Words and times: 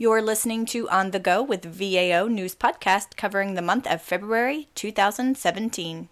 You're 0.00 0.22
listening 0.22 0.64
to 0.66 0.88
On 0.90 1.10
the 1.10 1.18
Go 1.18 1.42
with 1.42 1.64
VAO 1.64 2.28
News 2.28 2.54
Podcast 2.54 3.16
covering 3.16 3.54
the 3.54 3.62
month 3.62 3.84
of 3.84 4.00
February 4.00 4.68
2017. 4.76 6.08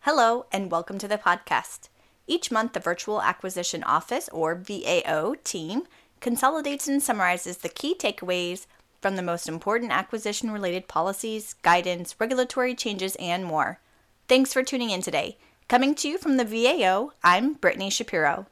Hello, 0.00 0.46
and 0.50 0.68
welcome 0.68 0.98
to 0.98 1.06
the 1.06 1.16
podcast. 1.16 1.90
Each 2.26 2.50
month, 2.50 2.72
the 2.72 2.80
Virtual 2.80 3.22
Acquisition 3.22 3.84
Office, 3.84 4.28
or 4.32 4.54
VAO, 4.54 5.34
team 5.44 5.82
consolidates 6.20 6.88
and 6.88 7.02
summarizes 7.02 7.58
the 7.58 7.68
key 7.68 7.94
takeaways 7.94 8.66
from 9.00 9.16
the 9.16 9.22
most 9.22 9.48
important 9.48 9.92
acquisition 9.92 10.50
related 10.50 10.88
policies, 10.88 11.54
guidance, 11.62 12.16
regulatory 12.18 12.74
changes, 12.74 13.16
and 13.16 13.44
more. 13.44 13.78
Thanks 14.26 14.52
for 14.52 14.62
tuning 14.62 14.90
in 14.90 15.02
today. 15.02 15.36
Coming 15.68 15.94
to 15.96 16.08
you 16.08 16.18
from 16.18 16.36
the 16.36 16.44
VAO, 16.44 17.10
I'm 17.22 17.54
Brittany 17.54 17.90
Shapiro. 17.90 18.46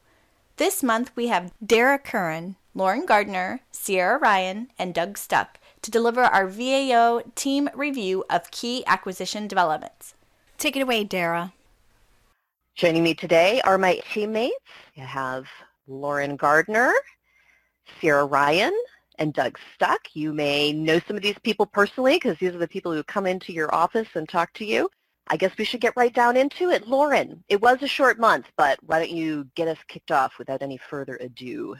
This 0.57 0.81
month, 0.81 1.11
we 1.15 1.27
have 1.27 1.51
Dara 1.65 1.99
Curran, 1.99 2.55
Lauren 2.73 3.05
Gardner, 3.05 3.59
Sierra 3.71 4.17
Ryan, 4.17 4.69
and 4.79 4.93
Doug 4.93 5.17
Stuck 5.17 5.59
to 5.81 5.91
deliver 5.91 6.23
our 6.23 6.47
VAO 6.47 7.21
team 7.35 7.69
review 7.73 8.23
of 8.29 8.51
key 8.51 8.83
acquisition 8.87 9.47
developments. 9.47 10.13
Take 10.57 10.77
it 10.77 10.81
away, 10.81 11.03
Dara. 11.03 11.53
Joining 12.75 13.03
me 13.03 13.13
today 13.13 13.61
are 13.61 13.77
my 13.77 14.01
teammates. 14.11 14.53
I 14.97 15.01
have 15.01 15.45
Lauren 15.87 16.35
Gardner, 16.35 16.91
Sierra 18.01 18.25
Ryan, 18.25 18.73
and 19.17 19.33
Doug 19.33 19.57
Stuck. 19.73 20.01
You 20.13 20.33
may 20.33 20.73
know 20.73 20.99
some 21.07 21.15
of 21.15 21.23
these 21.23 21.39
people 21.41 21.65
personally 21.65 22.15
because 22.17 22.37
these 22.37 22.53
are 22.53 22.57
the 22.57 22.67
people 22.67 22.91
who 22.91 23.01
come 23.03 23.25
into 23.25 23.53
your 23.53 23.73
office 23.73 24.09
and 24.15 24.27
talk 24.27 24.51
to 24.55 24.65
you. 24.65 24.89
I 25.27 25.37
guess 25.37 25.57
we 25.57 25.63
should 25.63 25.79
get 25.79 25.95
right 25.95 26.13
down 26.13 26.35
into 26.35 26.69
it. 26.69 26.85
Lauren, 26.85 27.41
it 27.47 27.61
was 27.61 27.81
a 27.81 27.87
short 27.87 28.19
month, 28.19 28.47
but 28.57 28.77
why 28.83 28.99
don't 28.99 29.09
you 29.09 29.47
get 29.55 29.69
us 29.69 29.79
kicked 29.87 30.11
off 30.11 30.33
without 30.37 30.61
any 30.61 30.77
further 30.89 31.15
ado? 31.21 31.77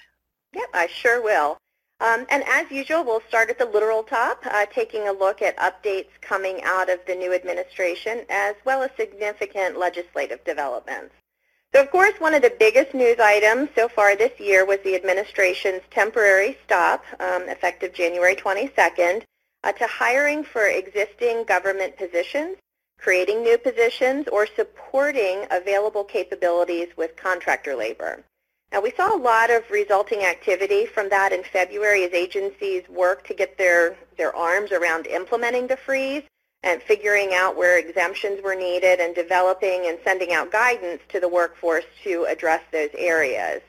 Yep, 0.53 0.69
I 0.73 0.87
sure 0.87 1.21
will. 1.21 1.57
Um, 2.01 2.25
and 2.29 2.43
as 2.45 2.69
usual, 2.69 3.05
we'll 3.05 3.21
start 3.27 3.49
at 3.49 3.57
the 3.57 3.65
literal 3.65 4.03
top, 4.03 4.45
uh, 4.45 4.65
taking 4.73 5.07
a 5.07 5.13
look 5.13 5.41
at 5.41 5.55
updates 5.57 6.09
coming 6.21 6.61
out 6.63 6.89
of 6.89 6.99
the 7.07 7.15
new 7.15 7.33
administration, 7.33 8.25
as 8.29 8.55
well 8.65 8.83
as 8.83 8.91
significant 8.97 9.77
legislative 9.77 10.43
developments. 10.43 11.15
So 11.73 11.81
of 11.81 11.91
course, 11.91 12.13
one 12.19 12.33
of 12.33 12.41
the 12.41 12.53
biggest 12.57 12.93
news 12.93 13.19
items 13.19 13.69
so 13.75 13.87
far 13.87 14.15
this 14.15 14.37
year 14.39 14.65
was 14.65 14.79
the 14.83 14.95
administration's 14.95 15.81
temporary 15.89 16.57
stop, 16.65 17.03
um, 17.19 17.49
effective 17.49 17.93
January 17.93 18.35
22nd, 18.35 19.23
uh, 19.63 19.71
to 19.73 19.87
hiring 19.87 20.43
for 20.43 20.67
existing 20.67 21.43
government 21.45 21.97
positions, 21.97 22.57
creating 22.97 23.41
new 23.41 23.57
positions, 23.57 24.27
or 24.31 24.47
supporting 24.47 25.45
available 25.51 26.03
capabilities 26.03 26.87
with 26.97 27.15
contractor 27.15 27.75
labor. 27.75 28.23
Now, 28.75 28.81
we 28.81 28.91
saw 28.91 29.15
a 29.15 29.17
lot 29.17 29.51
of 29.51 29.63
resulting 29.71 30.25
activity 30.25 30.85
from 30.85 31.07
that 31.07 31.31
in 31.31 31.43
February 31.45 32.03
as 32.03 32.11
agencies 32.11 32.83
worked 32.89 33.25
to 33.27 33.33
get 33.33 33.57
their, 33.57 33.95
their 34.17 34.35
arms 34.35 34.73
around 34.73 35.07
implementing 35.07 35.65
the 35.65 35.77
freeze 35.77 36.23
and 36.61 36.81
figuring 36.81 37.29
out 37.33 37.55
where 37.55 37.79
exemptions 37.79 38.43
were 38.43 38.53
needed 38.53 38.99
and 38.99 39.15
developing 39.15 39.85
and 39.85 39.97
sending 40.03 40.33
out 40.33 40.51
guidance 40.51 41.01
to 41.07 41.21
the 41.21 41.29
workforce 41.29 41.85
to 42.03 42.25
address 42.25 42.63
those 42.73 42.89
areas. 42.97 43.61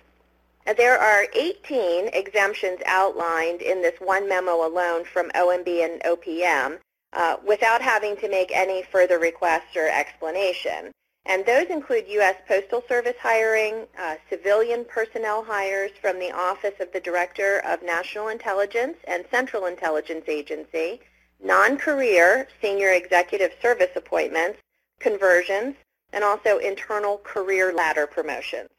Now, 0.66 0.72
there 0.72 0.98
are 0.98 1.28
18 1.34 2.08
exemptions 2.08 2.80
outlined 2.84 3.62
in 3.62 3.82
this 3.82 3.94
one 4.00 4.28
memo 4.28 4.66
alone 4.66 5.04
from 5.04 5.30
OMB 5.36 5.84
and 5.84 6.02
OPM 6.02 6.80
uh, 7.12 7.36
without 7.46 7.80
having 7.80 8.16
to 8.16 8.28
make 8.28 8.50
any 8.52 8.82
further 8.82 9.20
requests 9.20 9.76
or 9.76 9.86
explanation. 9.86 10.90
And 11.28 11.44
those 11.44 11.66
include 11.66 12.06
U.S. 12.08 12.36
Postal 12.46 12.84
Service 12.88 13.16
hiring, 13.20 13.86
uh, 13.98 14.14
civilian 14.30 14.84
personnel 14.84 15.42
hires 15.42 15.90
from 16.00 16.20
the 16.20 16.30
Office 16.30 16.74
of 16.78 16.92
the 16.92 17.00
Director 17.00 17.60
of 17.66 17.82
National 17.82 18.28
Intelligence 18.28 18.96
and 19.08 19.24
Central 19.30 19.66
Intelligence 19.66 20.24
Agency, 20.28 21.00
non-career 21.42 22.46
senior 22.62 22.90
executive 22.90 23.50
service 23.60 23.90
appointments, 23.96 24.60
conversions, 25.00 25.74
and 26.12 26.22
also 26.22 26.58
internal 26.58 27.18
career 27.18 27.72
ladder 27.72 28.06
promotions. 28.06 28.70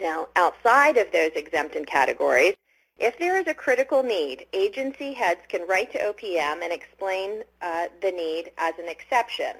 Now, 0.00 0.28
outside 0.34 0.96
of 0.96 1.12
those 1.12 1.30
exempted 1.36 1.86
categories, 1.86 2.54
if 2.98 3.18
there 3.18 3.40
is 3.40 3.46
a 3.46 3.54
critical 3.54 4.02
need, 4.02 4.46
agency 4.52 5.12
heads 5.12 5.40
can 5.48 5.66
write 5.68 5.92
to 5.92 5.98
OPM 5.98 6.62
and 6.62 6.72
explain 6.72 7.44
uh, 7.60 7.86
the 8.00 8.10
need 8.10 8.50
as 8.58 8.74
an 8.78 8.88
exception. 8.88 9.54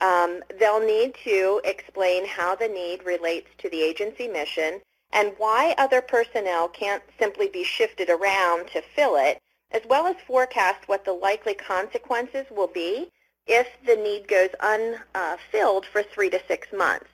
Um, 0.00 0.42
they'll 0.58 0.84
need 0.84 1.14
to 1.24 1.60
explain 1.64 2.26
how 2.26 2.54
the 2.54 2.68
need 2.68 3.04
relates 3.04 3.48
to 3.58 3.68
the 3.68 3.82
agency 3.82 4.28
mission 4.28 4.80
and 5.12 5.34
why 5.38 5.74
other 5.76 6.00
personnel 6.00 6.68
can't 6.68 7.02
simply 7.18 7.48
be 7.48 7.64
shifted 7.64 8.08
around 8.08 8.68
to 8.68 8.80
fill 8.80 9.16
it, 9.16 9.40
as 9.72 9.82
well 9.88 10.06
as 10.06 10.16
forecast 10.26 10.88
what 10.88 11.04
the 11.04 11.12
likely 11.12 11.54
consequences 11.54 12.46
will 12.50 12.68
be 12.68 13.10
if 13.46 13.68
the 13.84 13.96
need 13.96 14.28
goes 14.28 14.50
unfilled 14.60 15.84
for 15.84 16.02
three 16.02 16.30
to 16.30 16.40
six 16.46 16.68
months. 16.72 17.08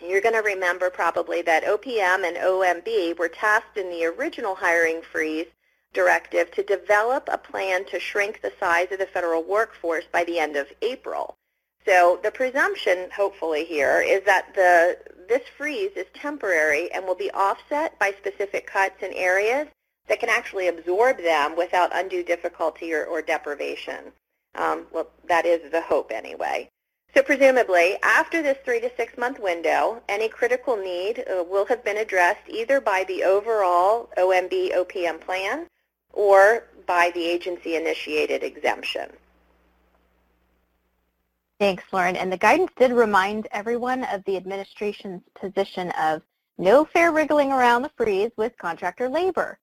You're 0.00 0.20
going 0.20 0.34
to 0.34 0.40
remember 0.40 0.90
probably 0.90 1.42
that 1.42 1.64
OPM 1.64 2.26
and 2.26 2.36
OMB 2.36 3.18
were 3.18 3.28
tasked 3.28 3.76
in 3.76 3.90
the 3.90 4.04
original 4.06 4.54
hiring 4.54 5.02
freeze 5.02 5.46
directive 5.92 6.50
to 6.52 6.62
develop 6.62 7.28
a 7.30 7.38
plan 7.38 7.84
to 7.86 8.00
shrink 8.00 8.42
the 8.42 8.52
size 8.58 8.88
of 8.90 8.98
the 8.98 9.06
federal 9.06 9.44
workforce 9.44 10.04
by 10.10 10.24
the 10.24 10.38
end 10.38 10.56
of 10.56 10.66
April. 10.82 11.36
So 11.86 12.18
the 12.22 12.30
presumption, 12.30 13.08
hopefully 13.14 13.64
here, 13.64 14.00
is 14.00 14.24
that 14.24 14.54
the 14.54 14.96
this 15.28 15.42
freeze 15.56 15.92
is 15.96 16.06
temporary 16.14 16.90
and 16.92 17.06
will 17.06 17.14
be 17.14 17.30
offset 17.30 17.98
by 17.98 18.12
specific 18.18 18.66
cuts 18.66 19.02
in 19.02 19.12
areas 19.14 19.68
that 20.06 20.20
can 20.20 20.28
actually 20.28 20.68
absorb 20.68 21.18
them 21.18 21.56
without 21.56 21.96
undue 21.96 22.22
difficulty 22.22 22.92
or, 22.92 23.04
or 23.04 23.22
deprivation. 23.22 24.12
Um, 24.54 24.86
well, 24.92 25.08
that 25.26 25.46
is 25.46 25.70
the 25.70 25.80
hope 25.80 26.12
anyway. 26.12 26.68
So 27.14 27.22
presumably, 27.22 27.96
after 28.02 28.42
this 28.42 28.58
three 28.64 28.80
to 28.80 28.90
six 28.96 29.16
month 29.16 29.38
window, 29.38 30.02
any 30.08 30.28
critical 30.28 30.76
need 30.76 31.20
uh, 31.20 31.44
will 31.44 31.64
have 31.66 31.84
been 31.84 31.98
addressed 31.98 32.48
either 32.48 32.80
by 32.80 33.04
the 33.06 33.22
overall 33.22 34.10
OMB 34.18 34.74
OPM 34.74 35.20
plan 35.20 35.66
or 36.12 36.64
by 36.86 37.10
the 37.14 37.24
agency-initiated 37.24 38.42
exemption. 38.42 39.10
Thanks, 41.64 41.84
Lauren. 41.94 42.16
And 42.16 42.30
the 42.30 42.36
guidance 42.36 42.72
did 42.76 42.92
remind 42.92 43.48
everyone 43.50 44.04
of 44.04 44.22
the 44.26 44.36
administration's 44.36 45.22
position 45.34 45.90
of 45.92 46.20
no 46.58 46.84
fair 46.84 47.10
wriggling 47.10 47.52
around 47.52 47.80
the 47.80 47.90
freeze 47.96 48.30
with 48.36 48.52
contractor 48.58 49.08
labor. 49.08 49.58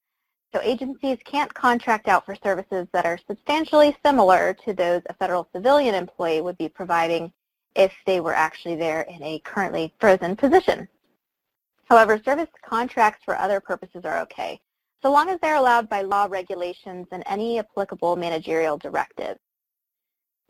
So 0.51 0.61
agencies 0.63 1.19
can't 1.25 1.53
contract 1.53 2.07
out 2.07 2.25
for 2.25 2.34
services 2.34 2.88
that 2.91 3.06
are 3.06 3.19
substantially 3.28 3.95
similar 4.03 4.56
to 4.66 4.73
those 4.73 5.03
a 5.09 5.13
federal 5.13 5.47
civilian 5.53 5.94
employee 5.94 6.41
would 6.41 6.57
be 6.57 6.67
providing 6.67 7.31
if 7.75 7.94
they 8.07 8.19
were 8.19 8.34
actually 8.34 8.78
there 8.78 9.01
in 9.01 9.22
a 9.22 9.38
currently 9.45 9.94
frozen 10.00 10.35
position. 10.35 10.88
However, 11.88 12.19
service 12.25 12.50
contracts 12.67 13.23
for 13.23 13.38
other 13.38 13.59
purposes 13.59 14.06
are 14.06 14.22
okay, 14.22 14.59
so 15.03 15.11
long 15.11 15.29
as 15.29 15.40
they're 15.40 15.57
allowed 15.57 15.88
by 15.88 16.01
law 16.01 16.28
regulations 16.28 17.06
and 17.11 17.22
any 17.28 17.59
applicable 17.59 18.16
managerial 18.16 18.79
directives. 18.79 19.40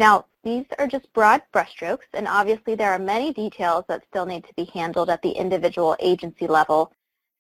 Now, 0.01 0.25
these 0.44 0.66
are 0.79 0.88
just 0.88 1.13
broad 1.13 1.44
brushstrokes, 1.53 2.09
and 2.16 2.28
obviously 2.28 2.73
there 2.73 2.91
are 2.91 2.97
many 2.97 3.31
details 3.31 3.85
that 3.88 4.03
still 4.09 4.25
need 4.25 4.44
to 4.45 4.53
be 4.56 4.66
handled 4.73 5.12
at 5.12 5.22
the 5.22 5.29
individual 5.29 5.95
agency 6.00 6.47
level. 6.47 6.91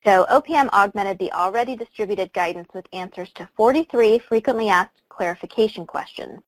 So 0.05 0.27
OPM 0.29 0.69
augmented 0.69 1.17
the 1.17 1.31
already 1.31 1.75
distributed 1.75 2.31
guidance 2.33 2.67
with 2.71 2.85
answers 2.93 3.31
to 3.33 3.49
43 3.57 4.19
frequently 4.19 4.69
asked 4.69 5.01
clarification 5.09 5.87
questions. 5.87 6.39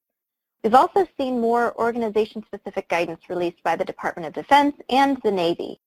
We've 0.63 0.75
also 0.75 1.07
seen 1.17 1.41
more 1.41 1.75
organization-specific 1.79 2.87
guidance 2.89 3.21
released 3.27 3.63
by 3.63 3.75
the 3.75 3.83
Department 3.83 4.27
of 4.27 4.33
Defense 4.33 4.75
and 4.91 5.19
the 5.23 5.31
Navy. 5.31 5.79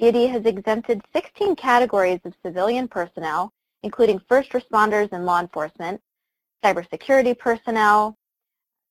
DoD 0.00 0.28
has 0.28 0.44
exempted 0.44 1.02
16 1.12 1.54
categories 1.54 2.18
of 2.24 2.34
civilian 2.44 2.88
personnel, 2.88 3.52
including 3.84 4.20
first 4.28 4.50
responders 4.50 5.12
and 5.12 5.24
law 5.24 5.38
enforcement, 5.38 6.00
cybersecurity 6.64 7.38
personnel, 7.38 8.16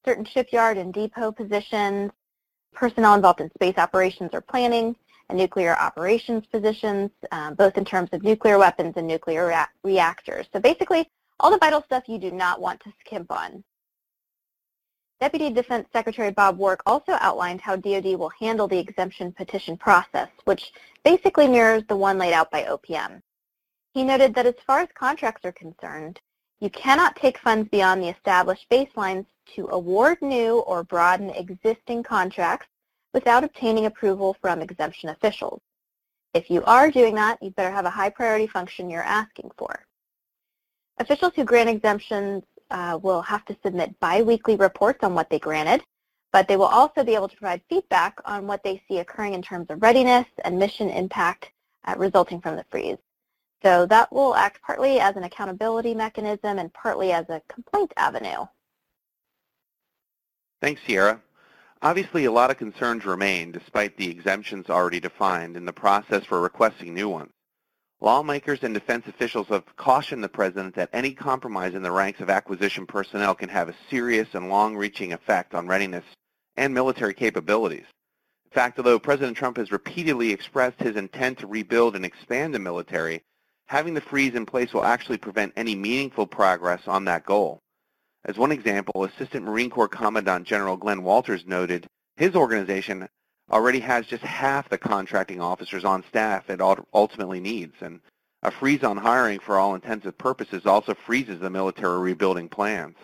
certain 0.06 0.26
shipyard 0.26 0.78
and 0.78 0.94
depot 0.94 1.32
positions, 1.32 2.12
personnel 2.74 3.16
involved 3.16 3.42
in 3.42 3.52
space 3.52 3.78
operations 3.78 4.32
or 4.34 4.42
planning, 4.42 4.96
and 5.30 5.38
nuclear 5.38 5.76
operations 5.78 6.46
positions, 6.48 7.12
um, 7.32 7.54
both 7.56 7.78
in 7.78 7.86
terms 7.86 8.10
of 8.14 8.24
nuclear 8.24 8.58
weapons 8.58 8.94
and 8.98 9.08
nuclear 9.08 9.48
rea 9.48 9.66
reactors. 9.84 10.48
So 10.52 10.60
basically, 10.60 11.10
all 11.40 11.52
the 11.52 11.58
vital 11.58 11.84
stuff 11.84 12.04
you 12.08 12.18
do 12.18 12.32
not 12.32 12.60
want 12.60 12.80
to 12.82 12.94
skimp 13.06 13.32
on. 13.32 13.64
Deputy 15.20 15.50
Defense 15.50 15.88
Secretary 15.92 16.32
Bob 16.32 16.58
Work 16.58 16.82
also 16.86 17.18
outlined 17.20 17.60
how 17.60 17.76
DoD 17.76 18.16
will 18.18 18.32
handle 18.40 18.68
the 18.68 18.80
exemption 18.80 19.34
petition 19.34 19.78
process, 19.78 20.30
which 20.46 20.72
basically 21.04 21.48
mirrors 21.48 21.84
the 21.90 21.96
one 21.96 22.18
laid 22.18 22.34
out 22.34 22.50
by 22.52 22.64
OPM. 22.64 23.22
He 23.94 24.04
noted 24.04 24.34
that 24.36 24.46
as 24.46 24.56
far 24.66 24.80
as 24.80 24.88
contracts 24.96 25.44
are 25.44 25.52
concerned, 25.52 26.22
you 26.62 26.70
cannot 26.70 27.16
take 27.16 27.38
funds 27.40 27.70
beyond 27.70 28.02
the 28.02 28.10
established 28.10 28.66
baselines 28.70 29.26
to 29.56 29.68
award 29.72 30.22
new 30.22 30.60
or 30.60 30.84
broaden 30.84 31.30
existing 31.32 32.04
contracts 32.04 32.68
without 33.14 33.44
obtaining 33.44 33.86
approval 33.86 34.36
from 34.42 34.62
exemption 34.62 35.10
officials. 35.10 35.62
If 36.34 36.50
you 36.50 36.64
are 36.64 36.92
doing 36.92 37.16
that, 37.16 37.42
you 37.42 37.50
better 37.52 37.72
have 37.72 37.86
a 37.86 37.90
high 37.90 38.10
priority 38.10 38.48
function 38.48 38.90
you're 38.90 39.02
asking 39.02 39.52
for. 39.58 39.84
Officials 41.00 41.34
who 41.36 41.44
grant 41.44 41.70
exemptions 41.70 42.44
uh, 42.70 43.00
will 43.02 43.22
have 43.22 43.46
to 43.46 43.58
submit 43.64 44.00
biweekly 44.00 44.56
reports 44.56 45.04
on 45.04 45.16
what 45.16 45.30
they 45.30 45.40
granted, 45.40 45.82
but 46.32 46.48
they 46.48 46.58
will 46.58 46.66
also 46.66 47.04
be 47.04 47.16
able 47.16 47.30
to 47.30 47.36
provide 47.36 47.62
feedback 47.70 48.20
on 48.26 48.46
what 48.46 48.64
they 48.64 48.82
see 48.88 49.00
occurring 49.00 49.34
in 49.34 49.42
terms 49.42 49.68
of 49.70 49.82
readiness 49.82 50.28
and 50.44 50.60
mission 50.60 50.90
impact 50.90 51.52
uh, 51.86 51.96
resulting 51.98 52.40
from 52.40 52.56
the 52.56 52.66
freeze. 52.70 52.98
So 53.64 53.86
that 53.88 54.12
will 54.12 54.36
act 54.36 54.62
partly 54.62 55.00
as 55.00 55.16
an 55.16 55.24
accountability 55.24 55.96
mechanism 55.96 56.60
and 56.60 56.72
partly 56.74 57.12
as 57.12 57.28
a 57.30 57.42
complaint 57.50 57.92
avenue. 57.98 58.46
Thanks, 60.62 60.82
Sierra. 60.86 61.22
Obviously, 61.82 62.26
a 62.26 62.32
lot 62.32 62.52
of 62.52 62.58
concerns 62.58 63.06
remain 63.06 63.52
despite 63.54 63.96
the 63.96 64.10
exemptions 64.10 64.70
already 64.70 65.00
defined 65.00 65.56
in 65.56 65.66
the 65.66 65.72
process 65.72 66.26
for 66.26 66.42
requesting 66.42 66.94
new 66.94 67.08
ones. 67.08 67.32
Lawmakers 68.02 68.60
and 68.64 68.74
defense 68.74 69.08
officials 69.08 69.48
have 69.48 69.76
cautioned 69.76 70.24
the 70.24 70.30
President 70.30 70.76
that 70.76 70.90
any 70.92 71.14
compromise 71.14 71.74
in 71.74 71.82
the 71.82 71.92
ranks 71.92 72.20
of 72.20 72.30
acquisition 72.30 72.86
personnel 72.86 73.36
can 73.36 73.50
have 73.50 73.70
a 73.70 73.76
serious 73.90 74.28
and 74.34 74.50
long-reaching 74.50 75.14
effect 75.14 75.54
on 75.54 75.68
readiness 75.68 76.06
and 76.58 76.74
military 76.74 77.14
capabilities. 77.14 77.86
In 78.46 78.52
fact, 78.52 78.80
although 78.80 79.00
President 79.00 79.38
Trump 79.38 79.58
has 79.58 79.72
repeatedly 79.72 80.32
expressed 80.32 80.80
his 80.80 80.96
intent 80.96 81.40
to 81.40 81.48
rebuild 81.48 81.96
and 81.96 82.06
expand 82.06 82.54
the 82.54 82.60
military, 82.60 83.22
having 83.68 83.94
the 83.94 84.02
freeze 84.02 84.34
in 84.34 84.46
place 84.46 84.74
will 84.74 84.84
actually 84.84 85.18
prevent 85.18 85.54
any 85.56 85.76
meaningful 85.76 86.26
progress 86.26 86.82
on 86.88 87.06
that 87.06 87.26
goal. 87.26 87.60
As 88.26 88.38
one 88.38 88.52
example, 88.52 89.06
Assistant 89.06 89.46
Marine 89.46 89.70
Corps 89.70 89.88
Commandant 89.88 90.46
General 90.46 90.76
Glenn 90.76 91.04
Walters 91.04 91.46
noted 91.46 91.88
his 92.18 92.36
organization 92.36 93.08
already 93.50 93.80
has 93.80 94.06
just 94.06 94.24
half 94.24 94.70
the 94.70 94.78
contracting 94.78 95.40
officers 95.40 95.86
on 95.86 96.04
staff 96.04 96.50
it 96.50 96.60
ultimately 96.94 97.40
needs, 97.40 97.76
and 97.82 98.02
a 98.44 98.52
freeze 98.52 98.84
on 98.84 98.98
hiring 98.98 99.40
for 99.40 99.58
all 99.58 99.74
intensive 99.74 100.18
purposes 100.18 100.66
also 100.66 100.94
freezes 100.94 101.40
the 101.40 101.50
military 101.50 102.00
rebuilding 102.00 102.50
plans. 102.50 102.98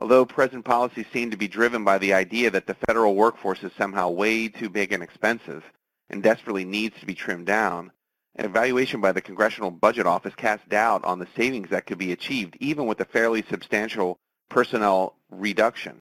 Although 0.00 0.24
present 0.24 0.64
policies 0.64 1.06
seem 1.12 1.30
to 1.30 1.36
be 1.36 1.46
driven 1.46 1.84
by 1.84 1.98
the 1.98 2.14
idea 2.14 2.50
that 2.50 2.66
the 2.66 2.76
federal 2.86 3.14
workforce 3.14 3.62
is 3.62 3.72
somehow 3.76 4.08
way 4.08 4.48
too 4.48 4.70
big 4.70 4.92
and 4.92 5.02
expensive 5.02 5.62
and 6.08 6.22
desperately 6.22 6.64
needs 6.64 6.98
to 6.98 7.06
be 7.06 7.14
trimmed 7.14 7.46
down, 7.46 7.92
an 8.36 8.46
evaluation 8.46 9.02
by 9.02 9.12
the 9.12 9.20
Congressional 9.20 9.70
Budget 9.70 10.06
Office 10.06 10.34
cast 10.34 10.66
doubt 10.70 11.04
on 11.04 11.18
the 11.18 11.28
savings 11.36 11.68
that 11.68 11.84
could 11.84 11.98
be 11.98 12.12
achieved 12.12 12.56
even 12.58 12.86
with 12.86 13.00
a 13.00 13.04
fairly 13.04 13.44
substantial 13.50 14.18
personnel 14.50 15.16
reduction. 15.30 16.00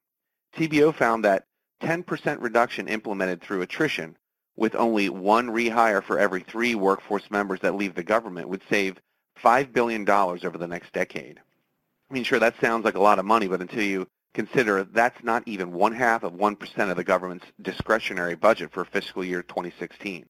CBO 0.57 0.93
found 0.93 1.23
that 1.23 1.45
10% 1.81 2.41
reduction 2.41 2.87
implemented 2.89 3.41
through 3.41 3.61
attrition 3.61 4.17
with 4.57 4.75
only 4.75 5.07
one 5.07 5.47
rehire 5.47 6.03
for 6.03 6.19
every 6.19 6.41
three 6.41 6.75
workforce 6.75 7.31
members 7.31 7.61
that 7.61 7.75
leave 7.75 7.95
the 7.95 8.03
government 8.03 8.49
would 8.49 8.61
save 8.69 8.99
$5 9.41 9.71
billion 9.71 10.09
over 10.09 10.57
the 10.57 10.67
next 10.67 10.91
decade. 10.91 11.39
I 12.09 12.13
mean, 12.13 12.25
sure, 12.25 12.39
that 12.39 12.59
sounds 12.59 12.83
like 12.83 12.95
a 12.95 13.01
lot 13.01 13.19
of 13.19 13.25
money, 13.25 13.47
but 13.47 13.61
until 13.61 13.83
you 13.83 14.07
consider 14.33 14.83
that's 14.83 15.23
not 15.23 15.43
even 15.47 15.71
one 15.71 15.93
half 15.93 16.23
of 16.23 16.33
1% 16.33 16.91
of 16.91 16.97
the 16.97 17.03
government's 17.03 17.45
discretionary 17.61 18.35
budget 18.35 18.71
for 18.71 18.83
fiscal 18.83 19.23
year 19.23 19.43
2016. 19.43 20.25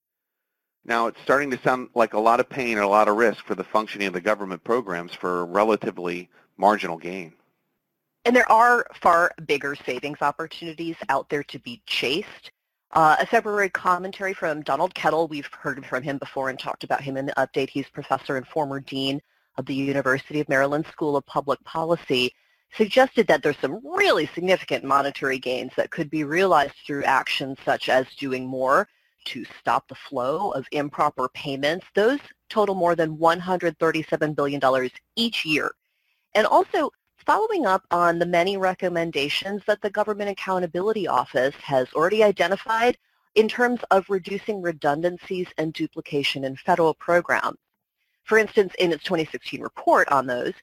Now, 0.85 1.07
it's 1.07 1.21
starting 1.23 1.51
to 1.51 1.61
sound 1.61 1.89
like 1.95 2.13
a 2.13 2.19
lot 2.19 2.39
of 2.39 2.49
pain 2.49 2.77
and 2.77 2.85
a 2.85 2.87
lot 2.87 3.07
of 3.07 3.17
risk 3.17 3.45
for 3.45 3.55
the 3.55 3.63
functioning 3.63 4.07
of 4.07 4.13
the 4.13 4.21
government 4.21 4.63
programs 4.63 5.13
for 5.13 5.45
relatively 5.45 6.29
marginal 6.57 6.97
gain. 6.97 7.33
And 8.29 8.35
there 8.35 8.51
are 8.51 8.85
far 9.01 9.31
bigger 9.47 9.75
savings 9.87 10.19
opportunities 10.21 10.95
out 11.09 11.27
there 11.29 11.41
to 11.45 11.57
be 11.57 11.81
chased. 11.87 12.51
Uh, 12.91 13.15
a 13.19 13.25
February 13.25 13.69
commentary 13.69 14.35
from 14.35 14.61
Donald 14.61 14.93
Kettl, 14.93 15.27
we've 15.27 15.49
heard 15.51 15.83
from 15.83 16.03
him 16.03 16.19
before 16.19 16.51
and 16.51 16.59
talked 16.59 16.83
about 16.83 17.01
him 17.01 17.17
in 17.17 17.25
the 17.25 17.33
update. 17.37 17.71
He's 17.71 17.89
professor 17.89 18.37
and 18.37 18.45
former 18.45 18.81
dean 18.81 19.19
of 19.57 19.65
the 19.65 19.73
University 19.73 20.39
of 20.39 20.47
Maryland 20.47 20.85
School 20.91 21.17
of 21.17 21.25
Public 21.25 21.59
Policy, 21.63 22.31
suggested 22.77 23.25
that 23.25 23.41
there's 23.41 23.57
some 23.57 23.81
really 23.83 24.29
significant 24.35 24.83
monetary 24.83 25.39
gains 25.39 25.71
that 25.75 25.89
could 25.89 26.11
be 26.11 26.23
realized 26.23 26.75
through 26.85 27.05
actions 27.05 27.57
such 27.65 27.89
as 27.89 28.05
doing 28.19 28.45
more 28.45 28.87
to 29.25 29.43
stop 29.59 29.87
the 29.87 29.95
flow 29.95 30.51
of 30.51 30.67
improper 30.71 31.29
payments. 31.29 31.87
Those 31.95 32.19
total 32.47 32.75
more 32.75 32.93
than 32.93 33.17
$137 33.17 34.35
billion 34.35 34.89
each 35.15 35.45
year. 35.45 35.71
And 36.35 36.45
also 36.45 36.91
following 37.25 37.65
up 37.65 37.85
on 37.91 38.19
the 38.19 38.25
many 38.25 38.57
recommendations 38.57 39.61
that 39.67 39.81
the 39.81 39.89
Government 39.89 40.29
Accountability 40.29 41.07
Office 41.07 41.55
has 41.55 41.87
already 41.93 42.23
identified 42.23 42.97
in 43.35 43.47
terms 43.47 43.79
of 43.91 44.09
reducing 44.09 44.61
redundancies 44.61 45.47
and 45.57 45.73
duplication 45.73 46.43
in 46.43 46.55
federal 46.55 46.93
programs. 46.93 47.57
For 48.23 48.37
instance, 48.37 48.73
in 48.79 48.91
its 48.91 49.03
2016 49.03 49.61
report 49.61 50.07
on 50.09 50.27
those, 50.27 50.53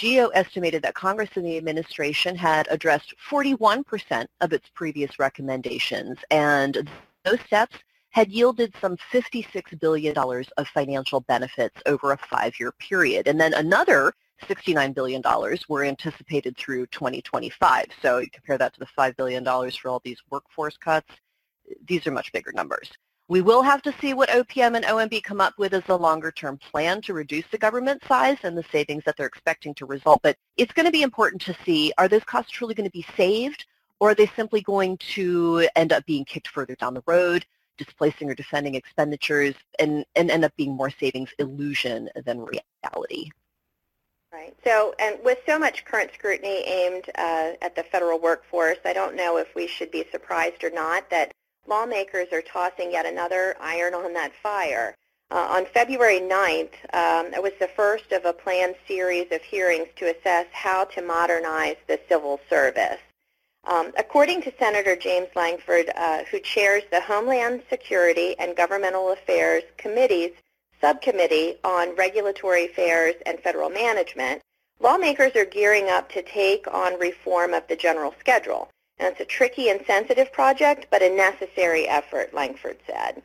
GAO 0.00 0.28
estimated 0.28 0.82
that 0.82 0.94
Congress 0.94 1.30
and 1.34 1.46
the 1.46 1.56
administration 1.56 2.36
had 2.36 2.68
addressed 2.70 3.14
41% 3.30 4.26
of 4.42 4.52
its 4.52 4.68
previous 4.74 5.18
recommendations, 5.18 6.18
and 6.30 6.88
those 7.24 7.40
steps 7.46 7.76
had 8.10 8.30
yielded 8.30 8.74
some 8.80 8.96
$56 9.12 9.78
billion 9.80 10.16
of 10.16 10.68
financial 10.68 11.20
benefits 11.20 11.76
over 11.86 12.12
a 12.12 12.18
five-year 12.18 12.72
period. 12.72 13.26
And 13.28 13.40
then 13.40 13.54
another 13.54 14.14
$69 14.42 14.94
billion 14.94 15.22
were 15.68 15.84
anticipated 15.84 16.56
through 16.56 16.86
2025. 16.88 17.86
So 18.02 18.18
you 18.18 18.30
compare 18.30 18.58
that 18.58 18.74
to 18.74 18.80
the 18.80 18.86
$5 18.86 19.16
billion 19.16 19.44
for 19.44 19.88
all 19.88 20.00
these 20.04 20.18
workforce 20.30 20.76
cuts, 20.76 21.08
these 21.86 22.06
are 22.06 22.12
much 22.12 22.32
bigger 22.32 22.52
numbers. 22.52 22.90
We 23.28 23.42
will 23.42 23.62
have 23.62 23.82
to 23.82 23.94
see 24.00 24.14
what 24.14 24.28
OPM 24.28 24.76
and 24.76 24.84
OMB 24.84 25.24
come 25.24 25.40
up 25.40 25.54
with 25.58 25.74
as 25.74 25.82
a 25.88 25.96
longer-term 25.96 26.58
plan 26.58 27.02
to 27.02 27.12
reduce 27.12 27.44
the 27.50 27.58
government 27.58 28.02
size 28.06 28.38
and 28.44 28.56
the 28.56 28.64
savings 28.70 29.02
that 29.04 29.16
they're 29.16 29.26
expecting 29.26 29.74
to 29.74 29.86
result. 29.86 30.20
But 30.22 30.36
it's 30.56 30.72
going 30.72 30.86
to 30.86 30.92
be 30.92 31.02
important 31.02 31.42
to 31.42 31.56
see, 31.64 31.92
are 31.98 32.06
those 32.06 32.22
costs 32.22 32.52
truly 32.52 32.74
going 32.74 32.88
to 32.88 32.92
be 32.92 33.06
saved, 33.16 33.64
or 33.98 34.10
are 34.10 34.14
they 34.14 34.30
simply 34.36 34.60
going 34.60 34.96
to 34.98 35.68
end 35.74 35.92
up 35.92 36.06
being 36.06 36.24
kicked 36.24 36.48
further 36.48 36.76
down 36.76 36.94
the 36.94 37.02
road, 37.06 37.44
displacing 37.78 38.30
or 38.30 38.34
defending 38.34 38.76
expenditures, 38.76 39.54
and, 39.80 40.04
and 40.14 40.30
end 40.30 40.44
up 40.44 40.54
being 40.56 40.72
more 40.72 40.90
savings 40.90 41.30
illusion 41.40 42.08
than 42.24 42.38
reality? 42.38 43.30
Right. 44.36 44.54
So, 44.64 44.94
and 44.98 45.16
with 45.24 45.38
so 45.46 45.58
much 45.58 45.86
current 45.86 46.10
scrutiny 46.12 46.62
aimed 46.66 47.08
uh, 47.16 47.52
at 47.62 47.74
the 47.74 47.82
federal 47.82 48.18
workforce, 48.18 48.76
I 48.84 48.92
don't 48.92 49.16
know 49.16 49.38
if 49.38 49.54
we 49.54 49.66
should 49.66 49.90
be 49.90 50.04
surprised 50.12 50.62
or 50.62 50.68
not 50.68 51.08
that 51.08 51.32
lawmakers 51.66 52.28
are 52.34 52.42
tossing 52.42 52.92
yet 52.92 53.06
another 53.06 53.56
iron 53.62 53.94
on 53.94 54.12
that 54.12 54.34
fire. 54.42 54.94
Uh, 55.30 55.46
on 55.48 55.64
February 55.64 56.20
9th, 56.20 56.74
um, 56.92 57.32
it 57.32 57.42
was 57.42 57.54
the 57.58 57.70
first 57.74 58.12
of 58.12 58.26
a 58.26 58.32
planned 58.34 58.74
series 58.86 59.26
of 59.32 59.40
hearings 59.40 59.88
to 59.96 60.14
assess 60.14 60.46
how 60.52 60.84
to 60.84 61.00
modernize 61.00 61.76
the 61.86 61.98
civil 62.06 62.38
service. 62.50 63.00
Um, 63.64 63.92
according 63.96 64.42
to 64.42 64.52
Senator 64.58 64.96
James 64.96 65.28
Lankford, 65.34 65.90
uh, 65.96 66.24
who 66.30 66.40
chairs 66.40 66.82
the 66.90 67.00
Homeland 67.00 67.62
Security 67.70 68.38
and 68.38 68.54
Governmental 68.54 69.12
Affairs 69.12 69.62
Committee's 69.78 70.32
Subcommittee 70.80 71.56
on 71.64 71.96
Regulatory 71.96 72.66
Affairs 72.66 73.14
and 73.24 73.40
Federal 73.40 73.70
Management, 73.70 74.42
lawmakers 74.80 75.34
are 75.36 75.44
gearing 75.44 75.88
up 75.88 76.10
to 76.12 76.22
take 76.22 76.66
on 76.72 76.98
reform 76.98 77.54
of 77.54 77.66
the 77.68 77.76
general 77.76 78.14
schedule. 78.18 78.68
And 78.98 79.08
it's 79.08 79.20
a 79.20 79.24
tricky 79.24 79.68
and 79.68 79.84
sensitive 79.86 80.32
project, 80.32 80.86
but 80.90 81.02
a 81.02 81.10
necessary 81.10 81.86
effort, 81.86 82.32
Lankford 82.32 82.78
said. 82.86 83.22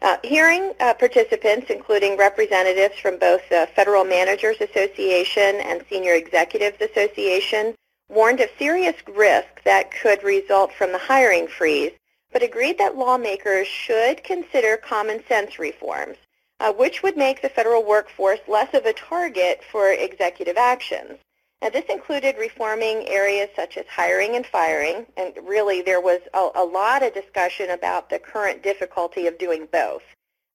Uh, 0.00 0.16
hearing 0.22 0.72
uh, 0.78 0.94
participants, 0.94 1.70
including 1.70 2.16
representatives 2.16 2.96
from 3.00 3.18
both 3.18 3.40
the 3.48 3.68
Federal 3.74 4.04
Managers 4.04 4.60
Association 4.60 5.56
and 5.56 5.84
Senior 5.90 6.14
Executives 6.14 6.80
Association, 6.80 7.74
warned 8.08 8.40
of 8.40 8.48
serious 8.58 8.94
risk 9.08 9.62
that 9.64 9.90
could 9.90 10.22
result 10.22 10.72
from 10.72 10.92
the 10.92 10.98
hiring 10.98 11.48
freeze, 11.48 11.92
but 12.32 12.44
agreed 12.44 12.78
that 12.78 12.96
lawmakers 12.96 13.66
should 13.66 14.22
consider 14.22 14.76
common 14.76 15.20
sense 15.26 15.58
reforms, 15.58 16.16
uh, 16.60 16.72
which 16.72 17.02
would 17.02 17.16
make 17.16 17.42
the 17.42 17.48
federal 17.48 17.84
workforce 17.84 18.40
less 18.48 18.74
of 18.74 18.84
a 18.86 18.92
target 18.92 19.62
for 19.70 19.92
executive 19.92 20.56
actions. 20.56 21.18
Now, 21.60 21.70
this 21.70 21.86
included 21.88 22.36
reforming 22.38 23.08
areas 23.08 23.48
such 23.56 23.76
as 23.76 23.86
hiring 23.86 24.36
and 24.36 24.46
firing, 24.46 25.06
and 25.16 25.34
really 25.42 25.82
there 25.82 26.00
was 26.00 26.20
a, 26.32 26.50
a 26.54 26.64
lot 26.64 27.02
of 27.02 27.14
discussion 27.14 27.70
about 27.70 28.10
the 28.10 28.18
current 28.20 28.62
difficulty 28.62 29.26
of 29.26 29.38
doing 29.38 29.66
both. 29.72 30.02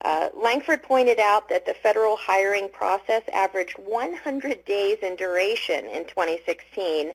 Uh, 0.04 0.30
Lankford 0.34 0.84
pointed 0.84 1.20
out 1.20 1.48
that 1.50 1.66
the 1.66 1.74
federal 1.74 2.18
hiring 2.18 2.70
process 2.70 3.24
averaged 3.34 3.78
100 3.80 4.66
days 4.66 4.98
in 5.02 5.16
duration 5.16 5.86
in 5.86 6.06
2016, 6.06 7.12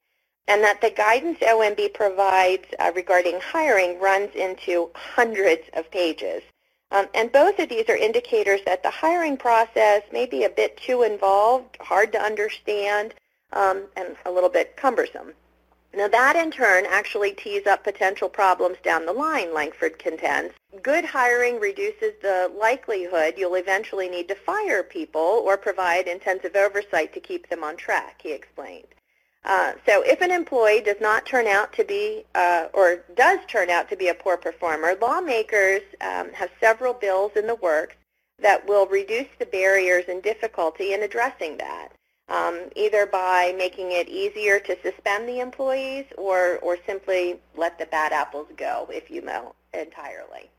and 0.49 0.63
that 0.63 0.81
the 0.81 0.91
guidance 0.91 1.39
OMB 1.41 1.93
provides 1.95 2.65
uh, 2.79 2.91
regarding 2.95 3.41
hiring 3.41 4.01
runs 4.01 4.35
into 4.35 4.91
hundreds 4.95 5.63
of 5.75 5.91
pages. 5.91 6.43
Um, 6.91 7.07
and 7.15 7.31
both 7.31 7.59
of 7.59 7.69
these 7.69 7.89
are 7.89 7.97
indicators 7.97 8.61
that 8.65 8.83
the 8.83 8.91
hiring 8.91 9.37
process 9.37 10.03
may 10.13 10.25
be 10.27 10.45
a 10.45 10.51
bit 10.51 10.77
too 10.79 11.03
involved, 11.03 11.77
hard 11.81 12.13
to 12.13 12.21
understand, 12.21 13.15
um, 13.53 13.85
and 13.97 14.17
a 14.25 14.31
little 14.31 14.49
bit 14.49 14.77
cumbersome. 14.77 15.35
Now 15.95 16.09
that 16.09 16.37
in 16.37 16.51
turn 16.51 16.85
actually 16.87 17.33
tees 17.33 17.67
up 17.67 17.83
potential 17.83 18.29
problems 18.29 18.77
down 18.83 19.07
the 19.07 19.13
line, 19.13 19.55
Lankford 19.55 19.99
contends. 19.99 20.55
Good 20.83 21.05
hiring 21.05 21.59
reduces 21.59 22.13
the 22.21 22.53
likelihood 22.59 23.35
you'll 23.37 23.55
eventually 23.55 24.09
need 24.09 24.29
to 24.29 24.35
fire 24.35 24.83
people 24.83 25.43
or 25.45 25.57
provide 25.57 26.07
intensive 26.07 26.57
oversight 26.57 27.15
to 27.15 27.21
keep 27.21 27.49
them 27.49 27.65
on 27.65 27.77
track, 27.77 28.21
he 28.23 28.33
explained. 28.33 28.89
Uh, 29.45 29.73
so 29.87 30.03
if 30.03 30.21
an 30.21 30.31
employee 30.31 30.81
does 30.81 31.01
not 31.01 31.25
turn 31.25 31.47
out 31.47 31.73
to 31.73 31.85
be, 31.85 32.25
uh, 32.35 32.67
or 32.75 33.05
does 33.15 33.39
turn 33.47 33.71
out 33.71 33.89
to 33.89 33.97
be 33.97 34.09
a 34.09 34.15
poor 34.15 34.37
performer, 34.37 34.95
lawmakers 35.01 35.83
um, 36.01 36.33
have 36.33 36.51
several 36.61 36.93
bills 36.93 37.33
in 37.37 37.47
the 37.47 37.55
works 37.57 37.97
that 38.41 38.67
will 38.67 38.87
reduce 38.87 39.29
the 39.39 39.47
barriers 39.47 40.05
and 40.09 40.23
difficulty 40.23 40.93
in 40.93 41.03
addressing 41.03 41.57
that, 41.57 41.89
um, 42.29 42.61
either 42.77 43.07
by 43.07 43.55
making 43.57 43.93
it 43.93 44.09
easier 44.09 44.61
to 44.61 44.77
suspend 44.83 45.29
the 45.29 45.41
employees 45.41 46.05
or, 46.17 46.59
or 46.59 46.77
simply 46.87 47.41
let 47.57 47.79
the 47.79 47.87
bad 47.87 48.13
apples 48.13 48.49
go, 48.57 48.89
if 48.93 49.11
you 49.11 49.23
will, 49.23 49.55
entirely. 49.73 50.51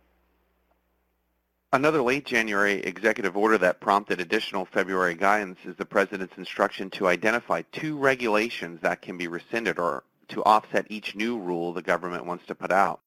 Another 1.72 2.02
late 2.02 2.26
January 2.26 2.80
executive 2.80 3.38
order 3.38 3.56
that 3.60 3.80
prompted 3.80 4.20
additional 4.20 4.66
February 4.66 5.14
guidance 5.14 5.60
is 5.66 5.76
the 5.76 5.86
President's 5.86 6.36
instruction 6.36 6.90
to 6.90 7.08
identify 7.08 7.62
two 7.72 7.96
regulations 7.96 8.82
that 8.82 9.04
can 9.04 9.20
be 9.20 9.28
rescinded 9.28 9.78
or 9.78 10.04
to 10.30 10.44
offset 10.46 10.88
each 10.90 11.16
new 11.16 11.38
rule 11.38 11.72
the 11.72 11.84
government 11.84 12.26
wants 12.26 12.44
to 12.48 12.56
put 12.56 12.72
out. 12.72 13.02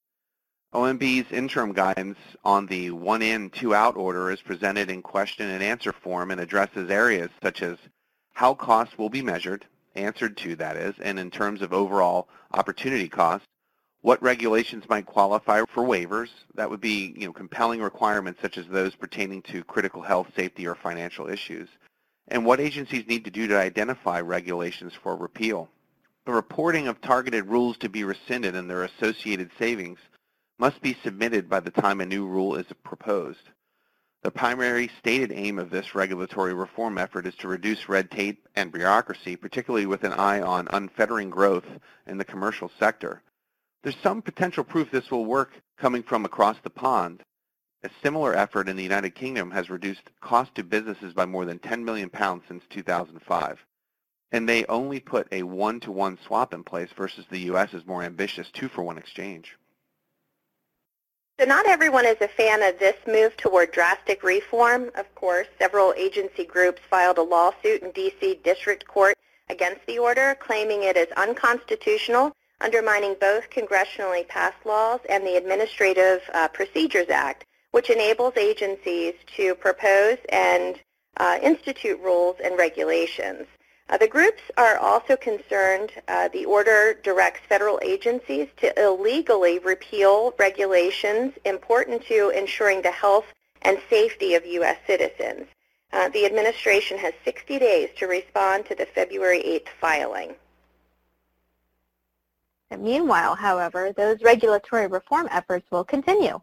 OMB's 0.72 1.32
interim 1.32 1.72
guidance 1.72 2.18
on 2.44 2.66
the 2.66 2.92
one 2.92 3.20
in, 3.20 3.50
two 3.50 3.74
out 3.74 3.96
order 3.96 4.30
is 4.30 4.40
presented 4.40 4.92
in 4.92 5.02
question 5.02 5.48
and 5.48 5.60
answer 5.60 5.92
form 5.92 6.30
and 6.30 6.40
addresses 6.40 6.88
areas 6.88 7.30
such 7.42 7.62
as 7.62 7.78
how 8.32 8.54
costs 8.54 8.96
will 8.96 9.10
be 9.10 9.22
measured, 9.22 9.66
answered 9.96 10.36
to 10.36 10.54
that 10.54 10.76
is, 10.76 10.94
and 11.00 11.18
in 11.18 11.32
terms 11.32 11.62
of 11.62 11.72
overall 11.72 12.28
opportunity 12.52 13.08
cost, 13.08 13.44
what 14.02 14.22
regulations 14.22 14.84
might 14.88 15.06
qualify 15.06 15.62
for 15.72 15.84
waivers. 15.84 16.28
That 16.54 16.68
would 16.68 16.80
be 16.80 17.14
you 17.16 17.26
know, 17.26 17.32
compelling 17.32 17.80
requirements 17.80 18.40
such 18.42 18.58
as 18.58 18.66
those 18.66 18.94
pertaining 18.96 19.42
to 19.42 19.64
critical 19.64 20.02
health, 20.02 20.28
safety, 20.36 20.66
or 20.66 20.74
financial 20.74 21.28
issues. 21.28 21.68
And 22.28 22.44
what 22.44 22.60
agencies 22.60 23.06
need 23.06 23.24
to 23.24 23.30
do 23.30 23.46
to 23.46 23.58
identify 23.58 24.20
regulations 24.20 24.92
for 24.92 25.16
repeal. 25.16 25.68
The 26.26 26.32
reporting 26.32 26.88
of 26.88 27.00
targeted 27.00 27.46
rules 27.46 27.76
to 27.78 27.88
be 27.88 28.04
rescinded 28.04 28.54
and 28.54 28.68
their 28.68 28.84
associated 28.84 29.50
savings 29.58 29.98
must 30.58 30.80
be 30.80 30.96
submitted 31.02 31.48
by 31.48 31.60
the 31.60 31.70
time 31.70 32.00
a 32.00 32.06
new 32.06 32.26
rule 32.26 32.56
is 32.56 32.66
proposed. 32.84 33.50
The 34.22 34.30
primary 34.30 34.88
stated 34.98 35.32
aim 35.32 35.58
of 35.58 35.70
this 35.70 35.96
regulatory 35.96 36.54
reform 36.54 36.96
effort 36.98 37.26
is 37.26 37.34
to 37.36 37.48
reduce 37.48 37.88
red 37.88 38.10
tape 38.10 38.48
and 38.54 38.70
bureaucracy, 38.70 39.34
particularly 39.34 39.86
with 39.86 40.04
an 40.04 40.12
eye 40.12 40.40
on 40.40 40.68
unfettering 40.70 41.30
growth 41.30 41.66
in 42.06 42.18
the 42.18 42.24
commercial 42.24 42.70
sector. 42.78 43.22
There's 43.82 43.96
some 44.02 44.22
potential 44.22 44.62
proof 44.62 44.90
this 44.90 45.10
will 45.10 45.24
work 45.24 45.52
coming 45.76 46.02
from 46.02 46.24
across 46.24 46.56
the 46.62 46.70
pond. 46.70 47.22
A 47.82 47.90
similar 48.00 48.32
effort 48.34 48.68
in 48.68 48.76
the 48.76 48.82
United 48.82 49.16
Kingdom 49.16 49.50
has 49.50 49.68
reduced 49.68 50.02
cost 50.20 50.54
to 50.54 50.62
businesses 50.62 51.12
by 51.14 51.26
more 51.26 51.44
than 51.44 51.58
10 51.58 51.84
million 51.84 52.08
pounds 52.08 52.44
since 52.46 52.62
2005. 52.70 53.58
And 54.30 54.48
they 54.48 54.64
only 54.66 55.00
put 55.00 55.26
a 55.32 55.42
one-to-one 55.42 56.18
swap 56.24 56.54
in 56.54 56.62
place 56.62 56.90
versus 56.96 57.24
the 57.28 57.40
U.S.'s 57.40 57.84
more 57.84 58.04
ambitious 58.04 58.50
two-for-one 58.52 58.98
exchange. 58.98 59.58
So 61.40 61.46
not 61.46 61.66
everyone 61.66 62.06
is 62.06 62.20
a 62.20 62.28
fan 62.28 62.62
of 62.62 62.78
this 62.78 62.96
move 63.08 63.36
toward 63.36 63.72
drastic 63.72 64.22
reform. 64.22 64.90
Of 64.94 65.12
course, 65.16 65.48
several 65.58 65.92
agency 65.96 66.44
groups 66.44 66.80
filed 66.88 67.18
a 67.18 67.22
lawsuit 67.22 67.82
in 67.82 67.90
D.C. 67.90 68.38
District 68.44 68.86
Court 68.86 69.16
against 69.48 69.84
the 69.86 69.98
order, 69.98 70.36
claiming 70.38 70.84
it 70.84 70.96
is 70.96 71.08
unconstitutional 71.16 72.32
undermining 72.62 73.16
both 73.20 73.50
congressionally 73.50 74.26
passed 74.26 74.64
laws 74.64 75.00
and 75.08 75.26
the 75.26 75.36
Administrative 75.36 76.22
uh, 76.32 76.48
Procedures 76.48 77.10
Act, 77.10 77.44
which 77.72 77.90
enables 77.90 78.36
agencies 78.36 79.14
to 79.36 79.54
propose 79.56 80.18
and 80.28 80.80
uh, 81.16 81.38
institute 81.42 82.00
rules 82.00 82.36
and 82.42 82.56
regulations. 82.56 83.46
Uh, 83.88 83.96
the 83.98 84.08
groups 84.08 84.42
are 84.56 84.78
also 84.78 85.16
concerned 85.16 85.90
uh, 86.08 86.28
the 86.28 86.46
order 86.46 86.94
directs 87.02 87.40
federal 87.48 87.78
agencies 87.82 88.48
to 88.56 88.72
illegally 88.82 89.58
repeal 89.58 90.32
regulations 90.38 91.34
important 91.44 92.02
to 92.02 92.30
ensuring 92.30 92.80
the 92.80 92.90
health 92.90 93.26
and 93.62 93.78
safety 93.90 94.34
of 94.34 94.46
U.S. 94.46 94.78
citizens. 94.86 95.46
Uh, 95.92 96.08
the 96.08 96.24
administration 96.24 96.96
has 96.96 97.12
60 97.24 97.58
days 97.58 97.90
to 97.98 98.06
respond 98.06 98.64
to 98.66 98.74
the 98.74 98.86
February 98.86 99.42
8th 99.42 99.68
filing. 99.78 100.34
Meanwhile, 102.78 103.34
however, 103.34 103.92
those 103.92 104.22
regulatory 104.22 104.86
reform 104.86 105.28
efforts 105.30 105.70
will 105.70 105.84
continue. 105.84 106.40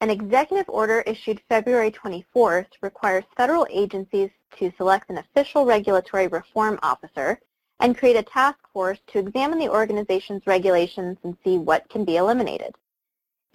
An 0.00 0.10
executive 0.10 0.68
order 0.68 1.00
issued 1.02 1.40
February 1.48 1.90
24th 1.90 2.66
requires 2.82 3.24
federal 3.36 3.66
agencies 3.70 4.30
to 4.58 4.72
select 4.76 5.08
an 5.08 5.18
official 5.18 5.64
regulatory 5.64 6.26
reform 6.26 6.78
officer 6.82 7.40
and 7.80 7.96
create 7.96 8.16
a 8.16 8.22
task 8.22 8.58
force 8.72 8.98
to 9.08 9.18
examine 9.18 9.58
the 9.58 9.68
organization's 9.68 10.46
regulations 10.46 11.16
and 11.24 11.36
see 11.44 11.58
what 11.58 11.88
can 11.88 12.04
be 12.04 12.16
eliminated. 12.16 12.74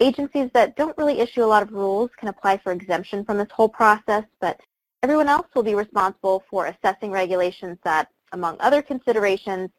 Agencies 0.00 0.50
that 0.54 0.76
don't 0.76 0.96
really 0.98 1.20
issue 1.20 1.44
a 1.44 1.46
lot 1.46 1.62
of 1.62 1.72
rules 1.72 2.10
can 2.16 2.28
apply 2.28 2.56
for 2.58 2.72
exemption 2.72 3.24
from 3.24 3.38
this 3.38 3.50
whole 3.50 3.68
process, 3.68 4.24
but 4.40 4.60
everyone 5.02 5.28
else 5.28 5.46
will 5.54 5.62
be 5.62 5.74
responsible 5.74 6.42
for 6.50 6.66
assessing 6.66 7.10
regulations 7.10 7.78
that, 7.84 8.08
among 8.32 8.56
other 8.60 8.82
considerations, 8.82 9.70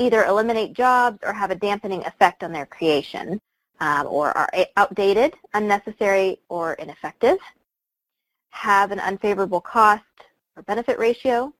either 0.00 0.24
eliminate 0.24 0.72
jobs 0.72 1.18
or 1.22 1.32
have 1.32 1.50
a 1.50 1.54
dampening 1.54 2.04
effect 2.06 2.42
on 2.42 2.52
their 2.52 2.64
creation, 2.64 3.38
um, 3.80 4.06
or 4.06 4.36
are 4.36 4.50
outdated, 4.76 5.34
unnecessary, 5.52 6.40
or 6.48 6.72
ineffective, 6.74 7.38
have 8.48 8.92
an 8.92 9.00
unfavorable 9.00 9.60
cost 9.60 10.02
or 10.56 10.62
benefit 10.62 10.98
ratio, 10.98 11.52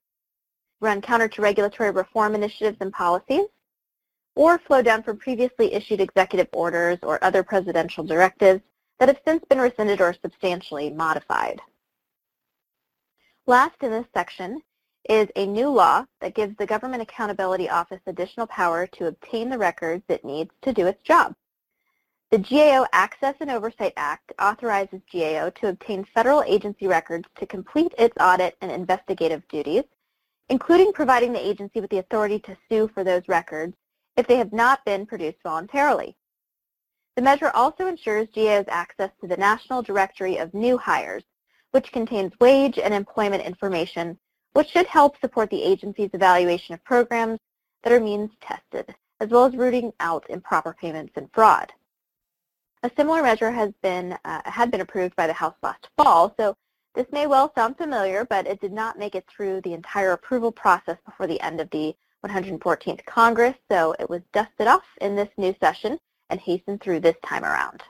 run 0.81 1.03
counter 1.03 1.29
to 1.29 1.43
regulatory 1.43 1.91
reform 1.91 2.35
initiatives 2.35 2.79
and 2.81 2.93
policies, 2.93 3.47
or 4.37 4.59
flow 4.59 4.81
down 4.81 5.03
from 5.03 5.19
previously 5.19 5.75
issued 5.75 6.01
executive 6.01 6.49
orders 6.53 6.99
or 7.03 7.23
other 7.23 7.43
presidential 7.43 8.03
directives 8.03 8.63
that 8.99 9.09
have 9.09 9.21
since 9.27 9.45
been 9.51 9.59
rescinded 9.59 10.01
or 10.01 10.15
substantially 10.23 10.89
modified. 10.89 11.61
Last 13.47 13.77
in 13.83 13.91
this 13.91 14.07
section 14.15 14.63
is 15.09 15.29
a 15.37 15.47
new 15.47 15.69
law 15.69 16.05
that 16.21 16.35
gives 16.35 16.57
the 16.57 16.67
Government 16.67 17.03
Accountability 17.03 17.69
Office 17.69 18.01
additional 18.07 18.47
power 18.47 18.87
to 18.89 19.07
obtain 19.07 19.49
the 19.49 19.59
records 19.59 20.05
it 20.09 20.25
needs 20.25 20.51
to 20.63 20.73
do 20.73 20.87
its 20.87 21.03
job. 21.03 21.35
The 22.31 22.39
GAO 22.39 22.87
Access 22.93 23.35
and 23.41 23.51
Oversight 23.51 23.93
Act 23.97 24.33
authorizes 24.41 25.01
GAO 25.13 25.51
to 25.51 25.69
obtain 25.69 26.05
federal 26.05 26.43
agency 26.45 26.87
records 26.87 27.27
to 27.39 27.47
complete 27.47 27.93
its 27.99 28.17
audit 28.21 28.57
and 28.61 28.71
investigative 28.71 29.43
duties, 29.49 29.83
including 30.49 30.93
providing 30.93 31.33
the 31.33 31.45
agency 31.45 31.81
with 31.81 31.91
the 31.91 31.99
authority 31.99 32.39
to 32.41 32.57
sue 32.69 32.89
for 32.95 33.03
those 33.03 33.27
records 33.27 33.75
if 34.17 34.27
they 34.29 34.37
have 34.37 34.53
not 34.53 34.85
been 34.85 35.07
produced 35.07 35.39
voluntarily. 35.43 36.15
The 37.17 37.23
measure 37.23 37.51
also 37.53 37.89
ensures 37.89 38.29
GAO's 38.33 38.69
access 38.69 39.11
to 39.21 39.27
the 39.27 39.37
National 39.37 39.83
Directory 39.83 40.37
of 40.37 40.55
New 40.55 40.79
Hires, 40.79 41.25
which 41.73 41.91
contains 41.91 42.33
wage 42.41 42.79
and 42.79 42.95
employment 42.95 43.45
information 43.45 44.19
which 44.53 44.69
should 44.71 44.87
help 44.87 45.21
support 45.21 45.51
the 45.51 45.63
agency's 45.63 46.11
evaluation 46.13 46.75
of 46.75 46.85
programs 46.85 47.39
that 47.83 47.93
are 47.93 48.01
means 48.01 48.31
tested, 48.41 48.95
as 49.21 49.29
well 49.31 49.45
as 49.45 49.57
rooting 49.57 49.93
out 50.01 50.29
improper 50.29 50.75
payments 50.79 51.13
and 51.17 51.29
fraud. 51.33 51.73
A 52.83 52.91
similar 52.97 53.23
measure 53.23 53.51
has 53.51 53.73
been, 53.83 54.19
uh, 54.25 54.41
had 54.45 54.71
been 54.71 54.81
approved 54.81 55.15
by 55.17 55.27
the 55.27 55.33
House 55.33 55.57
last 55.63 55.89
fall, 55.97 56.35
so 56.39 56.57
this 56.95 57.07
may 57.13 57.27
well 57.27 57.53
sound 57.55 57.77
familiar, 57.77 58.25
but 58.25 58.47
it 58.47 58.61
did 58.61 58.73
not 58.73 58.99
make 58.99 59.15
it 59.15 59.27
through 59.29 59.61
the 59.61 59.75
entire 59.75 60.13
approval 60.13 60.51
process 60.51 60.97
before 61.05 61.27
the 61.27 61.41
end 61.41 61.61
of 61.61 61.71
the 61.71 61.95
114th 62.27 63.05
Congress, 63.07 63.57
so 63.71 63.95
it 63.99 64.09
was 64.09 64.23
dusted 64.33 64.67
off 64.67 64.85
in 65.01 65.15
this 65.15 65.31
new 65.37 65.55
session 65.61 65.99
and 66.31 66.41
hastened 66.41 66.81
through 66.81 67.01
this 67.01 67.17
time 67.25 67.45
around. 67.45 67.83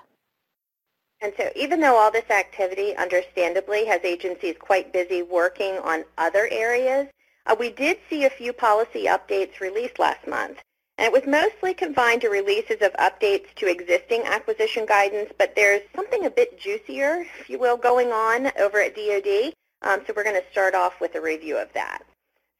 And 1.22 1.32
so 1.36 1.50
even 1.54 1.80
though 1.80 1.96
all 1.96 2.10
this 2.10 2.30
activity, 2.30 2.96
understandably, 2.96 3.84
has 3.86 4.00
agencies 4.04 4.56
quite 4.58 4.92
busy 4.92 5.22
working 5.22 5.78
on 5.78 6.04
other 6.16 6.48
areas, 6.50 7.08
uh, 7.46 7.56
we 7.58 7.70
did 7.70 7.98
see 8.08 8.24
a 8.24 8.30
few 8.30 8.52
policy 8.52 9.04
updates 9.04 9.60
released 9.60 9.98
last 9.98 10.26
month. 10.26 10.58
And 10.96 11.06
it 11.06 11.12
was 11.12 11.26
mostly 11.26 11.72
confined 11.74 12.20
to 12.22 12.28
releases 12.28 12.82
of 12.82 12.92
updates 12.94 13.54
to 13.56 13.70
existing 13.70 14.22
acquisition 14.24 14.84
guidance, 14.86 15.30
but 15.38 15.54
there's 15.56 15.80
something 15.94 16.26
a 16.26 16.30
bit 16.30 16.60
juicier, 16.60 17.26
if 17.40 17.48
you 17.48 17.58
will, 17.58 17.76
going 17.76 18.12
on 18.12 18.52
over 18.58 18.80
at 18.80 18.94
DoD. 18.94 19.54
Um, 19.82 20.02
so 20.06 20.12
we're 20.14 20.24
going 20.24 20.40
to 20.40 20.50
start 20.50 20.74
off 20.74 21.00
with 21.00 21.14
a 21.14 21.20
review 21.20 21.56
of 21.56 21.72
that. 21.72 22.02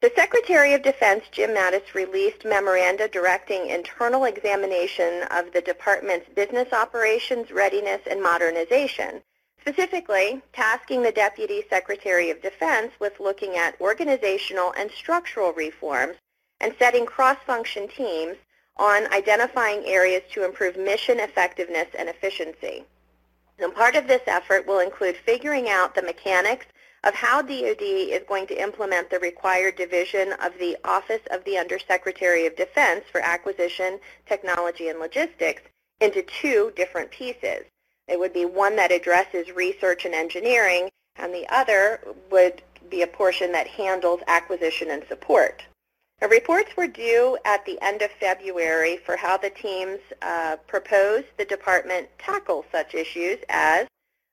The 0.01 0.11
Secretary 0.15 0.73
of 0.73 0.81
Defense, 0.81 1.25
Jim 1.31 1.51
Mattis, 1.51 1.93
released 1.93 2.43
memoranda 2.43 3.07
directing 3.07 3.67
internal 3.67 4.23
examination 4.23 5.21
of 5.29 5.53
the 5.53 5.61
department's 5.61 6.27
business 6.33 6.73
operations, 6.73 7.51
readiness, 7.51 8.01
and 8.09 8.19
modernization. 8.19 9.21
Specifically, 9.59 10.41
tasking 10.53 11.03
the 11.03 11.11
Deputy 11.11 11.63
Secretary 11.69 12.31
of 12.31 12.41
Defense 12.41 12.93
with 12.99 13.19
looking 13.19 13.57
at 13.57 13.79
organizational 13.79 14.73
and 14.75 14.89
structural 14.89 15.53
reforms 15.53 16.17
and 16.59 16.73
setting 16.79 17.05
cross-function 17.05 17.87
teams 17.87 18.37
on 18.77 19.05
identifying 19.13 19.85
areas 19.85 20.23
to 20.31 20.43
improve 20.43 20.77
mission 20.77 21.19
effectiveness 21.19 21.89
and 21.95 22.09
efficiency. 22.09 22.85
And 23.59 23.75
part 23.75 23.95
of 23.95 24.07
this 24.07 24.23
effort 24.25 24.65
will 24.65 24.79
include 24.79 25.15
figuring 25.15 25.69
out 25.69 25.93
the 25.93 26.01
mechanics 26.01 26.65
of 27.03 27.15
how 27.15 27.41
DoD 27.41 27.81
is 27.81 28.23
going 28.27 28.45
to 28.47 28.61
implement 28.61 29.09
the 29.09 29.19
required 29.19 29.75
division 29.75 30.33
of 30.33 30.57
the 30.59 30.77
Office 30.83 31.21
of 31.31 31.43
the 31.43 31.57
Undersecretary 31.57 32.45
of 32.45 32.55
Defense 32.55 33.05
for 33.11 33.21
Acquisition, 33.21 33.99
Technology, 34.27 34.89
and 34.89 34.99
Logistics 34.99 35.63
into 35.99 36.21
two 36.21 36.71
different 36.75 37.09
pieces. 37.09 37.65
It 38.07 38.19
would 38.19 38.33
be 38.33 38.45
one 38.45 38.75
that 38.75 38.91
addresses 38.91 39.51
research 39.51 40.05
and 40.05 40.13
engineering, 40.13 40.89
and 41.15 41.33
the 41.33 41.47
other 41.49 42.01
would 42.29 42.61
be 42.89 43.01
a 43.01 43.07
portion 43.07 43.51
that 43.53 43.67
handles 43.67 44.21
acquisition 44.27 44.91
and 44.91 45.03
support. 45.07 45.63
The 46.19 46.27
reports 46.27 46.77
were 46.77 46.87
due 46.87 47.37
at 47.45 47.65
the 47.65 47.79
end 47.81 48.03
of 48.03 48.11
February 48.11 48.97
for 48.97 49.15
how 49.15 49.37
the 49.37 49.49
teams 49.49 49.99
uh, 50.21 50.57
proposed 50.67 51.27
the 51.37 51.45
department 51.45 52.09
tackle 52.19 52.63
such 52.71 52.93
issues 52.93 53.39
as 53.49 53.87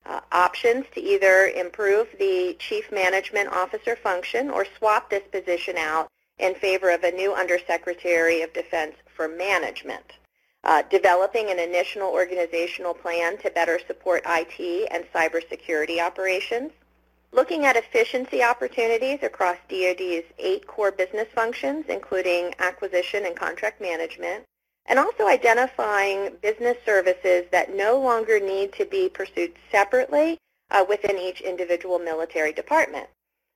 uh, 0.08 0.20
options 0.32 0.86
to 0.94 1.00
either 1.00 1.48
improve 1.54 2.08
the 2.18 2.56
chief 2.58 2.90
management 2.90 3.48
officer 3.52 3.94
function 3.94 4.50
or 4.50 4.66
swap 4.78 5.10
this 5.10 5.22
position 5.30 5.76
out 5.76 6.08
in 6.38 6.54
favor 6.54 6.90
of 6.90 7.04
a 7.04 7.12
new 7.12 7.34
undersecretary 7.34 8.42
of 8.42 8.52
defense 8.52 8.94
for 9.14 9.28
management. 9.28 10.14
Uh, 10.64 10.82
developing 10.90 11.50
an 11.50 11.58
initial 11.58 12.02
organizational 12.02 12.94
plan 12.94 13.38
to 13.38 13.50
better 13.50 13.78
support 13.86 14.22
IT 14.26 14.88
and 14.90 15.04
cybersecurity 15.14 16.04
operations, 16.04 16.72
looking 17.32 17.64
at 17.64 17.76
efficiency 17.76 18.42
opportunities 18.42 19.22
across 19.22 19.56
DoD's 19.68 20.24
eight 20.38 20.66
core 20.66 20.90
business 20.90 21.28
functions, 21.34 21.84
including 21.88 22.54
acquisition 22.58 23.26
and 23.26 23.36
contract 23.36 23.80
management, 23.80 24.44
and 24.88 24.98
also 24.98 25.28
identifying 25.28 26.32
business 26.42 26.76
services 26.84 27.44
that 27.52 27.74
no 27.74 28.00
longer 28.00 28.40
need 28.40 28.72
to 28.72 28.84
be 28.86 29.08
pursued 29.08 29.52
separately 29.70 30.38
uh, 30.70 30.84
within 30.88 31.18
each 31.18 31.40
individual 31.40 31.98
military 31.98 32.52
department. 32.52 33.06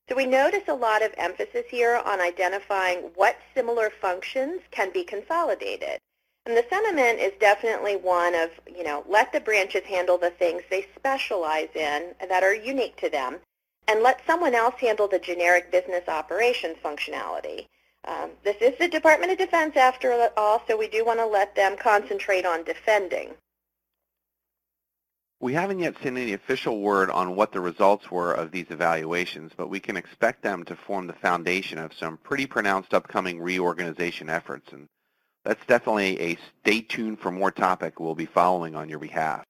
So 0.08 0.16
we 0.16 0.26
notice 0.26 0.68
a 0.68 0.74
lot 0.74 1.02
of 1.02 1.14
emphasis 1.16 1.64
here 1.68 2.00
on 2.04 2.20
identifying 2.20 3.10
what 3.14 3.36
similar 3.54 3.90
functions 4.00 4.60
can 4.70 4.92
be 4.92 5.04
consolidated. 5.04 5.98
And 6.44 6.56
the 6.56 6.66
sentiment 6.68 7.20
is 7.20 7.32
definitely 7.38 7.96
one 7.96 8.34
of, 8.34 8.50
you 8.66 8.82
know, 8.82 9.04
let 9.08 9.32
the 9.32 9.40
branches 9.40 9.84
handle 9.84 10.18
the 10.18 10.30
things 10.30 10.62
they 10.68 10.86
specialize 10.96 11.68
in 11.74 12.14
that 12.28 12.42
are 12.42 12.54
unique 12.54 12.96
to 12.96 13.08
them, 13.08 13.38
and 13.86 14.02
let 14.02 14.26
someone 14.26 14.54
else 14.54 14.74
handle 14.80 15.06
the 15.06 15.18
generic 15.18 15.70
business 15.70 16.08
operations 16.08 16.76
functionality. 16.84 17.66
Um, 18.06 18.30
this 18.42 18.56
is 18.60 18.76
the 18.78 18.88
Department 18.88 19.30
of 19.30 19.38
Defense 19.38 19.76
after 19.76 20.28
all, 20.36 20.62
so 20.66 20.76
we 20.76 20.88
do 20.88 21.04
want 21.04 21.20
to 21.20 21.26
let 21.26 21.54
them 21.54 21.76
concentrate 21.76 22.44
on 22.44 22.64
defending. 22.64 23.34
We 25.40 25.54
haven't 25.54 25.80
yet 25.80 25.96
seen 26.02 26.16
any 26.16 26.34
official 26.34 26.80
word 26.80 27.10
on 27.10 27.34
what 27.34 27.52
the 27.52 27.60
results 27.60 28.10
were 28.10 28.32
of 28.32 28.52
these 28.52 28.70
evaluations, 28.70 29.52
but 29.56 29.68
we 29.68 29.80
can 29.80 29.96
expect 29.96 30.42
them 30.42 30.64
to 30.64 30.76
form 30.76 31.06
the 31.06 31.12
foundation 31.14 31.78
of 31.78 31.92
some 31.92 32.16
pretty 32.16 32.46
pronounced 32.46 32.94
upcoming 32.94 33.40
reorganization 33.40 34.28
efforts. 34.28 34.72
And 34.72 34.86
that's 35.44 35.64
definitely 35.66 36.20
a 36.20 36.38
stay 36.60 36.80
tuned 36.80 37.18
for 37.18 37.32
more 37.32 37.50
topic 37.50 37.98
we'll 37.98 38.14
be 38.14 38.26
following 38.26 38.76
on 38.76 38.88
your 38.88 39.00
behalf. 39.00 39.44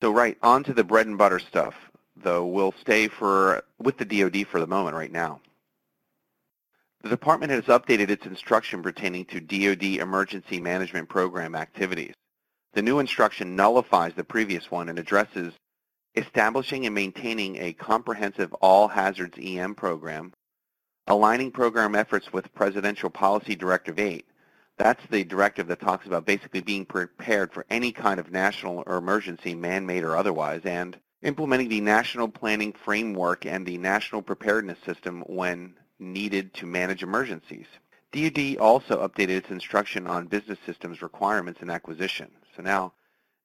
So 0.00 0.10
right, 0.10 0.38
on 0.42 0.64
to 0.64 0.72
the 0.72 0.84
bread 0.84 1.06
and 1.06 1.18
butter 1.18 1.38
stuff, 1.38 1.74
though 2.16 2.46
we'll 2.46 2.74
stay 2.80 3.08
for 3.08 3.62
with 3.78 3.98
the 3.98 4.04
DoD 4.04 4.46
for 4.46 4.60
the 4.60 4.66
moment 4.66 4.96
right 4.96 5.12
now. 5.12 5.40
The 7.02 7.08
department 7.08 7.52
has 7.52 7.64
updated 7.64 8.10
its 8.10 8.26
instruction 8.26 8.82
pertaining 8.82 9.24
to 9.26 9.40
DoD 9.40 10.00
Emergency 10.00 10.60
Management 10.60 11.08
Program 11.08 11.54
activities. 11.54 12.14
The 12.72 12.82
new 12.82 12.98
instruction 12.98 13.54
nullifies 13.54 14.14
the 14.14 14.24
previous 14.24 14.70
one 14.70 14.88
and 14.88 14.98
addresses 14.98 15.54
establishing 16.16 16.86
and 16.86 16.94
maintaining 16.94 17.56
a 17.56 17.72
comprehensive 17.72 18.52
all 18.54 18.88
hazards 18.88 19.38
EM 19.40 19.76
program, 19.76 20.32
aligning 21.06 21.52
program 21.52 21.94
efforts 21.94 22.32
with 22.32 22.52
Presidential 22.52 23.10
Policy 23.10 23.54
Directive 23.54 24.00
8. 24.00 24.26
That's 24.76 25.06
the 25.06 25.22
directive 25.22 25.68
that 25.68 25.80
talks 25.80 26.06
about 26.06 26.26
basically 26.26 26.60
being 26.60 26.84
prepared 26.84 27.52
for 27.52 27.64
any 27.70 27.92
kind 27.92 28.18
of 28.18 28.32
national 28.32 28.82
or 28.86 28.96
emergency, 28.96 29.54
man-made 29.54 30.02
or 30.02 30.16
otherwise, 30.16 30.62
and 30.64 30.98
implementing 31.22 31.68
the 31.68 31.80
National 31.80 32.28
Planning 32.28 32.72
Framework 32.72 33.46
and 33.46 33.64
the 33.64 33.78
National 33.78 34.22
Preparedness 34.22 34.78
System 34.84 35.22
when 35.26 35.74
needed 35.98 36.54
to 36.54 36.66
manage 36.66 37.02
emergencies. 37.02 37.66
DoD 38.12 38.56
also 38.56 39.06
updated 39.06 39.36
its 39.36 39.50
instruction 39.50 40.06
on 40.06 40.26
business 40.26 40.58
systems 40.64 41.02
requirements 41.02 41.60
and 41.60 41.70
acquisition. 41.70 42.30
So 42.56 42.62
now, 42.62 42.92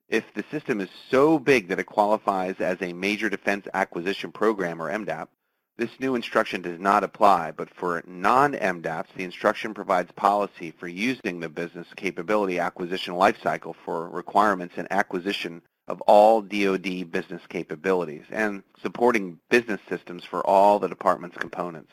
if 0.08 0.24
the 0.34 0.44
system 0.52 0.80
is 0.80 0.90
so 1.10 1.40
big 1.40 1.68
that 1.68 1.80
it 1.80 1.86
qualifies 1.86 2.56
as 2.60 2.82
a 2.82 2.94
Major 2.94 3.30
Defense 3.30 3.68
Acquisition 3.74 4.32
Program, 4.32 4.82
or 4.82 4.90
MDAP, 4.90 5.28
this 5.76 6.00
new 6.00 6.14
instruction 6.14 6.62
does 6.62 6.80
not 6.80 7.04
apply, 7.04 7.52
but 7.52 7.74
for 7.74 8.04
non-MDAPs, 8.06 9.14
the 9.16 9.24
instruction 9.24 9.74
provides 9.74 10.12
policy 10.12 10.72
for 10.72 10.88
using 10.88 11.40
the 11.40 11.50
business 11.50 11.88
capability 11.96 12.60
acquisition 12.60 13.16
lifecycle 13.16 13.74
for 13.84 14.08
requirements 14.10 14.76
and 14.78 14.88
acquisition 14.92 15.64
of 15.88 16.00
all 16.02 16.42
DoD 16.42 17.12
business 17.12 17.42
capabilities 17.50 18.26
and 18.30 18.62
supporting 18.82 19.40
business 19.50 19.82
systems 19.90 20.24
for 20.24 20.46
all 20.46 20.80
the 20.80 20.88
department's 20.88 21.38
components. 21.38 21.92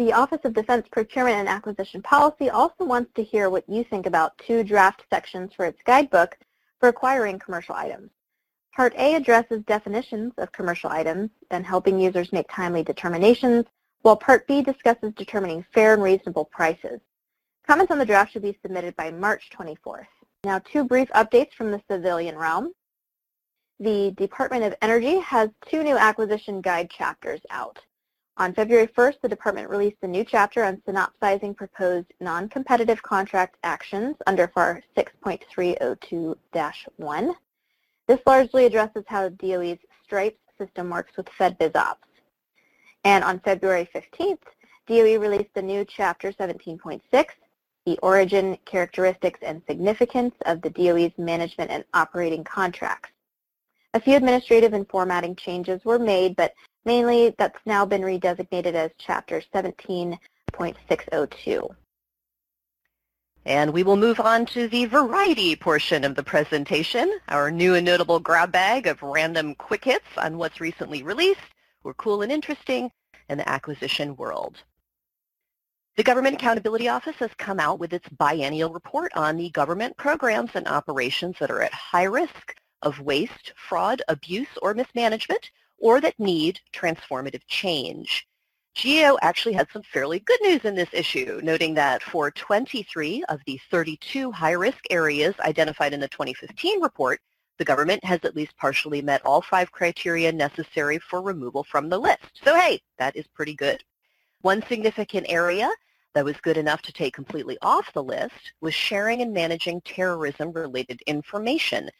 The 0.00 0.14
Office 0.14 0.40
of 0.44 0.54
Defense 0.54 0.88
Procurement 0.90 1.36
and 1.36 1.46
Acquisition 1.46 2.00
Policy 2.00 2.48
also 2.48 2.86
wants 2.86 3.12
to 3.16 3.22
hear 3.22 3.50
what 3.50 3.68
you 3.68 3.84
think 3.84 4.06
about 4.06 4.38
two 4.38 4.64
draft 4.64 5.04
sections 5.10 5.52
for 5.54 5.66
its 5.66 5.82
guidebook 5.84 6.38
for 6.78 6.88
acquiring 6.88 7.38
commercial 7.38 7.74
items. 7.74 8.08
Part 8.74 8.94
A 8.96 9.14
addresses 9.14 9.62
definitions 9.66 10.32
of 10.38 10.52
commercial 10.52 10.88
items 10.88 11.28
and 11.50 11.66
helping 11.66 12.00
users 12.00 12.32
make 12.32 12.46
timely 12.48 12.82
determinations, 12.82 13.66
while 14.00 14.16
Part 14.16 14.46
B 14.46 14.62
discusses 14.62 15.12
determining 15.16 15.66
fair 15.74 15.92
and 15.92 16.02
reasonable 16.02 16.46
prices. 16.46 17.02
Comments 17.66 17.92
on 17.92 17.98
the 17.98 18.06
draft 18.06 18.32
should 18.32 18.40
be 18.40 18.58
submitted 18.62 18.96
by 18.96 19.10
March 19.10 19.50
24th. 19.50 20.06
Now 20.44 20.60
two 20.60 20.82
brief 20.82 21.10
updates 21.10 21.52
from 21.52 21.70
the 21.70 21.82
civilian 21.90 22.38
realm. 22.38 22.72
The 23.80 24.12
Department 24.12 24.64
of 24.64 24.74
Energy 24.80 25.18
has 25.18 25.50
two 25.68 25.82
new 25.82 25.98
acquisition 25.98 26.62
guide 26.62 26.88
chapters 26.88 27.42
out. 27.50 27.78
On 28.40 28.52
February 28.54 28.86
1st, 28.86 29.20
the 29.20 29.28
department 29.28 29.68
released 29.68 29.98
a 30.00 30.08
new 30.08 30.24
chapter 30.24 30.64
on 30.64 30.80
synopsizing 30.86 31.54
proposed 31.54 32.06
non-competitive 32.20 33.02
contract 33.02 33.58
actions 33.64 34.16
under 34.26 34.48
FAR 34.48 34.82
6.302-1. 34.96 37.34
This 38.08 38.20
largely 38.24 38.64
addresses 38.64 39.04
how 39.06 39.28
DOE's 39.28 39.76
STRIPES 40.04 40.38
system 40.56 40.88
works 40.88 41.14
with 41.18 41.26
FedBizOpps. 41.38 41.96
And 43.04 43.22
on 43.22 43.40
February 43.40 43.86
15th, 43.94 44.38
DOE 44.86 45.18
released 45.18 45.52
the 45.54 45.60
new 45.60 45.84
Chapter 45.84 46.32
17.6, 46.32 47.02
the 47.84 47.98
origin, 47.98 48.56
characteristics, 48.64 49.40
and 49.42 49.60
significance 49.68 50.34
of 50.46 50.62
the 50.62 50.70
DOE's 50.70 51.12
management 51.18 51.70
and 51.70 51.84
operating 51.92 52.44
contracts. 52.44 53.10
A 53.92 54.00
few 54.00 54.16
administrative 54.16 54.72
and 54.72 54.88
formatting 54.88 55.36
changes 55.36 55.84
were 55.84 55.98
made, 55.98 56.36
but 56.36 56.54
Mainly, 56.84 57.34
that's 57.38 57.58
now 57.66 57.84
been 57.84 58.02
redesignated 58.02 58.74
as 58.74 58.90
Chapter 58.98 59.42
17.602. 59.54 61.74
And 63.44 63.72
we 63.72 63.82
will 63.82 63.96
move 63.96 64.20
on 64.20 64.46
to 64.46 64.68
the 64.68 64.86
variety 64.86 65.56
portion 65.56 66.04
of 66.04 66.14
the 66.14 66.22
presentation, 66.22 67.18
our 67.28 67.50
new 67.50 67.74
and 67.74 67.84
notable 67.84 68.20
grab 68.20 68.52
bag 68.52 68.86
of 68.86 69.02
random 69.02 69.54
quick 69.54 69.84
hits 69.84 70.06
on 70.16 70.38
what's 70.38 70.60
recently 70.60 71.02
released, 71.02 71.40
or 71.84 71.94
cool 71.94 72.22
and 72.22 72.32
interesting, 72.32 72.90
in 73.28 73.38
the 73.38 73.48
acquisition 73.48 74.16
world. 74.16 74.56
The 75.96 76.02
Government 76.02 76.36
Accountability 76.36 76.88
Office 76.88 77.16
has 77.16 77.30
come 77.36 77.60
out 77.60 77.78
with 77.78 77.92
its 77.92 78.08
biennial 78.10 78.72
report 78.72 79.12
on 79.14 79.36
the 79.36 79.50
government 79.50 79.96
programs 79.96 80.50
and 80.54 80.66
operations 80.66 81.36
that 81.40 81.50
are 81.50 81.62
at 81.62 81.74
high 81.74 82.04
risk 82.04 82.54
of 82.82 83.00
waste, 83.00 83.52
fraud, 83.68 84.00
abuse, 84.08 84.48
or 84.62 84.72
mismanagement, 84.72 85.50
or 85.80 86.00
that 86.00 86.18
need 86.18 86.60
transformative 86.72 87.42
change. 87.48 88.26
GAO 88.80 89.18
actually 89.20 89.54
had 89.54 89.66
some 89.72 89.82
fairly 89.82 90.20
good 90.20 90.40
news 90.42 90.64
in 90.64 90.76
this 90.76 90.88
issue, 90.92 91.40
noting 91.42 91.74
that 91.74 92.02
for 92.02 92.30
23 92.30 93.24
of 93.28 93.40
the 93.46 93.60
32 93.70 94.30
high-risk 94.30 94.78
areas 94.90 95.34
identified 95.40 95.92
in 95.92 96.00
the 96.00 96.08
2015 96.08 96.80
report, 96.80 97.20
the 97.58 97.64
government 97.64 98.02
has 98.04 98.20
at 98.22 98.36
least 98.36 98.56
partially 98.56 99.02
met 99.02 99.20
all 99.24 99.42
five 99.42 99.70
criteria 99.72 100.32
necessary 100.32 100.98
for 100.98 101.20
removal 101.20 101.64
from 101.64 101.88
the 101.88 101.98
list. 101.98 102.40
So 102.44 102.54
hey, 102.58 102.80
that 102.98 103.16
is 103.16 103.26
pretty 103.34 103.54
good. 103.54 103.82
One 104.42 104.62
significant 104.68 105.26
area 105.28 105.68
that 106.14 106.24
was 106.24 106.36
good 106.42 106.56
enough 106.56 106.80
to 106.82 106.92
take 106.92 107.12
completely 107.12 107.58
off 107.60 107.92
the 107.92 108.02
list 108.02 108.52
was 108.60 108.72
sharing 108.72 109.20
and 109.20 109.32
managing 109.32 109.80
terrorism-related 109.82 111.02
information, 111.06 111.90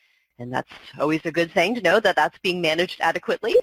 and 0.40 0.52
that's 0.52 0.72
always 0.98 1.20
a 1.24 1.32
good 1.32 1.52
thing 1.52 1.74
to 1.74 1.82
know 1.82 2.00
that 2.00 2.16
that's 2.16 2.38
being 2.38 2.60
managed 2.60 3.00
adequately. 3.00 3.56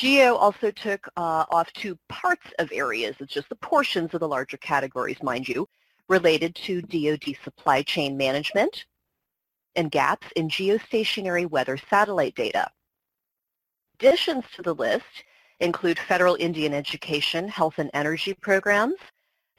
GAO 0.00 0.34
also 0.34 0.70
took 0.70 1.08
uh, 1.16 1.44
off 1.50 1.72
two 1.72 1.98
parts 2.08 2.46
of 2.58 2.70
areas, 2.72 3.16
it's 3.18 3.32
just 3.32 3.48
the 3.48 3.56
portions 3.56 4.12
of 4.12 4.20
the 4.20 4.28
larger 4.28 4.58
categories, 4.58 5.22
mind 5.22 5.48
you, 5.48 5.66
related 6.08 6.54
to 6.54 6.82
DoD 6.82 7.34
supply 7.42 7.82
chain 7.82 8.16
management 8.16 8.84
and 9.74 9.90
gaps 9.90 10.26
in 10.36 10.48
geostationary 10.48 11.48
weather 11.48 11.78
satellite 11.88 12.34
data. 12.34 12.68
Additions 13.98 14.44
to 14.54 14.62
the 14.62 14.74
list 14.74 15.24
include 15.60 15.98
federal 15.98 16.36
Indian 16.38 16.74
education, 16.74 17.48
health 17.48 17.74
and 17.78 17.90
energy 17.94 18.34
programs, 18.34 18.96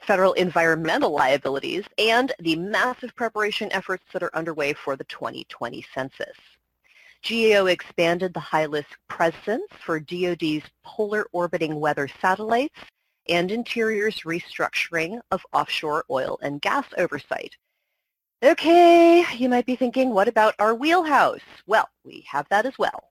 federal 0.00 0.32
environmental 0.34 1.10
liabilities, 1.10 1.84
and 1.98 2.32
the 2.38 2.56
massive 2.56 3.14
preparation 3.16 3.70
efforts 3.72 4.04
that 4.12 4.22
are 4.22 4.34
underway 4.34 4.72
for 4.72 4.96
the 4.96 5.04
2020 5.04 5.84
census. 5.94 6.36
GAO 7.28 7.66
expanded 7.66 8.32
the 8.32 8.40
HILISC 8.40 8.86
presence 9.08 9.66
for 9.84 9.98
DoD's 9.98 10.62
polar 10.84 11.26
orbiting 11.32 11.80
weather 11.80 12.08
satellites 12.20 12.78
and 13.28 13.50
Interior's 13.50 14.20
restructuring 14.20 15.20
of 15.30 15.44
offshore 15.52 16.04
oil 16.10 16.38
and 16.42 16.60
gas 16.60 16.86
oversight. 16.96 17.56
Okay, 18.42 19.24
you 19.36 19.48
might 19.48 19.66
be 19.66 19.74
thinking, 19.74 20.10
what 20.10 20.28
about 20.28 20.54
our 20.60 20.74
wheelhouse? 20.74 21.40
Well, 21.66 21.88
we 22.04 22.24
have 22.30 22.46
that 22.50 22.66
as 22.66 22.78
well. 22.78 23.10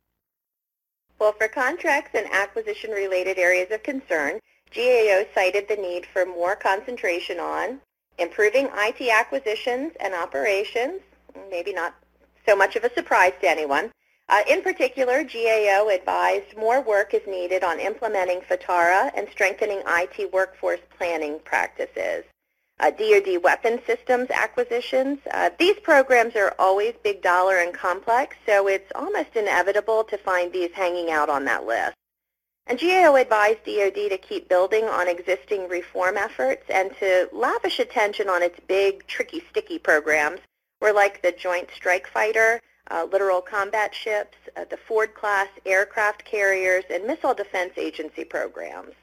Well, 1.19 1.33
for 1.33 1.47
contracts 1.47 2.11
and 2.13 2.27
acquisition-related 2.31 3.37
areas 3.37 3.71
of 3.71 3.83
concern, 3.83 4.39
GAO 4.71 5.25
cited 5.33 5.67
the 5.67 5.75
need 5.75 6.05
for 6.05 6.25
more 6.25 6.55
concentration 6.55 7.39
on 7.39 7.79
improving 8.17 8.69
IT 8.73 9.09
acquisitions 9.09 9.93
and 9.99 10.13
operations, 10.13 11.01
maybe 11.49 11.73
not 11.73 11.95
so 12.47 12.55
much 12.55 12.75
of 12.75 12.83
a 12.83 12.93
surprise 12.93 13.33
to 13.41 13.49
anyone. 13.49 13.91
Uh, 14.29 14.41
in 14.49 14.61
particular, 14.61 15.23
GAO 15.23 15.87
advised 15.89 16.57
more 16.57 16.81
work 16.81 17.13
is 17.13 17.25
needed 17.27 17.63
on 17.63 17.79
implementing 17.79 18.41
FITARA 18.41 19.11
and 19.15 19.27
strengthening 19.31 19.81
IT 19.87 20.33
workforce 20.33 20.81
planning 20.97 21.39
practices. 21.45 22.25
Uh, 22.79 22.91
DoD 22.91 23.41
weapon 23.41 23.79
systems 23.87 24.29
acquisitions. 24.29 25.19
Uh, 25.31 25.49
these 25.57 25.79
programs 25.79 26.35
are 26.35 26.53
always 26.59 26.93
big 27.03 27.21
dollar 27.21 27.57
and 27.57 27.73
complex, 27.73 28.35
so 28.45 28.67
it's 28.67 28.91
almost 28.93 29.35
inevitable 29.35 30.03
to 30.03 30.17
find 30.17 30.51
these 30.51 30.71
hanging 30.73 31.09
out 31.09 31.29
on 31.29 31.45
that 31.45 31.65
list. 31.65 31.95
And 32.69 32.77
GAO 32.77 33.15
advised 33.15 33.63
DoD 33.65 34.09
to 34.09 34.17
keep 34.17 34.49
building 34.49 34.83
on 34.85 35.07
existing 35.07 35.69
reform 35.69 36.17
efforts 36.17 36.63
and 36.69 36.91
to 36.99 37.29
lavish 37.31 37.79
attention 37.79 38.27
on 38.27 38.43
its 38.43 38.59
big, 38.67 39.07
tricky, 39.07 39.41
sticky 39.49 39.79
programs, 39.79 40.41
where 40.79 40.93
like 40.93 41.21
the 41.21 41.31
Joint 41.31 41.69
Strike 41.73 42.07
Fighter, 42.07 42.61
uh, 42.91 43.07
littoral 43.09 43.41
combat 43.41 43.95
ships, 43.95 44.37
uh, 44.57 44.65
the 44.69 44.75
Ford-class 44.75 45.47
aircraft 45.65 46.25
carriers, 46.25 46.83
and 46.89 47.07
Missile 47.07 47.33
Defense 47.33 47.73
Agency 47.77 48.25
programs. 48.25 48.95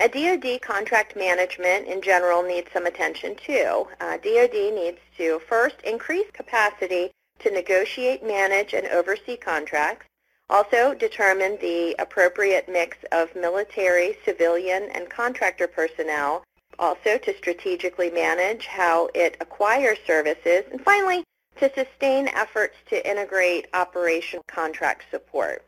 A 0.00 0.08
DoD 0.08 0.60
contract 0.60 1.14
management 1.14 1.86
in 1.86 2.02
general 2.02 2.42
needs 2.42 2.72
some 2.72 2.86
attention 2.86 3.36
too. 3.36 3.86
Uh, 4.00 4.16
DoD 4.16 4.74
needs 4.74 4.98
to 5.18 5.38
first 5.48 5.76
increase 5.84 6.30
capacity 6.32 7.12
to 7.38 7.50
negotiate, 7.52 8.24
manage, 8.26 8.72
and 8.72 8.86
oversee 8.88 9.36
contracts, 9.36 10.06
also 10.50 10.94
determine 10.94 11.56
the 11.60 11.94
appropriate 11.98 12.68
mix 12.68 12.98
of 13.12 13.34
military, 13.34 14.16
civilian, 14.24 14.90
and 14.94 15.08
contractor 15.08 15.66
personnel, 15.66 16.44
also 16.78 17.18
to 17.18 17.34
strategically 17.36 18.10
manage 18.10 18.66
how 18.66 19.08
it 19.14 19.36
acquires 19.40 19.98
services, 20.06 20.64
and 20.70 20.80
finally, 20.82 21.24
to 21.56 21.70
sustain 21.74 22.28
efforts 22.28 22.76
to 22.88 23.08
integrate 23.08 23.66
operational 23.74 24.42
contract 24.48 25.04
support. 25.10 25.64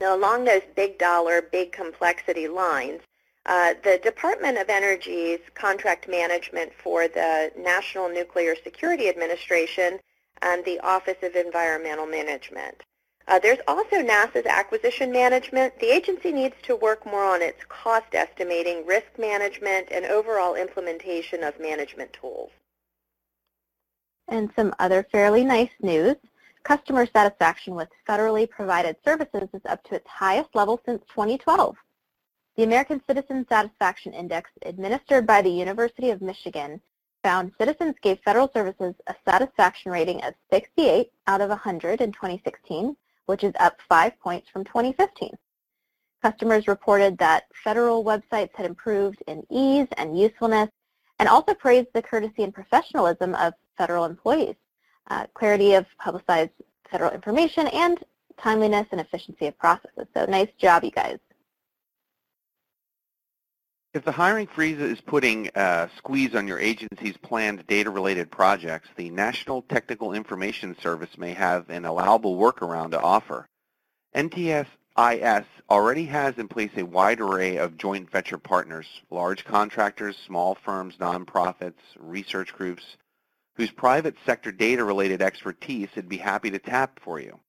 Now, 0.00 0.16
along 0.16 0.44
those 0.44 0.62
big 0.74 0.98
dollar, 0.98 1.42
big 1.42 1.72
complexity 1.72 2.48
lines, 2.48 3.02
uh, 3.46 3.74
the 3.82 3.98
Department 4.02 4.58
of 4.58 4.68
Energy's 4.68 5.40
contract 5.54 6.08
management 6.08 6.72
for 6.72 7.08
the 7.08 7.50
National 7.58 8.08
Nuclear 8.08 8.54
Security 8.62 9.08
Administration 9.08 9.98
and 10.42 10.64
the 10.64 10.78
Office 10.80 11.22
of 11.22 11.34
Environmental 11.34 12.06
Management. 12.06 12.82
Uh, 13.30 13.38
there's 13.38 13.60
also 13.68 14.02
NASA's 14.02 14.44
acquisition 14.44 15.12
management. 15.12 15.78
The 15.78 15.86
agency 15.86 16.32
needs 16.32 16.56
to 16.64 16.74
work 16.74 17.06
more 17.06 17.24
on 17.24 17.42
its 17.42 17.62
cost 17.68 18.12
estimating, 18.12 18.84
risk 18.84 19.06
management, 19.20 19.86
and 19.92 20.04
overall 20.06 20.56
implementation 20.56 21.44
of 21.44 21.60
management 21.60 22.12
tools. 22.12 22.50
And 24.26 24.50
some 24.56 24.74
other 24.80 25.06
fairly 25.12 25.44
nice 25.44 25.70
news. 25.80 26.16
Customer 26.64 27.06
satisfaction 27.06 27.76
with 27.76 27.88
federally 28.08 28.50
provided 28.50 28.96
services 29.04 29.48
is 29.54 29.62
up 29.64 29.84
to 29.84 29.94
its 29.94 30.08
highest 30.08 30.52
level 30.56 30.80
since 30.84 31.00
2012. 31.10 31.76
The 32.56 32.64
American 32.64 33.00
Citizen 33.06 33.46
Satisfaction 33.48 34.12
Index 34.12 34.50
administered 34.62 35.24
by 35.24 35.40
the 35.40 35.50
University 35.50 36.10
of 36.10 36.20
Michigan 36.20 36.80
found 37.22 37.52
citizens 37.60 37.94
gave 38.02 38.18
federal 38.24 38.50
services 38.52 38.94
a 39.06 39.14
satisfaction 39.24 39.92
rating 39.92 40.20
of 40.24 40.34
68 40.52 41.12
out 41.28 41.40
of 41.40 41.50
100 41.50 42.00
in 42.00 42.10
2016, 42.10 42.96
which 43.26 43.44
is 43.44 43.52
up 43.60 43.78
five 43.88 44.18
points 44.20 44.48
from 44.50 44.64
2015. 44.64 45.36
Customers 46.22 46.68
reported 46.68 47.16
that 47.18 47.44
federal 47.64 48.04
websites 48.04 48.54
had 48.54 48.66
improved 48.66 49.22
in 49.26 49.42
ease 49.50 49.88
and 49.96 50.18
usefulness 50.18 50.68
and 51.18 51.28
also 51.28 51.54
praised 51.54 51.88
the 51.94 52.02
courtesy 52.02 52.42
and 52.42 52.52
professionalism 52.52 53.34
of 53.36 53.54
federal 53.76 54.04
employees, 54.04 54.56
uh, 55.10 55.26
clarity 55.34 55.74
of 55.74 55.86
publicized 55.98 56.50
federal 56.90 57.10
information, 57.12 57.66
and 57.68 58.02
timeliness 58.38 58.86
and 58.92 59.00
efficiency 59.00 59.46
of 59.46 59.56
processes. 59.58 60.06
So 60.14 60.24
nice 60.26 60.48
job, 60.58 60.84
you 60.84 60.90
guys. 60.90 61.18
If 63.92 64.04
the 64.04 64.12
hiring 64.12 64.46
freeze 64.46 64.78
is 64.78 65.00
putting 65.00 65.50
a 65.56 65.90
squeeze 65.96 66.36
on 66.36 66.46
your 66.46 66.60
agency's 66.60 67.16
planned 67.16 67.66
data-related 67.66 68.30
projects, 68.30 68.88
the 68.94 69.10
National 69.10 69.62
Technical 69.62 70.12
Information 70.12 70.76
Service 70.80 71.18
may 71.18 71.32
have 71.32 71.68
an 71.68 71.84
allowable 71.84 72.36
workaround 72.36 72.92
to 72.92 73.00
offer. 73.00 73.48
NTIS 74.14 74.66
already 75.68 76.04
has 76.04 76.38
in 76.38 76.46
place 76.46 76.70
a 76.76 76.84
wide 76.84 77.20
array 77.20 77.56
of 77.56 77.76
joint 77.76 78.08
venture 78.08 78.38
partners, 78.38 78.86
large 79.10 79.44
contractors, 79.44 80.16
small 80.24 80.54
firms, 80.54 80.94
nonprofits, 80.98 81.82
research 81.98 82.52
groups, 82.52 82.96
whose 83.56 83.72
private 83.72 84.14
sector 84.24 84.52
data-related 84.52 85.20
expertise 85.20 85.88
it'd 85.94 86.08
be 86.08 86.16
happy 86.16 86.52
to 86.52 86.60
tap 86.60 87.00
for 87.02 87.18
you. 87.18 87.40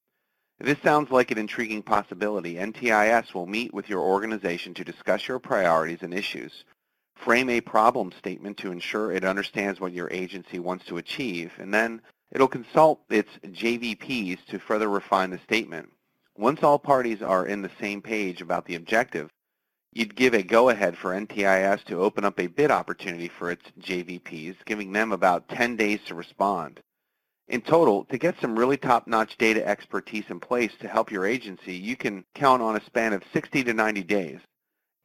This 0.63 0.77
sounds 0.83 1.09
like 1.09 1.31
an 1.31 1.39
intriguing 1.39 1.81
possibility, 1.81 2.53
NTIS 2.53 3.33
will 3.33 3.47
meet 3.47 3.73
with 3.73 3.89
your 3.89 4.01
organization 4.01 4.75
to 4.75 4.83
discuss 4.83 5.27
your 5.27 5.39
priorities 5.39 6.03
and 6.03 6.13
issues, 6.13 6.65
frame 7.15 7.49
a 7.49 7.61
problem 7.61 8.11
statement 8.11 8.57
to 8.57 8.71
ensure 8.71 9.11
it 9.11 9.23
understands 9.23 9.79
what 9.79 9.91
your 9.91 10.07
agency 10.11 10.59
wants 10.59 10.85
to 10.85 10.97
achieve, 10.97 11.51
and 11.57 11.73
then 11.73 11.99
it'll 12.31 12.47
consult 12.47 13.01
its 13.09 13.31
JVPs 13.43 14.45
to 14.49 14.59
further 14.59 14.87
refine 14.87 15.31
the 15.31 15.39
statement. 15.39 15.89
Once 16.37 16.61
all 16.61 16.77
parties 16.77 17.23
are 17.23 17.47
in 17.47 17.63
the 17.63 17.71
same 17.79 17.99
page 17.99 18.39
about 18.39 18.65
the 18.65 18.75
objective, 18.75 19.31
you'd 19.93 20.15
give 20.15 20.35
a 20.35 20.43
go-ahead 20.43 20.95
for 20.95 21.11
NTIS 21.11 21.83
to 21.85 22.01
open 22.01 22.23
up 22.23 22.39
a 22.39 22.45
bid 22.45 22.69
opportunity 22.69 23.29
for 23.29 23.49
its 23.49 23.65
JVPs, 23.79 24.57
giving 24.65 24.91
them 24.91 25.11
about 25.11 25.49
10 25.49 25.75
days 25.75 26.01
to 26.05 26.13
respond. 26.13 26.81
In 27.51 27.59
total, 27.59 28.05
to 28.05 28.17
get 28.17 28.39
some 28.39 28.57
really 28.57 28.77
top-notch 28.77 29.37
data 29.37 29.67
expertise 29.67 30.23
in 30.29 30.39
place 30.39 30.71
to 30.79 30.87
help 30.87 31.11
your 31.11 31.25
agency, 31.25 31.75
you 31.75 31.97
can 31.97 32.23
count 32.33 32.61
on 32.61 32.77
a 32.77 32.85
span 32.85 33.11
of 33.11 33.25
60 33.33 33.65
to 33.65 33.73
90 33.73 34.03
days. 34.03 34.39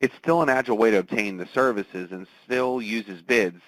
It's 0.00 0.14
still 0.14 0.42
an 0.42 0.48
agile 0.48 0.78
way 0.78 0.92
to 0.92 0.98
obtain 0.98 1.38
the 1.38 1.46
services 1.46 2.12
and 2.12 2.28
still 2.44 2.80
uses 2.80 3.20
bids 3.20 3.60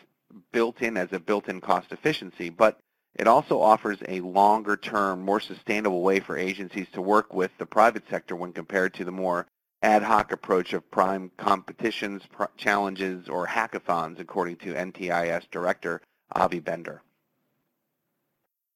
built 0.52 0.80
in 0.80 0.96
as 0.96 1.08
a 1.10 1.18
built-in 1.18 1.60
cost 1.60 1.90
efficiency, 1.90 2.50
but 2.50 2.78
it 3.16 3.26
also 3.26 3.60
offers 3.60 3.98
a 4.06 4.20
longer-term, 4.20 5.22
more 5.22 5.40
sustainable 5.40 6.02
way 6.02 6.20
for 6.20 6.38
agencies 6.38 6.86
to 6.92 7.02
work 7.02 7.34
with 7.34 7.50
the 7.58 7.66
private 7.66 8.04
sector 8.08 8.36
when 8.36 8.52
compared 8.52 8.94
to 8.94 9.04
the 9.04 9.10
more 9.10 9.48
ad 9.82 10.04
hoc 10.04 10.30
approach 10.30 10.72
of 10.72 10.88
prize 10.88 11.28
competitions, 11.36 12.22
challenges, 12.56 13.28
or 13.28 13.44
hackathons, 13.44 14.20
according 14.20 14.54
to 14.58 14.74
NTIS 14.74 15.50
Director 15.50 16.00
Avi 16.36 16.60
Bender. 16.60 17.02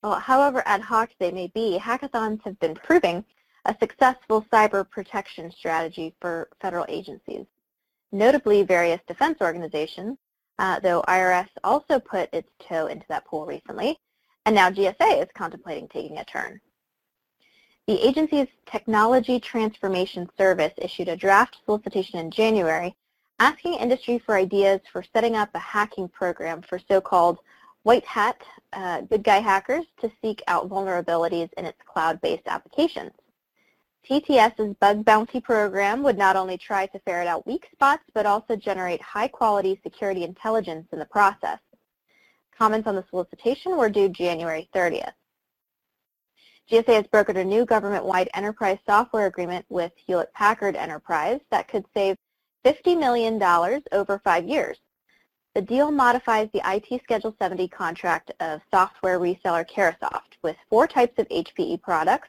Well, 0.02 0.18
however 0.18 0.62
ad 0.66 0.80
hoc 0.80 1.10
they 1.18 1.30
may 1.30 1.46
be, 1.48 1.78
hackathons 1.78 2.42
have 2.44 2.58
been 2.58 2.74
proving 2.74 3.24
a 3.66 3.76
successful 3.78 4.44
cyber 4.52 4.88
protection 4.88 5.50
strategy 5.52 6.14
for 6.20 6.48
federal 6.60 6.84
agencies. 6.88 7.46
Notably, 8.10 8.64
various 8.64 9.00
defense 9.06 9.38
organizations, 9.40 10.18
uh, 10.58 10.80
though 10.80 11.02
IRS 11.06 11.48
also 11.62 12.00
put 12.00 12.28
its 12.34 12.50
toe 12.68 12.88
into 12.88 13.06
that 13.08 13.24
pool 13.24 13.46
recently, 13.46 13.96
and 14.44 14.54
now 14.54 14.70
GSA 14.70 15.22
is 15.22 15.28
contemplating 15.34 15.88
taking 15.88 16.18
a 16.18 16.24
turn. 16.24 16.60
The 17.86 18.00
agency's 18.00 18.48
Technology 18.66 19.38
Transformation 19.38 20.28
Service 20.36 20.72
issued 20.78 21.08
a 21.08 21.16
draft 21.16 21.58
solicitation 21.64 22.18
in 22.18 22.30
January 22.30 22.96
asking 23.38 23.74
industry 23.74 24.18
for 24.18 24.36
ideas 24.36 24.80
for 24.92 25.04
setting 25.12 25.36
up 25.36 25.50
a 25.54 25.58
hacking 25.58 26.08
program 26.08 26.62
for 26.62 26.78
so-called 26.78 27.38
white 27.82 28.04
hat 28.06 28.40
uh, 28.72 29.02
good 29.02 29.22
guy 29.22 29.38
hackers 29.38 29.84
to 30.00 30.10
seek 30.22 30.42
out 30.46 30.68
vulnerabilities 30.68 31.50
in 31.56 31.64
its 31.64 31.78
cloud-based 31.86 32.46
applications. 32.46 33.12
TTS's 34.08 34.74
bug 34.80 35.04
bounty 35.04 35.40
program 35.40 36.02
would 36.02 36.18
not 36.18 36.34
only 36.34 36.58
try 36.58 36.86
to 36.86 36.98
ferret 37.00 37.28
out 37.28 37.46
weak 37.46 37.68
spots, 37.72 38.02
but 38.14 38.26
also 38.26 38.56
generate 38.56 39.00
high-quality 39.00 39.78
security 39.82 40.24
intelligence 40.24 40.86
in 40.92 40.98
the 40.98 41.04
process. 41.04 41.58
Comments 42.56 42.86
on 42.86 42.96
the 42.96 43.04
solicitation 43.10 43.76
were 43.76 43.88
due 43.88 44.08
January 44.08 44.68
30th. 44.74 45.12
GSA 46.70 46.94
has 46.94 47.06
brokered 47.06 47.36
a 47.36 47.44
new 47.44 47.64
government-wide 47.64 48.30
enterprise 48.34 48.78
software 48.86 49.26
agreement 49.26 49.64
with 49.68 49.92
Hewlett-Packard 50.06 50.74
Enterprise 50.74 51.40
that 51.50 51.68
could 51.68 51.84
save 51.94 52.16
$50 52.64 52.98
million 52.98 53.42
over 53.92 54.20
five 54.24 54.48
years. 54.48 54.78
The 55.54 55.60
deal 55.60 55.90
modifies 55.90 56.48
the 56.52 56.62
IT 56.64 57.02
Schedule 57.02 57.36
70 57.38 57.68
contract 57.68 58.32
of 58.40 58.62
software 58.70 59.20
reseller 59.20 59.68
Carahsoft 59.68 60.38
with 60.42 60.56
four 60.70 60.86
types 60.86 61.18
of 61.18 61.28
HPE 61.28 61.82
products 61.82 62.28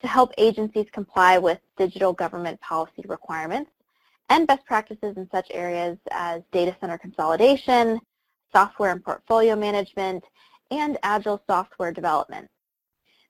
to 0.00 0.08
help 0.08 0.32
agencies 0.36 0.86
comply 0.90 1.38
with 1.38 1.60
digital 1.76 2.12
government 2.12 2.60
policy 2.60 3.04
requirements 3.06 3.70
and 4.30 4.48
best 4.48 4.66
practices 4.66 5.16
in 5.16 5.28
such 5.30 5.46
areas 5.52 5.96
as 6.10 6.42
data 6.50 6.74
center 6.80 6.98
consolidation, 6.98 8.00
software 8.52 8.90
and 8.90 9.04
portfolio 9.04 9.54
management, 9.54 10.24
and 10.72 10.98
agile 11.04 11.40
software 11.46 11.92
development. 11.92 12.48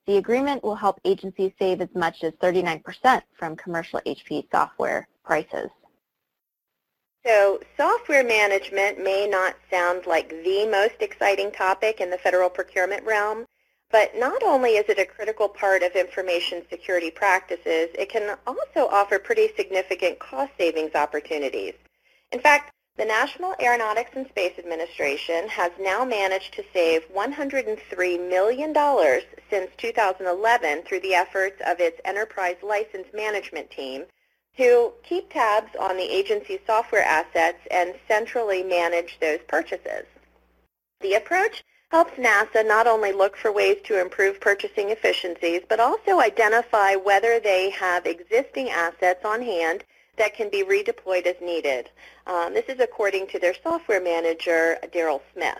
The 0.07 0.17
agreement 0.17 0.63
will 0.63 0.75
help 0.75 0.99
agencies 1.05 1.51
save 1.59 1.79
as 1.81 1.93
much 1.93 2.23
as 2.23 2.33
39% 2.41 3.21
from 3.37 3.55
commercial 3.55 3.99
HPE 4.07 4.49
software 4.51 5.07
prices. 5.23 5.69
So 7.27 7.59
software 7.75 8.23
management 8.23 9.03
may 9.03 9.27
not 9.27 9.57
sound 9.69 10.05
like 10.05 10.29
the 10.29 10.65
most 10.65 11.01
exciting 11.01 11.51
topic 11.51 11.99
in 11.99 12.09
the 12.09 12.17
federal 12.17 12.49
procurement 12.49 13.03
realm, 13.03 13.45
but 13.91 14.15
not 14.15 14.43
only 14.43 14.77
is 14.77 14.87
it 14.87 14.97
a 14.97 15.03
critical 15.05 15.49
part 15.49 15.83
of 15.83 15.91
information 15.91 16.63
security 16.69 17.11
practices, 17.11 17.89
it 17.99 18.07
can 18.07 18.37
also 18.47 18.87
offer 18.89 19.19
pretty 19.19 19.49
significant 19.57 20.19
cost 20.19 20.53
savings 20.57 20.95
opportunities. 20.95 21.73
In 22.31 22.39
fact, 22.39 22.71
the 22.95 23.03
National 23.03 23.55
Aeronautics 23.59 24.15
and 24.15 24.25
Space 24.29 24.57
Administration 24.57 25.49
has 25.49 25.73
now 25.81 26.05
managed 26.05 26.53
to 26.53 26.63
save 26.71 27.11
$103 27.13 28.29
million 28.29 28.73
since 29.49 29.69
2011 29.77 30.83
through 30.83 31.01
the 31.01 31.13
efforts 31.13 31.61
of 31.67 31.81
its 31.81 31.99
Enterprise 32.05 32.55
License 32.63 33.07
Management 33.13 33.69
Team 33.69 34.05
to 34.57 34.91
keep 35.03 35.31
tabs 35.31 35.75
on 35.79 35.97
the 35.97 36.03
agency's 36.03 36.59
software 36.65 37.03
assets 37.03 37.59
and 37.71 37.95
centrally 38.07 38.63
manage 38.63 39.17
those 39.19 39.39
purchases. 39.47 40.05
The 41.01 41.13
approach 41.13 41.63
helps 41.89 42.13
NASA 42.13 42.65
not 42.67 42.87
only 42.87 43.13
look 43.13 43.37
for 43.37 43.51
ways 43.51 43.77
to 43.85 44.01
improve 44.01 44.41
purchasing 44.41 44.89
efficiencies, 44.89 45.61
but 45.69 45.79
also 45.79 46.19
identify 46.19 46.95
whether 46.95 47.39
they 47.39 47.69
have 47.69 48.05
existing 48.05 48.69
assets 48.69 49.23
on 49.23 49.41
hand 49.41 49.83
that 50.17 50.35
can 50.35 50.49
be 50.49 50.63
redeployed 50.63 51.25
as 51.25 51.35
needed. 51.41 51.89
Um, 52.25 52.53
this 52.53 52.65
is 52.67 52.79
according 52.79 53.27
to 53.27 53.39
their 53.39 53.53
software 53.63 54.01
manager, 54.01 54.77
Daryl 54.93 55.21
Smith. 55.33 55.59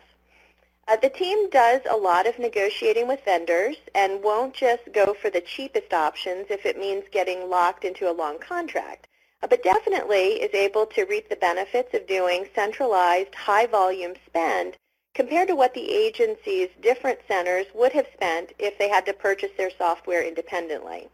Uh, 0.90 0.96
the 0.96 1.10
team 1.10 1.50
does 1.50 1.82
a 1.90 1.98
lot 1.98 2.26
of 2.26 2.40
negotiating 2.40 3.10
with 3.10 3.26
vendors 3.26 3.76
and 3.94 4.24
won't 4.24 4.54
just 4.54 4.84
go 4.94 5.14
for 5.14 5.30
the 5.30 5.42
cheapest 5.42 5.94
options 5.94 6.46
if 6.50 6.66
it 6.66 6.80
means 6.80 7.04
getting 7.12 7.50
locked 7.50 7.84
into 7.84 8.10
a 8.10 8.14
long 8.14 8.40
contract, 8.40 9.06
uh, 9.44 9.48
but 9.48 9.62
definitely 9.64 10.42
is 10.42 10.54
able 10.54 10.86
to 10.86 11.04
reap 11.04 11.28
the 11.28 11.36
benefits 11.36 11.94
of 11.94 12.08
doing 12.08 12.48
centralized, 12.56 13.36
high-volume 13.36 14.14
spend 14.26 14.78
compared 15.14 15.50
to 15.50 15.58
what 15.58 15.74
the 15.74 15.92
agency's 15.92 16.70
different 16.82 17.20
centers 17.28 17.66
would 17.74 17.92
have 17.92 18.08
spent 18.14 18.54
if 18.58 18.78
they 18.78 18.88
had 18.88 19.06
to 19.06 19.12
purchase 19.12 19.52
their 19.58 19.72
software 19.78 20.24
independently. 20.24 21.10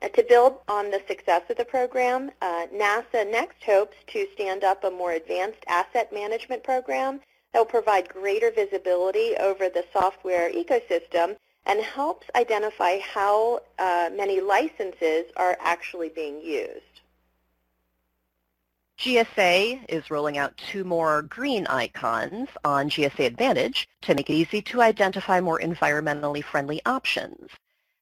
Uh, 0.00 0.08
to 0.10 0.22
build 0.28 0.58
on 0.68 0.92
the 0.92 1.02
success 1.08 1.42
of 1.50 1.56
the 1.56 1.64
program, 1.64 2.30
uh, 2.40 2.66
NASA 2.72 3.28
next 3.28 3.64
hopes 3.64 3.96
to 4.06 4.28
stand 4.34 4.62
up 4.62 4.84
a 4.84 4.90
more 4.90 5.12
advanced 5.12 5.64
asset 5.66 6.12
management 6.12 6.62
program 6.62 7.20
that 7.52 7.58
will 7.58 7.64
provide 7.66 8.08
greater 8.08 8.50
visibility 8.50 9.34
over 9.36 9.68
the 9.68 9.84
software 9.92 10.50
ecosystem 10.52 11.36
and 11.66 11.80
helps 11.80 12.26
identify 12.34 12.98
how 12.98 13.60
uh, 13.78 14.10
many 14.14 14.40
licenses 14.40 15.24
are 15.36 15.56
actually 15.60 16.08
being 16.08 16.40
used. 16.40 16.82
GSA 18.98 19.84
is 19.88 20.10
rolling 20.10 20.38
out 20.38 20.56
two 20.56 20.84
more 20.84 21.22
green 21.22 21.66
icons 21.66 22.48
on 22.64 22.88
GSA 22.88 23.26
Advantage 23.26 23.88
to 24.02 24.14
make 24.14 24.30
it 24.30 24.34
easy 24.34 24.62
to 24.62 24.80
identify 24.80 25.40
more 25.40 25.58
environmentally 25.58 26.44
friendly 26.44 26.80
options. 26.86 27.50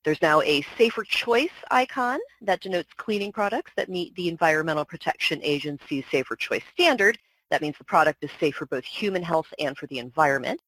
There's 0.05 0.21
now 0.23 0.41
a 0.43 0.63
safer 0.77 1.05
choice 1.05 1.49
icon 1.71 2.19
that 2.43 2.61
denotes 2.61 2.93
cleaning 2.97 3.33
products 3.33 3.73
that 3.77 3.89
meet 3.89 4.15
the 4.15 4.29
Environmental 4.29 4.85
Protection 4.85 5.41
Agency's 5.43 6.05
safer 6.11 6.37
choice 6.37 6.65
standard. 6.73 7.19
That 7.51 7.63
means 7.63 7.77
the 7.79 7.85
product 7.85 8.23
is 8.23 8.31
safe 8.39 8.55
for 8.55 8.67
both 8.67 8.85
human 8.85 9.23
health 9.23 9.53
and 9.59 9.77
for 9.77 9.87
the 9.89 9.99
environment. 9.99 10.61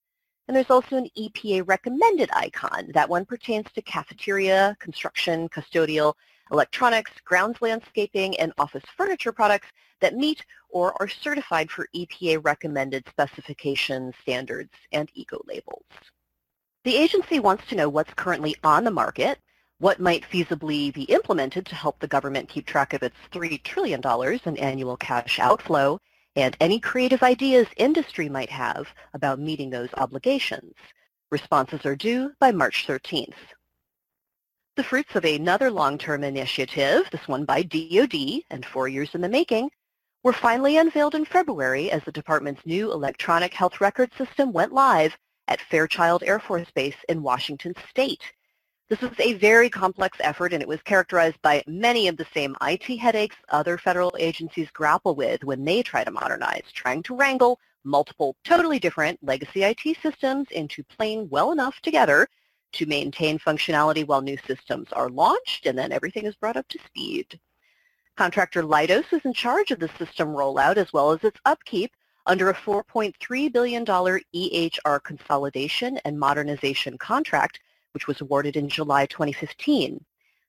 And 0.48 0.56
there's 0.56 0.70
also 0.70 0.96
an 0.96 1.08
EPA 1.16 1.66
recommended 1.66 2.28
icon. 2.32 2.90
That 2.92 3.08
one 3.08 3.24
pertains 3.24 3.66
to 3.74 3.82
cafeteria, 3.82 4.76
construction, 4.80 5.48
custodial, 5.48 6.14
electronics, 6.50 7.12
grounds 7.24 7.62
landscaping, 7.62 8.38
and 8.38 8.52
office 8.58 8.82
furniture 8.96 9.32
products 9.32 9.68
that 10.00 10.16
meet 10.16 10.44
or 10.68 11.00
are 11.00 11.08
certified 11.08 11.70
for 11.70 11.88
EPA 11.94 12.44
recommended 12.44 13.06
specifications, 13.08 14.14
standards, 14.20 14.72
and 14.92 15.08
eco-labels. 15.14 15.84
The 16.84 16.96
agency 16.96 17.38
wants 17.38 17.64
to 17.68 17.76
know 17.76 17.88
what's 17.88 18.12
currently 18.14 18.56
on 18.64 18.82
the 18.82 18.90
market, 18.90 19.38
what 19.78 20.00
might 20.00 20.24
feasibly 20.24 20.92
be 20.92 21.04
implemented 21.04 21.66
to 21.66 21.76
help 21.76 22.00
the 22.00 22.08
government 22.08 22.48
keep 22.48 22.66
track 22.66 22.92
of 22.92 23.02
its 23.02 23.16
$3 23.32 23.62
trillion 23.62 24.02
in 24.44 24.56
annual 24.58 24.96
cash 24.96 25.38
outflow, 25.38 26.00
and 26.36 26.56
any 26.60 26.80
creative 26.80 27.22
ideas 27.22 27.66
industry 27.76 28.28
might 28.28 28.50
have 28.50 28.88
about 29.14 29.38
meeting 29.38 29.70
those 29.70 29.90
obligations. 29.96 30.74
Responses 31.30 31.84
are 31.84 31.96
due 31.96 32.32
by 32.40 32.52
March 32.52 32.86
13th. 32.86 33.34
The 34.76 34.84
fruits 34.84 35.14
of 35.14 35.24
another 35.24 35.70
long-term 35.70 36.24
initiative, 36.24 37.02
this 37.10 37.28
one 37.28 37.44
by 37.44 37.62
DoD 37.62 38.42
and 38.50 38.64
four 38.64 38.88
years 38.88 39.10
in 39.14 39.20
the 39.20 39.28
making, 39.28 39.70
were 40.22 40.32
finally 40.32 40.78
unveiled 40.78 41.14
in 41.14 41.24
February 41.24 41.90
as 41.90 42.02
the 42.04 42.12
department's 42.12 42.64
new 42.64 42.92
electronic 42.92 43.52
health 43.52 43.80
record 43.80 44.10
system 44.16 44.52
went 44.52 44.72
live 44.72 45.16
at 45.48 45.60
Fairchild 45.60 46.22
Air 46.22 46.38
Force 46.38 46.70
Base 46.74 46.96
in 47.08 47.22
Washington 47.22 47.74
State. 47.90 48.22
This 48.92 49.00
was 49.00 49.18
a 49.20 49.32
very 49.32 49.70
complex 49.70 50.18
effort 50.20 50.52
and 50.52 50.60
it 50.60 50.68
was 50.68 50.82
characterized 50.82 51.40
by 51.40 51.64
many 51.66 52.08
of 52.08 52.18
the 52.18 52.26
same 52.34 52.54
IT 52.60 52.98
headaches 52.98 53.36
other 53.48 53.78
federal 53.78 54.14
agencies 54.18 54.68
grapple 54.70 55.14
with 55.14 55.42
when 55.44 55.64
they 55.64 55.82
try 55.82 56.04
to 56.04 56.10
modernize, 56.10 56.70
trying 56.74 57.02
to 57.04 57.16
wrangle 57.16 57.58
multiple 57.84 58.36
totally 58.44 58.78
different 58.78 59.18
legacy 59.22 59.62
IT 59.62 59.80
systems 60.02 60.46
into 60.50 60.84
playing 60.84 61.26
well 61.30 61.52
enough 61.52 61.80
together 61.80 62.28
to 62.72 62.84
maintain 62.84 63.38
functionality 63.38 64.06
while 64.06 64.20
new 64.20 64.36
systems 64.46 64.88
are 64.92 65.08
launched, 65.08 65.64
and 65.64 65.78
then 65.78 65.90
everything 65.90 66.26
is 66.26 66.34
brought 66.34 66.58
up 66.58 66.68
to 66.68 66.78
speed. 66.84 67.40
Contractor 68.18 68.62
Leidos 68.62 69.10
is 69.10 69.24
in 69.24 69.32
charge 69.32 69.70
of 69.70 69.80
the 69.80 69.88
system 69.96 70.28
rollout 70.28 70.76
as 70.76 70.92
well 70.92 71.12
as 71.12 71.24
its 71.24 71.40
upkeep 71.46 71.92
under 72.26 72.50
a 72.50 72.54
$4.3 72.54 73.50
billion 73.50 73.86
EHR 73.86 75.02
consolidation 75.02 75.98
and 76.04 76.20
modernization 76.20 76.98
contract, 76.98 77.58
which 77.92 78.06
was 78.06 78.20
awarded 78.20 78.56
in 78.56 78.68
July 78.68 79.06
2015. 79.06 80.04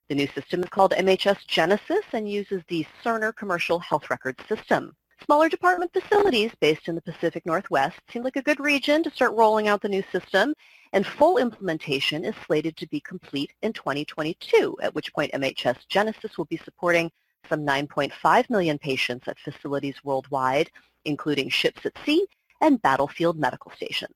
The 0.08 0.14
new 0.14 0.26
system 0.28 0.62
is 0.62 0.68
called 0.68 0.92
MHS 0.92 1.46
Genesis 1.46 2.04
and 2.12 2.30
uses 2.30 2.62
the 2.68 2.86
Cerner 3.02 3.34
Commercial 3.34 3.78
Health 3.78 4.10
Records 4.10 4.44
System. 4.46 4.94
Smaller 5.24 5.48
department 5.48 5.92
facilities 5.92 6.52
based 6.60 6.88
in 6.88 6.94
the 6.94 7.00
Pacific 7.00 7.46
Northwest 7.46 7.98
seem 8.12 8.22
like 8.22 8.36
a 8.36 8.42
good 8.42 8.60
region 8.60 9.02
to 9.02 9.10
start 9.10 9.32
rolling 9.32 9.68
out 9.68 9.80
the 9.80 9.88
new 9.88 10.02
system, 10.12 10.52
and 10.92 11.06
full 11.06 11.38
implementation 11.38 12.24
is 12.24 12.34
slated 12.46 12.76
to 12.76 12.86
be 12.88 13.00
complete 13.00 13.52
in 13.62 13.72
2022, 13.72 14.76
at 14.82 14.94
which 14.94 15.14
point 15.14 15.32
MHS 15.32 15.86
Genesis 15.88 16.36
will 16.36 16.44
be 16.44 16.58
supporting 16.58 17.10
some 17.48 17.64
9.5 17.64 18.50
million 18.50 18.78
patients 18.78 19.26
at 19.26 19.38
facilities 19.38 19.96
worldwide, 20.04 20.70
including 21.04 21.48
ships 21.48 21.86
at 21.86 21.96
sea 22.04 22.26
and 22.60 22.82
battlefield 22.82 23.38
medical 23.38 23.70
stations. 23.72 24.14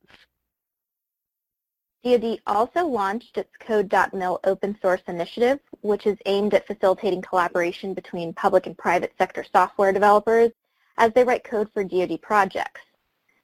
DoD 2.04 2.40
also 2.46 2.86
launched 2.86 3.36
its 3.36 3.50
Code.mil 3.58 4.38
open 4.44 4.78
source 4.80 5.02
initiative, 5.08 5.58
which 5.80 6.06
is 6.06 6.16
aimed 6.26 6.54
at 6.54 6.66
facilitating 6.66 7.22
collaboration 7.22 7.92
between 7.92 8.32
public 8.32 8.66
and 8.66 8.78
private 8.78 9.12
sector 9.18 9.44
software 9.52 9.92
developers 9.92 10.52
as 10.96 11.12
they 11.12 11.24
write 11.24 11.44
code 11.44 11.68
for 11.72 11.82
DoD 11.82 12.20
projects. 12.22 12.82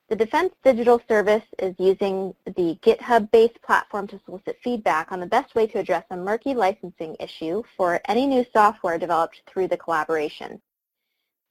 The 0.09 0.17
Defense 0.17 0.55
Digital 0.63 1.01
Service 1.09 1.45
is 1.59 1.75
using 1.79 2.35
the 2.45 2.79
GitHub-based 2.83 3.61
platform 3.63 4.07
to 4.09 4.21
solicit 4.25 4.59
feedback 4.63 5.11
on 5.11 5.19
the 5.19 5.27
best 5.27 5.55
way 5.55 5.67
to 5.69 5.79
address 5.79 6.05
a 6.11 6.17
murky 6.17 6.55
licensing 6.55 7.17
issue 7.19 7.63
for 7.77 8.01
any 8.05 8.27
new 8.27 8.45
software 8.53 8.99
developed 8.99 9.43
through 9.47 9.67
the 9.69 9.77
collaboration. 9.77 10.61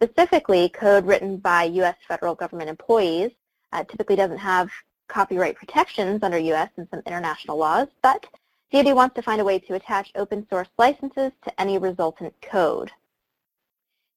Specifically, 0.01 0.69
code 0.69 1.05
written 1.05 1.37
by 1.37 1.63
U.S. 1.63 1.95
federal 2.07 2.35
government 2.35 2.69
employees 2.69 3.31
uh, 3.71 3.83
typically 3.85 4.15
doesn't 4.15 4.37
have 4.37 4.69
copyright 5.07 5.55
protections 5.55 6.23
under 6.23 6.37
U.S. 6.37 6.69
and 6.77 6.87
some 6.89 7.01
international 7.05 7.57
laws, 7.57 7.87
but 8.01 8.25
DoD 8.71 8.95
wants 8.95 9.15
to 9.15 9.21
find 9.21 9.39
a 9.39 9.45
way 9.45 9.59
to 9.59 9.75
attach 9.75 10.11
open 10.15 10.47
source 10.49 10.69
licenses 10.77 11.31
to 11.43 11.61
any 11.61 11.77
resultant 11.77 12.33
code. 12.41 12.91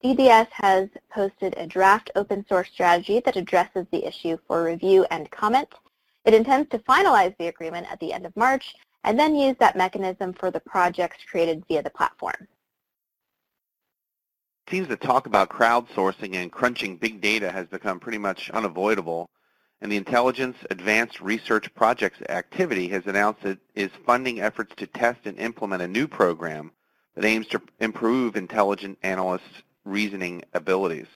DDS 0.03 0.49
has 0.51 0.89
posted 1.11 1.55
a 1.57 1.67
draft 1.67 2.11
open 2.17 2.45
source 2.49 2.69
strategy 2.71 3.21
that 3.21 3.37
addresses 3.37 3.87
the 3.91 4.05
issue 4.07 4.39
for 4.47 4.63
review 4.63 5.07
and 5.11 5.31
comment. 5.31 5.69
It 6.25 6.35
intends 6.35 6.71
to 6.71 6.79
finalize 6.79 7.37
the 7.39 7.49
agreement 7.49 7.91
at 7.91 8.01
the 8.01 8.13
end 8.13 8.27
of 8.27 8.37
March 8.37 8.75
and 9.05 9.19
then 9.19 9.35
use 9.35 9.57
that 9.59 9.77
mechanism 9.77 10.33
for 10.33 10.51
the 10.51 10.61
projects 10.61 11.19
created 11.31 11.65
via 11.69 11.83
the 11.83 11.91
platform. 11.91 12.49
It 14.67 14.71
seems 14.71 14.89
that 14.89 15.01
talk 15.01 15.27
about 15.27 15.49
crowdsourcing 15.49 16.35
and 16.35 16.51
crunching 16.51 16.97
big 16.97 17.21
data 17.21 17.51
has 17.51 17.67
become 17.69 18.01
pretty 18.01 18.19
much 18.19 18.51
unavoidable, 18.51 19.31
and 19.81 19.93
the 19.93 19.97
Intelligence 19.97 20.57
Advanced 20.71 21.21
Research 21.21 21.73
Projects 21.75 22.23
activity 22.29 22.89
has 22.89 23.07
announced 23.07 23.45
it 23.45 23.59
is 23.75 23.91
funding 24.07 24.41
efforts 24.41 24.75
to 24.77 24.87
test 24.87 25.27
and 25.27 25.39
implement 25.39 25.83
a 25.83 25.89
new 25.89 26.09
program 26.09 26.73
that 27.15 27.25
aims 27.25 27.47
to 27.49 27.61
improve 27.81 28.37
intelligent 28.37 28.99
analysts' 29.03 29.63
reasoning 29.85 30.43
abilities. 30.55 31.09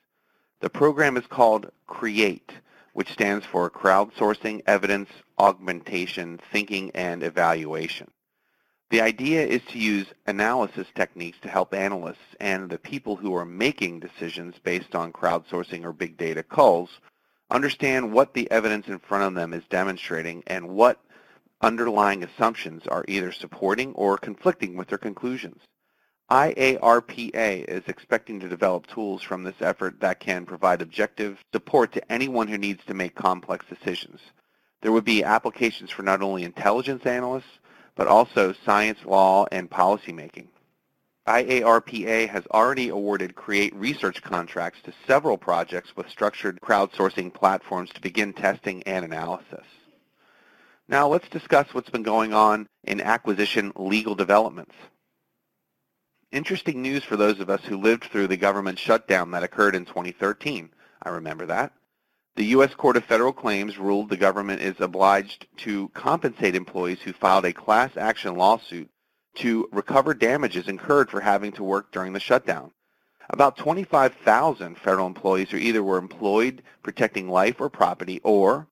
The 0.60 0.70
program 0.70 1.16
is 1.16 1.26
called 1.26 1.70
CREATE, 1.86 2.52
which 2.92 3.12
stands 3.12 3.46
for 3.46 3.70
Crowdsourcing 3.70 4.62
Evidence 4.66 5.08
Argumentation 5.38 6.38
Thinking 6.52 6.90
and 6.94 7.22
Evaluation. 7.22 8.10
The 8.90 9.00
idea 9.00 9.46
is 9.46 9.62
to 9.68 9.78
use 9.78 10.08
analysis 10.26 10.88
techniques 10.96 11.38
to 11.42 11.48
help 11.48 11.72
analysts 11.72 12.34
and 12.40 12.68
the 12.68 12.78
people 12.78 13.14
who 13.16 13.34
are 13.36 13.44
making 13.44 14.00
decisions 14.00 14.56
based 14.62 14.96
on 14.96 15.12
crowdsourcing 15.12 15.84
or 15.84 15.92
big 15.92 16.16
data 16.16 16.42
culls 16.42 16.90
understand 17.50 18.12
what 18.12 18.34
the 18.34 18.50
evidence 18.50 18.88
in 18.88 18.98
front 18.98 19.24
of 19.24 19.34
them 19.34 19.52
is 19.52 19.64
demonstrating 19.70 20.42
and 20.46 20.68
what 20.68 21.00
underlying 21.60 22.22
assumptions 22.22 22.86
are 22.86 23.04
either 23.08 23.32
supporting 23.32 23.92
or 23.94 24.16
conflicting 24.16 24.76
with 24.76 24.88
their 24.88 24.98
conclusions. 24.98 25.60
IARPA 26.30 27.64
is 27.64 27.82
expecting 27.88 28.38
to 28.38 28.48
develop 28.48 28.86
tools 28.86 29.20
from 29.20 29.42
this 29.42 29.60
effort 29.60 29.98
that 30.00 30.20
can 30.20 30.46
provide 30.46 30.80
objective 30.80 31.38
support 31.52 31.92
to 31.92 32.12
anyone 32.12 32.46
who 32.46 32.56
needs 32.56 32.84
to 32.86 32.94
make 32.94 33.16
complex 33.16 33.66
decisions. 33.68 34.20
There 34.80 34.92
would 34.92 35.04
be 35.04 35.24
applications 35.24 35.90
for 35.90 36.02
not 36.02 36.22
only 36.22 36.44
intelligence 36.44 37.04
analysts, 37.04 37.58
but 37.96 38.06
also 38.06 38.54
science, 38.64 39.00
law, 39.04 39.46
and 39.50 39.68
policymaking. 39.68 40.46
IARPA 41.30 42.28
has 42.28 42.44
already 42.48 42.88
awarded 42.88 43.36
CREATE 43.36 43.72
research 43.76 44.20
contracts 44.20 44.80
to 44.82 44.92
several 45.06 45.38
projects 45.38 45.94
with 45.94 46.10
structured 46.10 46.60
crowdsourcing 46.60 47.32
platforms 47.32 47.90
to 47.90 48.00
begin 48.00 48.32
testing 48.32 48.82
and 48.82 49.04
analysis. 49.04 49.64
Now 50.88 51.06
let's 51.06 51.28
discuss 51.28 51.72
what's 51.72 51.88
been 51.88 52.02
going 52.02 52.34
on 52.34 52.66
in 52.82 53.00
acquisition 53.00 53.72
legal 53.76 54.16
developments. 54.16 54.74
Interesting 56.32 56.82
news 56.82 57.04
for 57.04 57.16
those 57.16 57.38
of 57.38 57.48
us 57.48 57.64
who 57.64 57.76
lived 57.76 58.06
through 58.06 58.26
the 58.26 58.36
government 58.36 58.80
shutdown 58.80 59.30
that 59.30 59.44
occurred 59.44 59.76
in 59.76 59.84
2013. 59.84 60.68
I 61.04 61.10
remember 61.10 61.46
that. 61.46 61.72
The 62.34 62.46
U.S. 62.46 62.74
Court 62.74 62.96
of 62.96 63.04
Federal 63.04 63.32
Claims 63.32 63.78
ruled 63.78 64.08
the 64.08 64.16
government 64.16 64.62
is 64.62 64.80
obliged 64.80 65.46
to 65.58 65.90
compensate 65.90 66.56
employees 66.56 66.98
who 67.00 67.12
filed 67.12 67.44
a 67.44 67.52
class 67.52 67.96
action 67.96 68.34
lawsuit 68.34 68.90
to 69.36 69.68
recover 69.72 70.14
damages 70.14 70.68
incurred 70.68 71.10
for 71.10 71.20
having 71.20 71.52
to 71.52 71.64
work 71.64 71.92
during 71.92 72.12
the 72.12 72.20
shutdown. 72.20 72.72
About 73.30 73.56
25,000 73.56 74.76
federal 74.76 75.06
employees 75.06 75.50
who 75.50 75.56
either 75.56 75.82
were 75.82 75.98
employed 75.98 76.62
protecting 76.82 77.28
life 77.28 77.60
or 77.60 77.70
property 77.70 78.20
or 78.24 78.66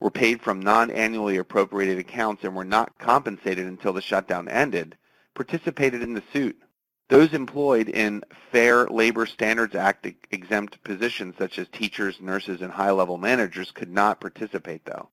were 0.00 0.10
paid 0.10 0.40
from 0.40 0.60
non-annually 0.60 1.36
appropriated 1.36 1.98
accounts 1.98 2.44
and 2.44 2.54
were 2.54 2.64
not 2.64 2.96
compensated 2.98 3.66
until 3.66 3.92
the 3.92 4.00
shutdown 4.00 4.48
ended, 4.48 4.96
participated 5.34 6.02
in 6.02 6.14
the 6.14 6.22
suit. 6.32 6.60
Those 7.08 7.34
employed 7.34 7.88
in 7.88 8.22
Fair 8.50 8.86
Labor 8.86 9.26
Standards 9.26 9.74
Act 9.74 10.06
exempt 10.30 10.82
positions 10.84 11.34
such 11.38 11.58
as 11.58 11.68
teachers, 11.68 12.20
nurses, 12.20 12.62
and 12.62 12.72
high-level 12.72 13.18
managers 13.18 13.70
could 13.72 13.90
not 13.90 14.20
participate, 14.20 14.84
though. 14.84 15.10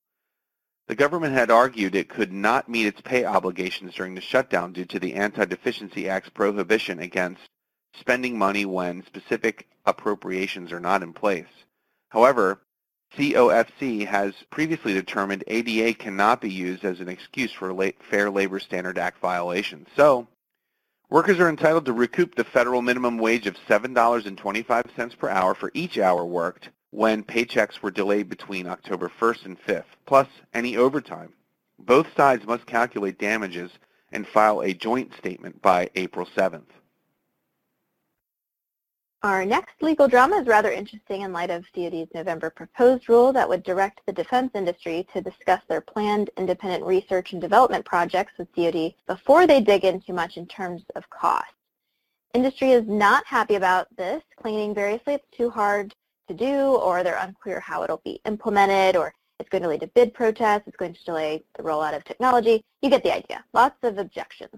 The 0.87 0.95
government 0.95 1.33
had 1.33 1.51
argued 1.51 1.95
it 1.95 2.09
could 2.09 2.31
not 2.31 2.67
meet 2.67 2.87
its 2.87 3.01
pay 3.01 3.23
obligations 3.25 3.93
during 3.93 4.15
the 4.15 4.21
shutdown 4.21 4.73
due 4.73 4.85
to 4.85 4.99
the 4.99 5.13
Anti-Deficiency 5.13 6.09
Act's 6.09 6.29
prohibition 6.29 6.99
against 6.99 7.49
spending 7.93 8.37
money 8.37 8.65
when 8.65 9.05
specific 9.05 9.67
appropriations 9.85 10.71
are 10.71 10.79
not 10.79 11.03
in 11.03 11.13
place. 11.13 11.65
However, 12.09 12.61
COFC 13.15 14.05
has 14.05 14.33
previously 14.49 14.93
determined 14.93 15.43
ADA 15.47 15.93
cannot 15.93 16.41
be 16.41 16.49
used 16.49 16.85
as 16.85 16.99
an 16.99 17.09
excuse 17.09 17.51
for 17.51 17.69
a 17.69 17.93
Fair 18.09 18.29
Labor 18.29 18.59
Standard 18.59 18.97
Act 18.97 19.19
violations. 19.19 19.87
So 19.95 20.27
Workers 21.11 21.41
are 21.41 21.49
entitled 21.49 21.83
to 21.85 21.93
recoup 21.93 22.35
the 22.35 22.45
federal 22.45 22.81
minimum 22.81 23.17
wage 23.17 23.45
of 23.45 23.57
$7.25 23.67 25.17
per 25.17 25.27
hour 25.27 25.53
for 25.53 25.69
each 25.73 25.97
hour 25.99 26.23
worked 26.23 26.69
when 26.91 27.23
paychecks 27.23 27.82
were 27.82 27.91
delayed 27.91 28.30
between 28.30 28.67
October 28.67 29.10
1st 29.19 29.45
and 29.45 29.62
5th, 29.62 29.86
plus 30.06 30.27
any 30.54 30.77
overtime. 30.77 31.34
Both 31.80 32.08
sides 32.15 32.45
must 32.45 32.65
calculate 32.65 33.17
damages 33.17 33.71
and 34.12 34.27
file 34.27 34.62
a 34.62 34.73
joint 34.73 35.13
statement 35.17 35.62
by 35.62 35.89
April 35.95 36.27
7th. 36.36 36.63
Our 39.23 39.45
next 39.45 39.82
legal 39.82 40.08
drama 40.08 40.38
is 40.38 40.47
rather 40.47 40.71
interesting 40.71 41.21
in 41.21 41.32
light 41.32 41.51
of 41.51 41.63
DoD's 41.73 42.10
November 42.13 42.49
proposed 42.49 43.08
rule 43.08 43.32
that 43.34 43.47
would 43.47 43.62
direct 43.62 44.01
the 44.06 44.12
defense 44.12 44.51
industry 44.56 45.08
to 45.13 45.21
discuss 45.21 45.62
their 45.67 45.80
planned 45.80 46.32
independent 46.38 46.84
research 46.84 47.32
and 47.32 47.39
development 47.39 47.86
projects 47.86 48.34
with 48.39 48.51
DoD 48.56 48.95
before 49.08 49.45
they 49.45 49.62
dig 49.62 49.86
in 49.86 50.01
too 50.01 50.13
much 50.13 50.38
in 50.38 50.47
terms 50.47 50.84
of 50.95 51.08
cost. 51.12 51.54
Industry 52.34 52.71
is 52.71 52.88
not 52.88 53.23
happy 53.27 53.56
about 53.56 53.95
this, 53.95 54.23
claiming 54.41 54.73
variously 54.73 55.13
it's 55.13 55.38
too 55.38 55.51
hard 55.51 55.93
to 56.37 56.45
do 56.45 56.75
or 56.75 57.03
they're 57.03 57.17
unclear 57.17 57.59
how 57.59 57.83
it'll 57.83 58.01
be 58.03 58.19
implemented 58.25 58.95
or 58.95 59.13
it's 59.39 59.49
going 59.49 59.63
to 59.63 59.69
lead 59.69 59.81
to 59.81 59.87
bid 59.87 60.13
protests, 60.13 60.63
it's 60.67 60.77
going 60.77 60.93
to 60.93 61.03
delay 61.03 61.43
the 61.57 61.63
rollout 61.63 61.95
of 61.95 62.03
technology. 62.03 62.63
You 62.81 62.89
get 62.89 63.03
the 63.03 63.13
idea. 63.13 63.43
Lots 63.53 63.77
of 63.83 63.97
objections. 63.97 64.55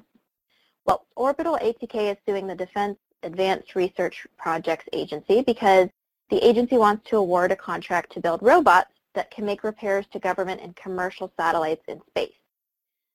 Well, 0.85 1.07
Orbital 1.15 1.57
ATK 1.61 2.11
is 2.11 2.17
suing 2.27 2.47
the 2.47 2.55
Defense 2.55 2.97
Advanced 3.23 3.75
Research 3.75 4.27
Projects 4.37 4.85
Agency 4.91 5.41
because 5.41 5.87
the 6.29 6.45
agency 6.45 6.77
wants 6.77 7.09
to 7.09 7.17
award 7.17 7.51
a 7.51 7.55
contract 7.55 8.11
to 8.13 8.19
build 8.19 8.41
robots 8.43 8.91
that 9.15 9.31
can 9.31 9.45
make 9.45 9.63
repairs 9.63 10.05
to 10.11 10.19
government 10.19 10.59
and 10.61 10.75
commercial 10.75 11.31
satellites 11.39 11.83
in 11.87 12.01
space. 12.09 12.35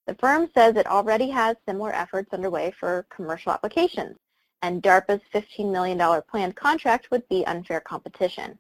The 0.07 0.15
firm 0.15 0.49
says 0.55 0.77
it 0.77 0.87
already 0.87 1.29
has 1.29 1.57
similar 1.67 1.93
efforts 1.93 2.33
underway 2.33 2.71
for 2.71 3.07
commercial 3.11 3.53
applications, 3.53 4.17
and 4.63 4.83
DARPA's 4.83 5.21
$15 5.33 5.71
million 5.71 6.23
planned 6.31 6.57
contract 6.57 7.11
would 7.11 7.29
be 7.29 7.47
unfair 7.47 7.81
competition. 7.81 8.59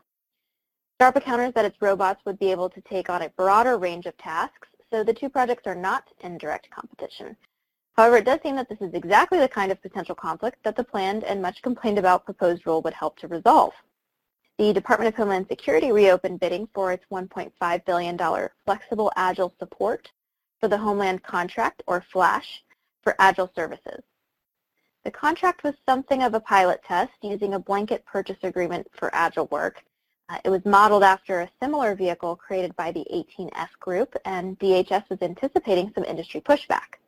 DARPA 1.00 1.22
counters 1.22 1.52
that 1.54 1.64
its 1.64 1.80
robots 1.80 2.24
would 2.24 2.38
be 2.38 2.50
able 2.50 2.68
to 2.70 2.80
take 2.80 3.08
on 3.08 3.22
a 3.22 3.30
broader 3.30 3.78
range 3.78 4.06
of 4.06 4.16
tasks, 4.16 4.68
so 4.90 5.04
the 5.04 5.14
two 5.14 5.28
projects 5.28 5.66
are 5.66 5.74
not 5.74 6.04
in 6.20 6.38
direct 6.38 6.70
competition. 6.70 7.36
However, 7.96 8.18
it 8.18 8.24
does 8.24 8.40
seem 8.42 8.56
that 8.56 8.68
this 8.68 8.80
is 8.80 8.94
exactly 8.94 9.38
the 9.38 9.48
kind 9.48 9.72
of 9.72 9.82
potential 9.82 10.14
conflict 10.14 10.58
that 10.62 10.76
the 10.76 10.84
planned 10.84 11.24
and 11.24 11.42
much 11.42 11.62
complained 11.62 11.98
about 11.98 12.24
proposed 12.24 12.66
rule 12.66 12.80
would 12.82 12.94
help 12.94 13.18
to 13.18 13.28
resolve. 13.28 13.72
The 14.58 14.72
Department 14.72 15.08
of 15.08 15.14
Homeland 15.14 15.46
Security 15.48 15.92
reopened 15.92 16.40
bidding 16.40 16.68
for 16.74 16.92
its 16.92 17.04
$1.5 17.12 17.84
billion 17.84 18.18
Flexible 18.64 19.12
Agile 19.14 19.52
Support 19.58 20.10
for 20.60 20.68
the 20.68 20.78
Homeland 20.78 21.22
Contract, 21.22 21.82
or 21.86 22.04
FLASH, 22.12 22.64
for 23.02 23.14
Agile 23.20 23.50
Services. 23.54 24.02
The 25.04 25.10
contract 25.12 25.62
was 25.62 25.74
something 25.86 26.22
of 26.22 26.34
a 26.34 26.40
pilot 26.40 26.82
test 26.82 27.12
using 27.22 27.54
a 27.54 27.58
blanket 27.58 28.04
purchase 28.04 28.36
agreement 28.42 28.86
for 28.92 29.14
Agile 29.14 29.46
work. 29.46 29.82
Uh, 30.28 30.38
it 30.44 30.50
was 30.50 30.64
modeled 30.64 31.02
after 31.02 31.40
a 31.40 31.50
similar 31.62 31.94
vehicle 31.94 32.36
created 32.36 32.74
by 32.76 32.92
the 32.92 33.06
18F 33.12 33.68
group, 33.80 34.14
and 34.24 34.58
DHS 34.58 35.08
was 35.08 35.22
anticipating 35.22 35.90
some 35.94 36.04
industry 36.04 36.40
pushback. 36.40 36.98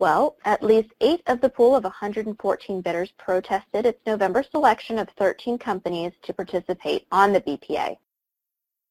Well, 0.00 0.36
at 0.44 0.62
least 0.62 0.90
eight 1.00 1.22
of 1.26 1.40
the 1.40 1.48
pool 1.48 1.76
of 1.76 1.84
114 1.84 2.80
bidders 2.80 3.12
protested 3.18 3.84
its 3.84 4.00
November 4.06 4.42
selection 4.42 4.98
of 4.98 5.08
13 5.18 5.58
companies 5.58 6.12
to 6.22 6.32
participate 6.32 7.06
on 7.12 7.32
the 7.32 7.40
BPA. 7.40 7.96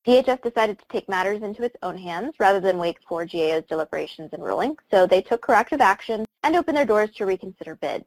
DHS 0.06 0.42
decided 0.42 0.80
to 0.80 0.86
take 0.90 1.10
matters 1.10 1.42
into 1.42 1.64
its 1.64 1.76
own 1.82 1.98
hands 1.98 2.36
rather 2.40 2.60
than 2.60 2.78
wait 2.78 2.98
for 3.08 3.26
GAO's 3.26 3.66
deliberations 3.68 4.30
and 4.32 4.44
ruling, 4.44 4.78
so 4.92 5.06
they 5.06 5.22
took 5.22 5.42
corrective 5.42 5.82
action 5.82 6.26
and 6.44 6.56
opened 6.56 6.78
their 6.78 6.86
doors 6.86 7.10
to 7.16 7.26
reconsider 7.26 7.76
bids. 7.76 8.06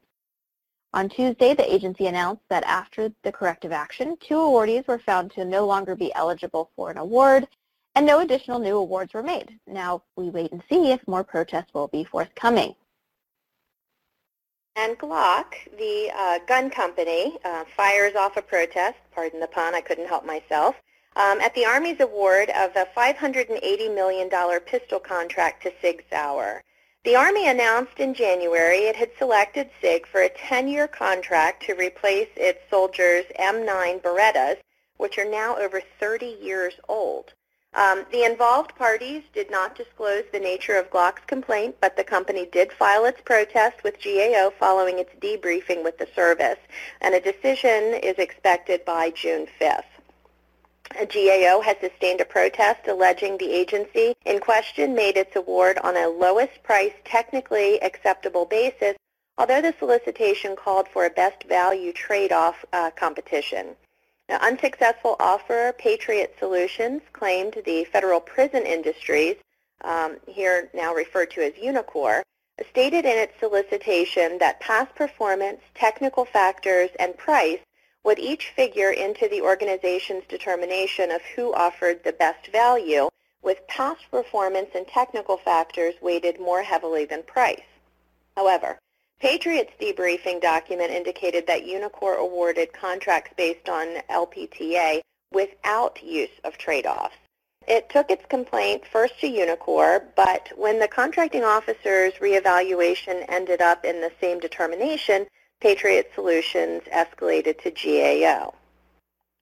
On 0.92 1.08
Tuesday, 1.08 1.54
the 1.54 1.72
agency 1.72 2.06
announced 2.08 2.42
that 2.48 2.64
after 2.64 3.12
the 3.22 3.30
corrective 3.30 3.70
action, 3.70 4.16
two 4.16 4.34
awardees 4.34 4.88
were 4.88 4.98
found 4.98 5.30
to 5.32 5.44
no 5.44 5.64
longer 5.64 5.94
be 5.94 6.12
eligible 6.14 6.70
for 6.74 6.90
an 6.90 6.98
award, 6.98 7.46
and 7.94 8.04
no 8.04 8.20
additional 8.20 8.58
new 8.58 8.76
awards 8.76 9.14
were 9.14 9.22
made. 9.22 9.58
Now, 9.68 10.02
we 10.16 10.30
wait 10.30 10.50
and 10.50 10.62
see 10.68 10.90
if 10.90 11.06
more 11.06 11.22
protests 11.22 11.72
will 11.72 11.86
be 11.88 12.02
forthcoming. 12.02 12.74
And 14.74 14.98
Glock, 14.98 15.54
the 15.78 16.10
uh, 16.16 16.38
gun 16.48 16.70
company, 16.70 17.38
uh, 17.44 17.64
fires 17.76 18.16
off 18.16 18.36
a 18.36 18.42
protest, 18.42 18.98
pardon 19.14 19.38
the 19.38 19.46
pun, 19.46 19.74
I 19.76 19.80
couldn't 19.80 20.08
help 20.08 20.24
myself, 20.24 20.74
um, 21.16 21.40
at 21.40 21.54
the 21.54 21.66
Army's 21.66 22.00
award 22.00 22.50
of 22.50 22.74
a 22.74 22.86
$580 22.96 23.94
million 23.94 24.28
pistol 24.60 24.98
contract 24.98 25.62
to 25.64 25.72
Sig 25.80 26.04
Sauer. 26.10 26.62
The 27.02 27.16
Army 27.16 27.48
announced 27.48 27.98
in 27.98 28.12
January 28.12 28.80
it 28.80 28.94
had 28.94 29.16
selected 29.16 29.70
SIG 29.80 30.06
for 30.06 30.20
a 30.20 30.28
10-year 30.28 30.86
contract 30.86 31.62
to 31.62 31.74
replace 31.74 32.28
its 32.36 32.60
soldiers' 32.68 33.24
M9 33.38 34.02
Berettas, 34.02 34.58
which 34.98 35.16
are 35.16 35.24
now 35.24 35.56
over 35.56 35.80
30 35.98 36.26
years 36.26 36.74
old. 36.90 37.32
Um, 37.72 38.04
the 38.12 38.24
involved 38.24 38.76
parties 38.76 39.22
did 39.32 39.50
not 39.50 39.76
disclose 39.76 40.24
the 40.30 40.40
nature 40.40 40.76
of 40.76 40.90
Glock's 40.90 41.24
complaint, 41.26 41.76
but 41.80 41.96
the 41.96 42.04
company 42.04 42.44
did 42.44 42.70
file 42.70 43.06
its 43.06 43.22
protest 43.22 43.82
with 43.82 44.02
GAO 44.02 44.52
following 44.58 44.98
its 44.98 45.14
debriefing 45.14 45.82
with 45.82 45.96
the 45.96 46.08
service, 46.14 46.58
and 47.00 47.14
a 47.14 47.20
decision 47.20 47.94
is 47.94 48.18
expected 48.18 48.84
by 48.84 49.08
June 49.08 49.46
5th. 49.58 49.99
A 50.98 51.06
GAO 51.06 51.60
has 51.60 51.76
sustained 51.78 52.20
a 52.20 52.24
protest 52.24 52.88
alleging 52.88 53.38
the 53.38 53.52
agency 53.52 54.14
in 54.26 54.40
question 54.40 54.92
made 54.92 55.16
its 55.16 55.36
award 55.36 55.78
on 55.78 55.96
a 55.96 56.08
lowest 56.08 56.62
price 56.64 56.92
technically 57.04 57.80
acceptable 57.80 58.44
basis, 58.44 58.96
although 59.38 59.62
the 59.62 59.74
solicitation 59.78 60.56
called 60.56 60.88
for 60.88 61.06
a 61.06 61.10
best 61.10 61.44
value 61.44 61.92
trade-off 61.92 62.64
uh, 62.72 62.90
competition. 62.90 63.76
Now, 64.28 64.38
unsuccessful 64.42 65.16
offerer 65.20 65.72
Patriot 65.72 66.34
Solutions 66.38 67.02
claimed 67.12 67.62
the 67.64 67.84
federal 67.84 68.20
prison 68.20 68.66
industries, 68.66 69.36
um, 69.82 70.18
here 70.26 70.70
now 70.74 70.92
referred 70.92 71.30
to 71.32 71.40
as 71.40 71.52
Unicor, 71.54 72.22
stated 72.68 73.04
in 73.04 73.16
its 73.16 73.38
solicitation 73.38 74.38
that 74.38 74.60
past 74.60 74.94
performance, 74.94 75.60
technical 75.74 76.24
factors, 76.24 76.90
and 76.98 77.16
price 77.16 77.60
would 78.04 78.18
each 78.18 78.50
figure 78.56 78.90
into 78.90 79.28
the 79.28 79.42
organization's 79.42 80.24
determination 80.28 81.10
of 81.10 81.22
who 81.36 81.54
offered 81.54 82.02
the 82.02 82.12
best 82.12 82.50
value, 82.52 83.08
with 83.42 83.66
past 83.68 84.10
performance 84.10 84.70
and 84.74 84.86
technical 84.86 85.36
factors 85.36 85.94
weighted 86.00 86.40
more 86.40 86.62
heavily 86.62 87.04
than 87.04 87.22
price. 87.22 87.62
However, 88.36 88.78
Patriot's 89.20 89.72
debriefing 89.78 90.40
document 90.40 90.90
indicated 90.90 91.46
that 91.46 91.64
Unicor 91.64 92.18
awarded 92.18 92.72
contracts 92.72 93.32
based 93.36 93.68
on 93.68 93.98
LPTA 94.08 95.02
without 95.32 96.02
use 96.02 96.30
of 96.44 96.56
trade-offs. 96.56 97.16
It 97.68 97.90
took 97.90 98.10
its 98.10 98.24
complaint 98.26 98.86
first 98.90 99.20
to 99.20 99.28
Unicor, 99.28 100.06
but 100.16 100.48
when 100.56 100.78
the 100.78 100.88
contracting 100.88 101.44
officer's 101.44 102.14
reevaluation 102.14 103.26
ended 103.28 103.60
up 103.60 103.84
in 103.84 104.00
the 104.00 104.10
same 104.20 104.40
determination, 104.40 105.26
Patriot 105.60 106.10
Solutions 106.14 106.82
escalated 106.90 107.60
to 107.62 107.70
GAO. 107.70 108.54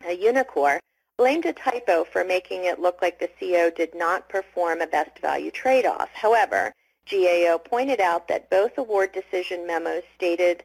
Unicor 0.05 0.81
blamed 1.17 1.47
a 1.47 1.53
typo 1.53 2.05
for 2.05 2.25
making 2.25 2.65
it 2.65 2.81
look 2.81 3.01
like 3.01 3.21
the 3.21 3.31
CO 3.39 3.71
did 3.71 3.95
not 3.95 4.29
perform 4.29 4.81
a 4.81 4.87
best 4.87 5.19
value 5.21 5.51
trade-off. 5.51 6.11
However, 6.13 6.73
GAO 7.09 7.59
pointed 7.59 8.01
out 8.01 8.27
that 8.29 8.51
both 8.51 8.79
award 8.79 9.13
decision 9.13 9.67
memos 9.67 10.03
stated 10.15 10.65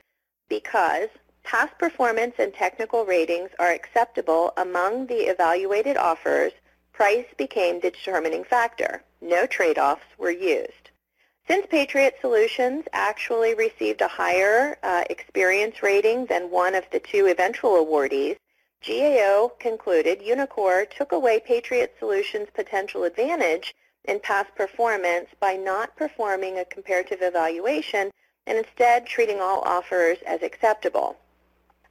because 0.49 1.10
past 1.43 1.78
performance 1.78 2.36
and 2.39 2.54
technical 2.54 3.06
ratings 3.06 3.49
are 3.60 3.72
acceptable 3.72 4.54
among 4.58 5.06
the 5.08 5.30
evaluated 5.30 5.97
offers, 5.97 6.51
price 6.93 7.26
became 7.38 7.80
the 7.80 7.91
determining 7.91 8.43
factor. 8.43 9.04
No 9.22 9.45
trade-offs 9.45 10.06
were 10.18 10.32
used. 10.32 10.82
Since 11.46 11.68
Patriot 11.68 12.16
Solutions 12.22 12.86
actually 12.94 13.54
received 13.54 14.00
a 14.00 14.08
higher 14.08 14.78
uh, 14.82 15.04
experience 15.10 15.84
rating 15.84 16.26
than 16.28 16.50
one 16.50 16.74
of 16.74 16.86
the 16.91 17.02
two 17.02 17.28
eventual 17.28 17.86
awardees, 17.86 18.38
GAO 18.86 19.52
concluded 19.60 20.22
Unicor 20.22 20.89
took 20.89 21.12
away 21.12 21.41
Patriot 21.41 21.96
Solutions' 22.00 22.48
potential 22.54 23.04
advantage 23.04 23.76
in 24.06 24.22
past 24.22 24.56
performance 24.56 25.28
by 25.41 25.56
not 25.56 25.96
performing 25.98 26.60
a 26.60 26.66
comparative 26.66 27.22
evaluation 27.22 28.10
and 28.48 28.58
instead 28.58 29.06
treating 29.06 29.41
all 29.41 29.60
offers 29.62 30.20
as 30.26 30.44
acceptable. 30.44 31.18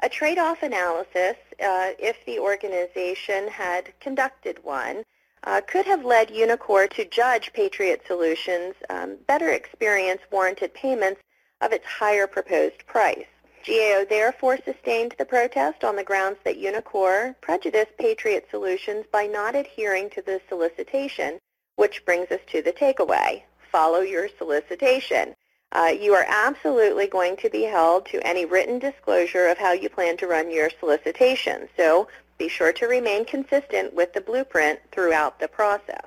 A 0.01 0.09
trade-off 0.09 0.63
analysis, 0.63 1.37
uh, 1.61 1.93
if 1.99 2.25
the 2.25 2.39
organization 2.39 3.49
had 3.49 3.93
conducted 4.01 4.65
one, 4.65 5.05
uh, 5.45 5.61
could 5.66 5.86
have 5.86 6.05
led 6.05 6.28
Unicor 6.28 6.88
to 6.90 7.05
judge 7.05 7.53
Patriot 7.53 8.03
Solutions 8.07 8.74
um, 8.90 9.16
better 9.26 9.51
experience 9.51 10.20
warranted 10.30 10.72
payments 10.74 11.20
of 11.61 11.72
its 11.72 11.86
higher 11.86 12.26
proposed 12.26 12.86
price. 12.86 13.26
GAO 13.64 14.05
therefore 14.09 14.59
sustained 14.64 15.14
the 15.18 15.24
protest 15.24 15.84
on 15.84 15.95
the 15.95 16.03
grounds 16.03 16.38
that 16.45 16.61
Unicor 16.61 17.36
prejudiced 17.40 17.97
Patriot 17.99 18.47
Solutions 18.51 19.05
by 19.12 19.26
not 19.26 19.55
adhering 19.55 20.11
to 20.11 20.22
the 20.22 20.40
solicitation, 20.49 21.38
which 21.76 22.05
brings 22.05 22.30
us 22.30 22.40
to 22.49 22.62
the 22.62 22.72
takeaway. 22.72 23.43
Follow 23.70 24.01
your 24.01 24.28
solicitation. 24.36 25.34
Uh, 25.70 25.93
you 25.99 26.12
are 26.12 26.26
absolutely 26.28 27.07
going 27.07 27.36
to 27.36 27.49
be 27.49 27.62
held 27.62 28.05
to 28.07 28.26
any 28.26 28.45
written 28.45 28.78
disclosure 28.78 29.47
of 29.47 29.57
how 29.59 29.72
you 29.72 29.88
plan 29.88 30.16
to 30.18 30.26
run 30.26 30.51
your 30.51 30.70
solicitation. 30.80 31.68
So 31.76 32.09
be 32.43 32.49
sure 32.49 32.72
to 32.72 32.86
remain 32.86 33.24
consistent 33.24 33.95
with 33.95 34.12
the 34.14 34.20
blueprint 34.20 34.80
throughout 34.90 35.38
the 35.38 35.47
process. 35.47 36.07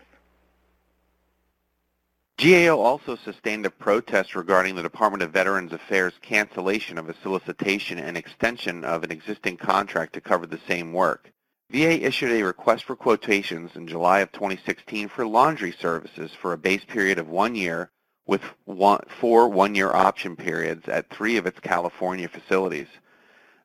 GAO 2.38 2.78
also 2.78 3.16
sustained 3.16 3.66
a 3.66 3.70
protest 3.70 4.36
regarding 4.36 4.76
the 4.76 4.84
Department 4.84 5.24
of 5.24 5.32
Veterans 5.32 5.72
Affairs 5.72 6.12
cancellation 6.22 6.98
of 6.98 7.08
a 7.08 7.16
solicitation 7.24 8.00
and 8.00 8.18
extension 8.18 8.84
of 8.84 9.06
an 9.06 9.12
existing 9.12 9.56
contract 9.56 10.12
to 10.12 10.20
cover 10.20 10.46
the 10.46 10.60
same 10.68 10.92
work. 10.92 11.32
VA 11.72 12.06
issued 12.06 12.34
a 12.34 12.44
request 12.44 12.84
for 12.84 12.98
quotations 12.98 13.72
in 13.76 13.88
July 13.88 14.20
of 14.20 14.30
2016 14.34 15.08
for 15.08 15.26
laundry 15.26 15.72
services 15.72 16.32
for 16.42 16.52
a 16.52 16.58
base 16.58 16.84
period 16.84 17.18
of 17.18 17.30
one 17.30 17.56
year 17.56 17.90
with 18.28 18.42
one, 18.66 19.00
four 19.22 19.48
one-year 19.48 19.94
option 19.94 20.36
periods 20.36 20.90
at 20.90 21.10
three 21.10 21.38
of 21.38 21.46
its 21.46 21.62
California 21.62 22.28
facilities. 22.28 22.88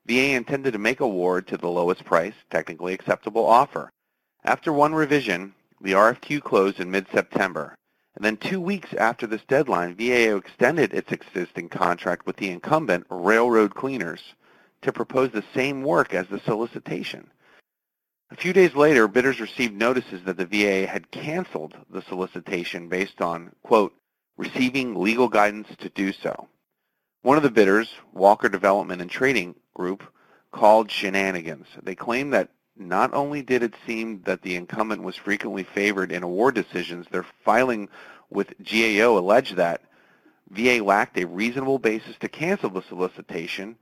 VA 0.07 0.35
intended 0.35 0.73
to 0.73 0.79
make 0.79 1.01
award 1.01 1.47
to 1.49 1.57
the 1.57 1.69
lowest 1.69 2.05
price, 2.05 2.35
technically 2.51 2.95
acceptable 2.95 3.47
offer. 3.47 3.91
After 4.45 4.73
one 4.73 4.95
revision, 4.95 5.55
the 5.81 5.93
RFQ 5.93 6.43
closed 6.43 6.81
in 6.81 6.91
mid-September. 6.91 7.75
And 8.17 8.25
then 8.25 8.37
two 8.37 8.61
weeks 8.61 8.93
after 8.95 9.27
this 9.27 9.45
deadline, 9.47 9.95
VAO 9.95 10.37
extended 10.37 10.93
its 10.93 11.13
existing 11.13 11.69
contract 11.69 12.27
with 12.27 12.37
the 12.37 12.51
incumbent, 12.51 13.07
Railroad 13.09 13.75
Cleaners, 13.75 14.35
to 14.83 14.93
propose 14.93 15.31
the 15.31 15.45
same 15.55 15.83
work 15.83 16.13
as 16.13 16.27
the 16.29 16.41
solicitation. 16.41 17.31
A 18.31 18.37
few 18.37 18.53
days 18.53 18.75
later, 18.75 19.09
bidders 19.09 19.41
received 19.41 19.75
notices 19.75 20.23
that 20.25 20.37
the 20.37 20.47
VA 20.47 20.87
had 20.87 21.11
canceled 21.11 21.77
the 21.91 22.03
solicitation 22.03 22.89
based 22.89 23.21
on, 23.21 23.53
quote, 23.63 23.95
receiving 24.37 24.95
legal 24.95 25.29
guidance 25.29 25.69
to 25.79 25.89
do 25.91 26.13
so. 26.13 26.49
One 27.23 27.37
of 27.37 27.43
the 27.43 27.51
bidders, 27.51 27.93
Walker 28.15 28.49
Development 28.49 29.03
and 29.03 29.11
Trading 29.11 29.55
Group, 29.75 30.03
called 30.53 30.91
shenanigans. 30.91 31.67
They 31.83 31.95
claimed 31.95 32.33
that 32.33 32.49
not 32.77 33.13
only 33.13 33.43
did 33.43 33.63
it 33.63 33.75
seem 33.87 34.23
that 34.23 34.41
the 34.41 34.57
incumbent 34.57 35.03
was 35.03 35.17
frequently 35.17 35.63
favored 35.63 36.13
in 36.13 36.23
award 36.23 36.55
decisions, 36.55 37.07
their 37.11 37.27
filing 37.45 37.91
with 38.31 38.55
GAO 38.63 39.19
alleged 39.19 39.57
that 39.57 39.83
VA 40.49 40.83
lacked 40.83 41.19
a 41.19 41.27
reasonable 41.27 41.79
basis 41.79 42.17
to 42.21 42.29
cancel 42.29 42.71
the 42.71 42.81
solicitation. 42.81 43.77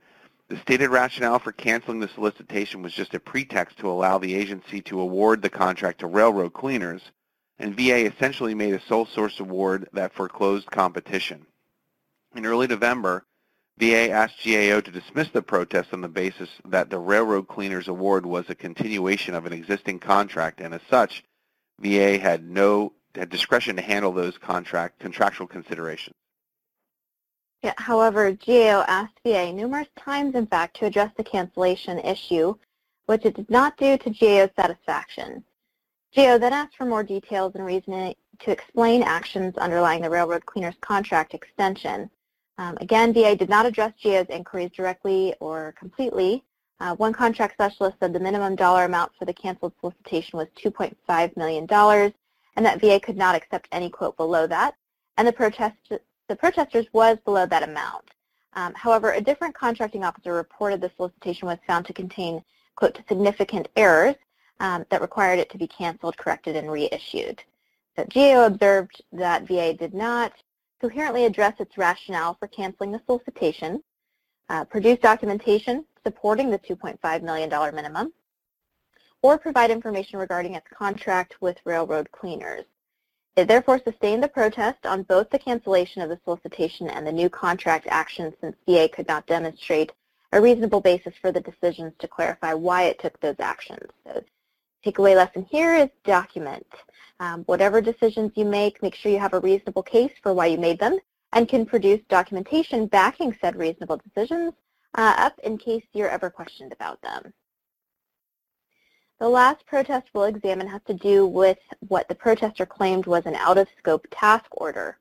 The 0.49 0.57
stated 0.57 0.89
rationale 0.89 1.39
for 1.39 1.53
canceling 1.53 2.01
the 2.01 2.09
solicitation 2.09 2.81
was 2.81 2.91
just 2.91 3.13
a 3.13 3.21
pretext 3.21 3.77
to 3.77 3.89
allow 3.89 4.17
the 4.17 4.35
agency 4.35 4.81
to 4.81 4.99
award 4.99 5.41
the 5.41 5.49
contract 5.49 5.99
to 5.99 6.07
railroad 6.07 6.51
cleaners, 6.51 7.03
and 7.57 7.73
VA 7.73 8.05
essentially 8.05 8.53
made 8.53 8.73
a 8.73 8.81
sole 8.81 9.05
source 9.05 9.39
award 9.39 9.87
that 9.93 10.13
foreclosed 10.13 10.69
competition. 10.69 11.45
In 12.35 12.45
early 12.45 12.67
November, 12.67 13.25
VA 13.79 14.11
asked 14.11 14.43
GAO 14.43 14.81
to 14.81 14.91
dismiss 14.91 15.29
the 15.29 15.41
protest 15.41 15.93
on 15.93 16.01
the 16.01 16.09
basis 16.09 16.49
that 16.65 16.89
the 16.89 16.99
Railroad 16.99 17.47
Cleaners 17.47 17.87
Award 17.87 18.25
was 18.25 18.49
a 18.49 18.55
continuation 18.55 19.33
of 19.33 19.45
an 19.45 19.53
existing 19.53 19.99
contract, 19.99 20.59
and 20.59 20.73
as 20.73 20.81
such, 20.89 21.23
VA 21.79 22.17
had 22.17 22.43
no 22.43 22.91
had 23.15 23.29
discretion 23.29 23.77
to 23.77 23.81
handle 23.81 24.11
those 24.11 24.37
contract 24.37 24.99
contractual 24.99 25.47
considerations. 25.47 26.15
Yeah, 27.63 27.73
however, 27.77 28.31
GAO 28.31 28.83
asked 28.87 29.19
VA 29.25 29.53
numerous 29.53 29.87
times, 29.97 30.35
in 30.35 30.45
fact, 30.45 30.77
to 30.77 30.85
address 30.85 31.11
the 31.15 31.23
cancellation 31.23 31.99
issue, 31.99 32.55
which 33.05 33.25
it 33.25 33.35
did 33.35 33.49
not 33.49 33.77
do 33.77 33.97
to 33.97 34.09
GAO's 34.09 34.51
satisfaction. 34.55 35.43
GAO 36.13 36.37
then 36.37 36.53
asked 36.53 36.75
for 36.75 36.85
more 36.85 37.03
details 37.03 37.55
and 37.55 37.65
reasoning 37.65 38.15
to 38.39 38.51
explain 38.51 39.03
actions 39.03 39.57
underlying 39.57 40.01
the 40.01 40.09
Railroad 40.09 40.45
Cleaners 40.45 40.75
contract 40.81 41.33
extension. 41.33 42.09
Um, 42.59 42.77
again, 42.81 43.13
VA 43.13 43.37
did 43.37 43.47
not 43.47 43.65
address 43.65 43.93
GAO's 44.03 44.27
inquiries 44.29 44.71
directly 44.75 45.33
or 45.39 45.73
completely. 45.79 46.43
Uh, 46.81 46.93
one 46.97 47.13
contract 47.13 47.53
specialist 47.53 47.95
said 48.01 48.11
the 48.11 48.19
minimum 48.19 48.57
dollar 48.57 48.83
amount 48.83 49.13
for 49.17 49.23
the 49.23 49.33
canceled 49.33 49.71
solicitation 49.79 50.37
was 50.37 50.49
$2.5 50.61 51.37
million 51.37 51.65
and 51.71 52.65
that 52.65 52.81
VA 52.81 52.99
could 52.99 53.15
not 53.15 53.33
accept 53.33 53.69
any 53.71 53.89
quote 53.89 54.17
below 54.17 54.45
that, 54.45 54.75
and 55.15 55.25
the, 55.25 55.31
protest, 55.31 55.77
the 56.27 56.35
protesters 56.35 56.85
was 56.91 57.17
below 57.23 57.45
that 57.45 57.63
amount. 57.63 58.03
Um, 58.53 58.73
however, 58.73 59.13
a 59.13 59.21
different 59.21 59.55
contracting 59.55 60.03
officer 60.03 60.33
reported 60.33 60.81
the 60.81 60.91
solicitation 60.97 61.47
was 61.47 61.59
found 61.65 61.85
to 61.85 61.93
contain, 61.93 62.43
quote, 62.75 62.99
significant 63.07 63.69
errors, 63.77 64.15
um, 64.59 64.85
that 64.89 64.99
required 64.99 65.39
it 65.39 65.49
to 65.51 65.57
be 65.57 65.67
canceled, 65.67 66.17
corrected, 66.17 66.57
and 66.57 66.69
reissued. 66.69 67.41
So 67.95 68.05
GAO 68.13 68.47
observed 68.47 69.01
that 69.13 69.47
VA 69.47 69.73
did 69.73 69.93
not 69.93 70.33
coherently 70.79 71.25
address 71.25 71.59
its 71.59 71.77
rationale 71.77 72.35
for 72.35 72.47
canceling 72.47 72.91
the 72.91 73.01
solicitation, 73.05 73.83
uh, 74.49 74.65
produce 74.65 74.99
documentation 74.99 75.85
supporting 76.03 76.49
the 76.49 76.59
$2.5 76.59 77.21
million 77.21 77.75
minimum, 77.75 78.13
or 79.21 79.37
provide 79.37 79.71
information 79.71 80.17
regarding 80.19 80.55
its 80.55 80.67
contract 80.73 81.35
with 81.41 81.57
railroad 81.65 82.09
cleaners. 82.11 82.63
It 83.35 83.47
therefore 83.47 83.79
sustained 83.83 84.23
the 84.23 84.27
protest 84.27 84.85
on 84.85 85.03
both 85.03 85.29
the 85.29 85.39
cancellation 85.39 86.01
of 86.01 86.09
the 86.09 86.19
solicitation 86.25 86.89
and 86.89 87.05
the 87.05 87.11
new 87.11 87.29
contract 87.29 87.87
action 87.89 88.33
since 88.41 88.55
VA 88.65 88.89
could 88.89 89.07
not 89.07 89.27
demonstrate 89.27 89.91
a 90.31 90.41
reasonable 90.41 90.81
basis 90.81 91.13
for 91.21 91.31
the 91.31 91.41
decisions 91.41 91.93
to 91.99 92.07
clarify 92.07 92.53
why 92.53 92.83
it 92.83 92.99
took 92.99 93.19
those 93.19 93.39
actions. 93.39 93.89
So 94.05 94.23
takeaway 94.85 95.15
lesson 95.15 95.45
here 95.49 95.75
is 95.75 95.89
document. 96.03 96.67
Um, 97.19 97.43
whatever 97.45 97.81
decisions 97.81 98.31
you 98.35 98.45
make, 98.45 98.81
make 98.81 98.95
sure 98.95 99.11
you 99.11 99.19
have 99.19 99.33
a 99.33 99.39
reasonable 99.39 99.83
case 99.83 100.11
for 100.23 100.33
why 100.33 100.45
you 100.47 100.57
made 100.57 100.79
them 100.79 100.99
and 101.33 101.47
can 101.47 101.65
produce 101.65 101.99
documentation 102.09 102.87
backing 102.87 103.35
said 103.41 103.55
reasonable 103.55 103.97
decisions 103.97 104.53
uh, 104.95 105.15
up 105.17 105.37
in 105.43 105.57
case 105.57 105.83
you're 105.93 106.09
ever 106.09 106.29
questioned 106.29 106.71
about 106.71 107.01
them. 107.01 107.33
The 109.19 109.27
last 109.27 109.65
protest 109.65 110.07
we'll 110.13 110.23
examine 110.23 110.67
has 110.69 110.81
to 110.87 110.93
do 110.93 111.27
with 111.27 111.57
what 111.89 112.07
the 112.07 112.15
protester 112.15 112.65
claimed 112.65 113.05
was 113.05 113.25
an 113.25 113.35
out-of-scope 113.35 114.07
task 114.11 114.45
order. 114.51 114.97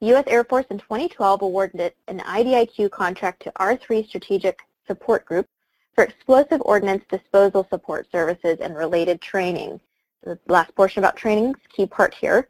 The 0.00 0.08
U.S. 0.08 0.24
Air 0.26 0.44
Force 0.44 0.66
in 0.70 0.78
2012 0.78 1.42
awarded 1.42 1.94
an 2.08 2.20
IDIQ 2.20 2.90
contract 2.90 3.42
to 3.42 3.52
R3 3.52 4.06
Strategic 4.06 4.60
Support 4.86 5.24
Group 5.24 5.48
for 5.94 6.04
explosive 6.04 6.60
ordnance 6.62 7.04
disposal 7.10 7.66
support 7.70 8.06
services 8.12 8.58
and 8.60 8.76
related 8.76 9.20
training. 9.22 9.80
The 10.22 10.38
last 10.48 10.74
portion 10.74 11.02
about 11.02 11.16
training 11.16 11.54
key 11.74 11.86
part 11.86 12.12
here. 12.12 12.48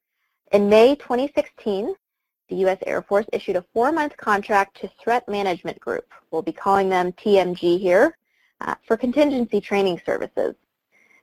In 0.52 0.68
May 0.68 0.96
2016, 0.96 1.94
the 2.48 2.56
U.S. 2.56 2.78
Air 2.84 3.00
Force 3.00 3.26
issued 3.32 3.54
a 3.54 3.64
four-month 3.72 4.16
contract 4.16 4.80
to 4.80 4.90
Threat 5.02 5.28
Management 5.28 5.78
Group. 5.78 6.06
We'll 6.30 6.42
be 6.42 6.52
calling 6.52 6.88
them 6.88 7.12
TMG 7.12 7.78
here 7.78 8.16
uh, 8.60 8.74
for 8.86 8.96
contingency 8.96 9.60
training 9.60 10.00
services. 10.04 10.56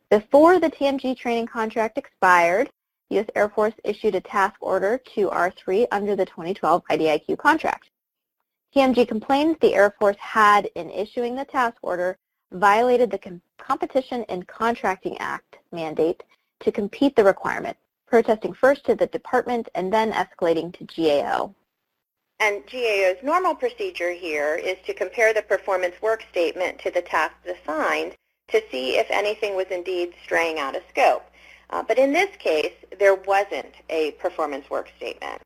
Before 0.10 0.58
the 0.58 0.70
TMG 0.70 1.18
training 1.18 1.48
contract 1.48 1.98
expired, 1.98 2.70
the 3.10 3.16
U.S. 3.16 3.28
Air 3.36 3.50
Force 3.50 3.74
issued 3.84 4.16
a 4.16 4.22
task 4.22 4.56
order 4.62 5.02
to 5.16 5.30
R3 5.30 5.88
under 5.92 6.16
the 6.16 6.26
2012 6.26 6.82
IDIQ 6.90 7.38
contract. 7.38 7.90
TMG 8.74 9.06
complains 9.06 9.58
the 9.60 9.76
Air 9.76 9.94
Force 10.00 10.18
had, 10.18 10.70
in 10.76 10.90
issuing 10.92 11.36
the 11.36 11.44
task 11.44 11.76
order, 11.82 12.18
violated 12.54 13.12
the 13.12 13.18
Com 13.18 13.42
Competition 13.58 14.24
in 14.30 14.44
Contracting 14.44 15.18
Act 15.18 15.58
mandate 15.74 16.24
to 16.62 16.72
compete 16.72 17.16
the 17.16 17.24
requirement, 17.24 17.78
protesting 18.08 18.54
first 18.54 18.86
to 18.86 18.96
the 18.96 19.08
department 19.08 19.70
and 19.76 19.92
then 19.92 20.12
escalating 20.12 20.74
to 20.74 20.84
GAO. 20.86 21.54
And 22.40 22.64
GAO's 22.68 23.24
normal 23.24 23.56
procedure 23.56 24.12
here 24.12 24.56
is 24.56 24.78
to 24.86 24.94
compare 24.94 25.34
the 25.34 25.42
performance 25.42 25.96
work 26.02 26.24
statement 26.30 26.80
to 26.80 26.92
the 26.92 27.02
tasks 27.02 27.48
assigned 27.48 28.16
to 28.50 28.62
see 28.72 28.98
if 28.98 29.08
anything 29.10 29.56
was 29.56 29.68
indeed 29.72 30.14
straying 30.24 30.60
out 30.60 30.76
of 30.76 30.84
scope. 30.90 31.26
Uh, 31.70 31.84
but 31.84 31.98
in 31.98 32.14
this 32.14 32.36
case, 32.38 32.74
there 33.00 33.16
wasn't 33.16 33.74
a 33.90 34.12
performance 34.12 34.70
work 34.70 34.90
statement. 34.98 35.42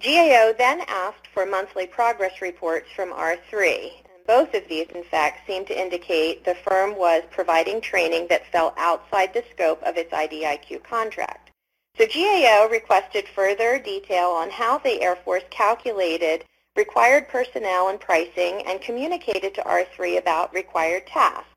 GAO 0.00 0.52
then 0.58 0.82
asked 0.88 1.28
for 1.32 1.46
monthly 1.46 1.86
progress 1.86 2.42
reports 2.42 2.88
from 2.94 3.12
R3. 3.12 3.92
Both 4.26 4.54
of 4.54 4.68
these, 4.68 4.86
in 4.94 5.02
fact, 5.02 5.46
seem 5.46 5.64
to 5.66 5.78
indicate 5.78 6.44
the 6.44 6.54
firm 6.54 6.96
was 6.96 7.22
providing 7.30 7.80
training 7.80 8.28
that 8.28 8.46
fell 8.46 8.74
outside 8.76 9.34
the 9.34 9.44
scope 9.50 9.82
of 9.82 9.96
its 9.96 10.12
IDIQ 10.12 10.84
contract. 10.84 11.50
So 11.98 12.06
GAO 12.06 12.68
requested 12.70 13.28
further 13.28 13.78
detail 13.78 14.30
on 14.30 14.50
how 14.50 14.78
the 14.78 15.02
Air 15.02 15.16
Force 15.16 15.42
calculated 15.50 16.44
required 16.76 17.28
personnel 17.28 17.88
and 17.88 18.00
pricing 18.00 18.62
and 18.66 18.80
communicated 18.80 19.54
to 19.54 19.62
R3 19.62 20.18
about 20.18 20.54
required 20.54 21.06
tasks. 21.06 21.48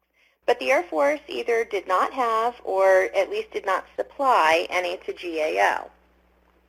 But 0.45 0.59
the 0.59 0.71
Air 0.71 0.83
Force 0.83 1.21
either 1.27 1.63
did 1.63 1.87
not 1.87 2.13
have 2.13 2.55
or 2.63 3.09
at 3.15 3.29
least 3.29 3.51
did 3.51 3.65
not 3.65 3.85
supply 3.95 4.67
any 4.69 4.97
to 4.97 5.13
GAO. 5.13 5.89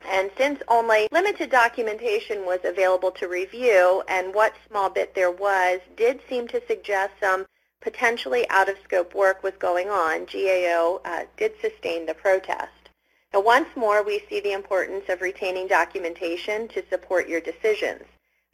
And 0.05 0.31
since 0.37 0.61
only 0.67 1.07
limited 1.11 1.49
documentation 1.49 2.45
was 2.45 2.59
available 2.63 3.11
to 3.11 3.27
review 3.27 4.03
and 4.07 4.33
what 4.33 4.53
small 4.67 4.89
bit 4.89 5.13
there 5.15 5.31
was 5.31 5.79
did 5.95 6.21
seem 6.29 6.47
to 6.49 6.61
suggest 6.67 7.13
some 7.19 7.45
potentially 7.81 8.49
out-of-scope 8.49 9.13
work 9.13 9.43
was 9.43 9.53
going 9.59 9.89
on, 9.89 10.25
GAO 10.25 11.01
uh, 11.05 11.25
did 11.37 11.53
sustain 11.61 12.05
the 12.05 12.13
protest. 12.13 12.89
Now, 13.33 13.41
once 13.41 13.69
more, 13.75 14.03
we 14.03 14.23
see 14.29 14.39
the 14.39 14.53
importance 14.53 15.05
of 15.09 15.21
retaining 15.21 15.67
documentation 15.67 16.67
to 16.69 16.87
support 16.89 17.27
your 17.27 17.41
decisions. 17.41 18.03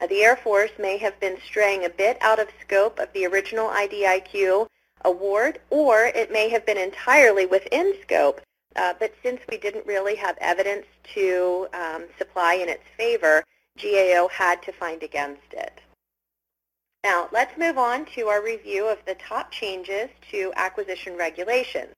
The 0.00 0.22
Air 0.22 0.36
Force 0.36 0.72
may 0.78 0.98
have 0.98 1.18
been 1.20 1.38
straying 1.40 1.84
a 1.84 1.88
bit 1.88 2.18
out 2.20 2.38
of 2.38 2.48
scope 2.60 2.98
of 2.98 3.12
the 3.12 3.26
original 3.26 3.68
IDIQ 3.68 4.66
award, 5.04 5.60
or 5.70 6.06
it 6.06 6.32
may 6.32 6.48
have 6.50 6.66
been 6.66 6.76
entirely 6.76 7.46
within 7.46 7.94
scope, 8.02 8.40
but 8.74 9.14
since 9.22 9.40
we 9.50 9.58
didn't 9.58 9.86
really 9.86 10.16
have 10.16 10.36
evidence 10.40 10.86
to 11.14 11.68
um, 11.74 12.04
supply 12.18 12.54
in 12.54 12.68
its 12.68 12.84
favor, 12.96 13.44
GAO 13.80 14.28
had 14.28 14.62
to 14.62 14.72
find 14.72 15.02
against 15.02 15.52
it. 15.52 15.80
Now, 17.02 17.28
let's 17.32 17.58
move 17.58 17.76
on 17.76 18.06
to 18.14 18.28
our 18.28 18.42
review 18.42 18.88
of 18.88 18.98
the 19.06 19.14
top 19.16 19.50
changes 19.50 20.08
to 20.30 20.52
acquisition 20.56 21.16
regulations 21.16 21.94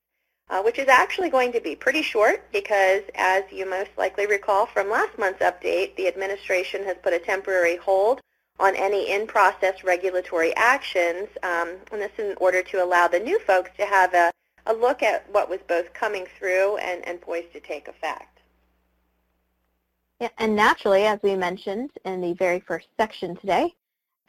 uh, 0.49 0.61
which 0.61 0.79
is 0.79 0.87
actually 0.87 1.29
going 1.29 1.51
to 1.51 1.61
be 1.61 1.75
pretty 1.75 2.01
short 2.01 2.43
because, 2.51 3.01
as 3.15 3.43
you 3.51 3.69
most 3.69 3.91
likely 3.97 4.25
recall 4.25 4.65
from 4.65 4.89
last 4.89 5.17
month's 5.17 5.41
update, 5.41 5.95
the 5.95 6.07
administration 6.07 6.83
has 6.83 6.95
put 7.01 7.13
a 7.13 7.19
temporary 7.19 7.77
hold 7.77 8.21
on 8.59 8.75
any 8.75 9.11
in-process 9.11 9.83
regulatory 9.83 10.55
actions, 10.55 11.27
um, 11.43 11.75
and 11.91 12.01
this 12.01 12.11
is 12.17 12.31
in 12.31 12.37
order 12.37 12.63
to 12.63 12.83
allow 12.83 13.07
the 13.07 13.19
new 13.19 13.39
folks 13.39 13.69
to 13.77 13.85
have 13.85 14.13
a, 14.13 14.31
a 14.67 14.73
look 14.73 15.03
at 15.03 15.31
what 15.31 15.49
was 15.49 15.59
both 15.67 15.93
coming 15.93 16.25
through 16.37 16.77
and, 16.77 17.07
and 17.07 17.21
poised 17.21 17.53
to 17.53 17.59
take 17.59 17.87
effect. 17.87 18.39
Yeah, 20.19 20.29
and 20.37 20.55
naturally, 20.55 21.05
as 21.05 21.19
we 21.21 21.35
mentioned 21.35 21.91
in 22.05 22.21
the 22.21 22.33
very 22.33 22.59
first 22.59 22.87
section 22.97 23.35
today, 23.35 23.75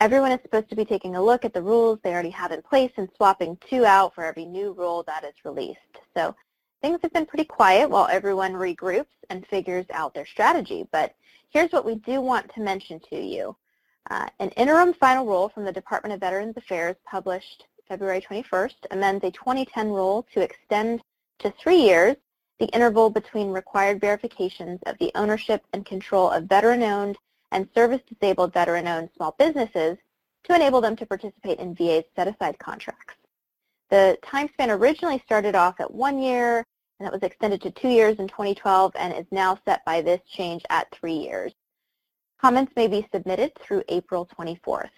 Everyone 0.01 0.31
is 0.31 0.41
supposed 0.43 0.71
to 0.71 0.77
be 0.77 0.85
taking 0.85 1.17
a 1.17 1.23
look 1.23 1.45
at 1.45 1.53
the 1.53 1.63
rules 1.63 1.99
they 2.03 2.13
already 2.13 2.31
have 2.31 2.53
in 2.53 2.63
place 2.63 2.93
and 2.97 3.09
swapping 3.17 3.59
two 3.69 3.85
out 3.85 4.15
for 4.15 4.25
every 4.25 4.45
new 4.45 4.73
rule 4.73 5.03
that 5.09 5.25
is 5.25 5.35
released. 5.45 5.81
So 6.17 6.37
things 6.83 7.01
have 7.03 7.13
been 7.13 7.27
pretty 7.27 7.45
quiet 7.45 7.91
while 7.91 8.07
everyone 8.07 8.53
regroups 8.53 9.07
and 9.29 9.45
figures 9.49 9.87
out 9.93 10.15
their 10.15 10.27
strategy. 10.27 10.87
But 10.93 11.17
here's 11.51 11.73
what 11.73 11.85
we 11.85 11.97
do 11.97 12.21
want 12.21 12.49
to 12.55 12.61
mention 12.61 13.01
to 13.11 13.17
you. 13.17 13.57
Uh, 14.09 14.29
an 14.39 14.51
interim 14.51 14.95
final 14.95 15.27
rule 15.27 15.49
from 15.49 15.65
the 15.65 15.73
Department 15.73 16.15
of 16.15 16.21
Veterans 16.21 16.57
Affairs 16.57 16.95
published 17.05 17.65
February 17.89 18.21
21st 18.21 18.75
amends 18.91 19.25
a 19.25 19.31
2010 19.31 19.91
rule 19.91 20.27
to 20.35 20.43
extend 20.43 21.01
to 21.39 21.51
three 21.53 21.81
years 21.81 22.17
the 22.59 22.67
interval 22.67 23.09
between 23.09 23.51
required 23.51 24.01
verifications 24.01 24.79
of 24.87 24.99
the 24.99 25.11
ownership 25.15 25.63
and 25.73 25.87
control 25.87 26.29
of 26.29 26.45
veteran-owned 26.45 27.17
and 27.53 27.69
service-disabled 27.75 28.53
veteran-owned 28.53 29.09
small 29.17 29.35
businesses 29.39 29.97
to 30.45 30.55
enable 30.55 30.81
them 30.81 30.97
to 30.97 31.07
participate 31.07 31.59
in 31.59 31.75
VA's 31.75 32.05
set-aside 32.15 32.59
contracts. 32.59 33.15
The 33.91 34.19
time 34.23 34.51
span 34.53 34.71
originally 34.71 35.23
started 35.25 35.55
off 35.55 35.81
at 35.81 35.93
one 35.93 36.19
year, 36.19 36.59
and 36.99 37.07
that 37.07 37.13
was 37.13 37.23
extended 37.23 37.63
to 37.63 37.71
two 37.71 37.89
years 37.89 38.19
in 38.19 38.29
2012 38.29 38.93
and 38.97 39.15
is 39.15 39.27
now 39.31 39.59
set 39.67 39.83
by 39.87 40.03
this 40.03 40.21
change 40.29 40.63
at 40.69 40.91
three 40.93 41.15
years. 41.15 41.53
Comments 42.39 42.71
may 42.77 42.87
be 42.87 43.09
submitted 43.13 43.53
through 43.61 43.83
April 43.89 44.29
24th. 44.39 44.91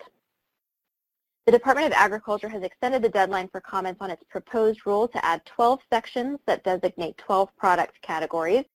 The 1.51 1.59
Department 1.59 1.89
of 1.89 1.95
Agriculture 1.95 2.49
has 2.49 2.63
extended 2.63 3.03
the 3.03 3.09
deadline 3.09 3.49
for 3.49 3.61
comments 3.61 4.01
on 4.01 4.09
its 4.09 4.23
proposed 4.31 4.87
rule 4.87 5.09
to 5.09 5.25
add 5.25 5.45
12 5.47 5.81
sections 5.93 6.39
that 6.47 6.63
designate 6.63 7.19
12 7.19 7.49
product 7.57 8.01
categories 8.03 8.67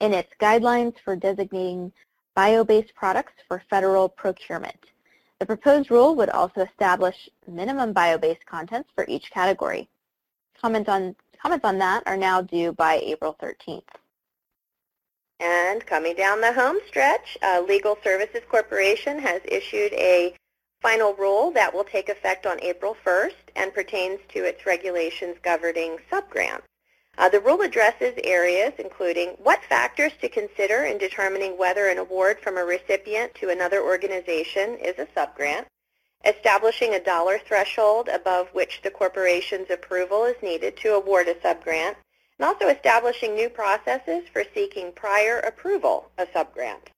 in 0.00 0.14
its 0.14 0.32
guidelines 0.40 0.94
for 1.04 1.16
designating 1.16 1.92
bio-based 2.36 2.94
products 2.94 3.32
for 3.48 3.64
federal 3.68 4.08
procurement. 4.08 4.78
The 5.40 5.46
proposed 5.46 5.90
rule 5.90 6.14
would 6.14 6.30
also 6.30 6.60
establish 6.60 7.28
minimum 7.48 7.92
bio-based 7.92 8.46
contents 8.46 8.90
for 8.94 9.04
each 9.08 9.28
category. 9.32 9.88
Comments 10.56 10.88
on, 10.88 11.16
comments 11.42 11.64
on 11.64 11.78
that 11.78 12.04
are 12.06 12.16
now 12.16 12.42
due 12.42 12.70
by 12.70 13.00
April 13.02 13.36
13th. 13.42 13.82
And 15.40 15.84
coming 15.84 16.14
down 16.14 16.40
the 16.40 16.52
home 16.52 16.78
stretch, 16.86 17.36
uh, 17.42 17.64
Legal 17.66 17.98
Services 18.04 18.42
Corporation 18.48 19.18
has 19.18 19.40
issued 19.46 19.92
a 19.94 20.36
final 20.80 21.12
rule 21.14 21.50
that 21.50 21.74
will 21.74 21.84
take 21.84 22.08
effect 22.08 22.46
on 22.46 22.60
April 22.62 22.96
1st 23.04 23.34
and 23.56 23.74
pertains 23.74 24.18
to 24.28 24.44
its 24.44 24.64
regulations 24.64 25.36
governing 25.42 25.98
subgrants. 26.10 26.62
Uh, 27.18 27.28
the 27.28 27.40
rule 27.40 27.60
addresses 27.60 28.14
areas 28.24 28.72
including 28.78 29.30
what 29.42 29.62
factors 29.64 30.12
to 30.20 30.28
consider 30.28 30.84
in 30.84 30.96
determining 30.96 31.58
whether 31.58 31.88
an 31.88 31.98
award 31.98 32.38
from 32.40 32.56
a 32.56 32.64
recipient 32.64 33.34
to 33.34 33.50
another 33.50 33.82
organization 33.82 34.76
is 34.76 34.98
a 34.98 35.06
subgrant, 35.16 35.66
establishing 36.24 36.94
a 36.94 37.04
dollar 37.04 37.38
threshold 37.38 38.08
above 38.08 38.48
which 38.52 38.80
the 38.82 38.90
corporation's 38.90 39.70
approval 39.70 40.24
is 40.24 40.36
needed 40.42 40.76
to 40.76 40.94
award 40.94 41.28
a 41.28 41.34
subgrant, 41.34 41.96
and 42.38 42.46
also 42.46 42.68
establishing 42.68 43.34
new 43.34 43.50
processes 43.50 44.24
for 44.32 44.44
seeking 44.54 44.92
prior 44.92 45.40
approval 45.40 46.10
of 46.16 46.30
subgrants. 46.32 46.89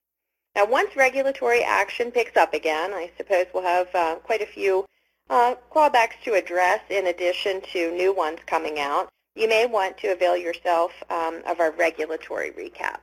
Now, 0.55 0.67
once 0.67 0.97
regulatory 0.97 1.63
action 1.63 2.11
picks 2.11 2.37
up 2.37 2.53
again, 2.53 2.93
I 2.93 3.11
suppose 3.17 3.47
we'll 3.55 3.63
have 3.63 3.89
uh, 3.95 4.17
quite 4.17 4.43
a 4.43 4.47
few 4.47 4.85
uh, 5.31 5.55
clawbacks 5.71 6.17
to 6.25 6.35
address 6.35 6.81
in 6.91 7.07
addition 7.07 7.63
to 7.73 7.91
new 7.93 8.13
ones 8.13 8.41
coming 8.47 8.79
out. 8.79 9.09
You 9.35 9.49
may 9.49 9.65
want 9.65 9.97
to 9.99 10.13
avail 10.13 10.37
yourself 10.37 10.93
um, 11.09 11.41
of 11.47 11.59
our 11.59 11.71
regulatory 11.71 12.51
recap. 12.51 13.01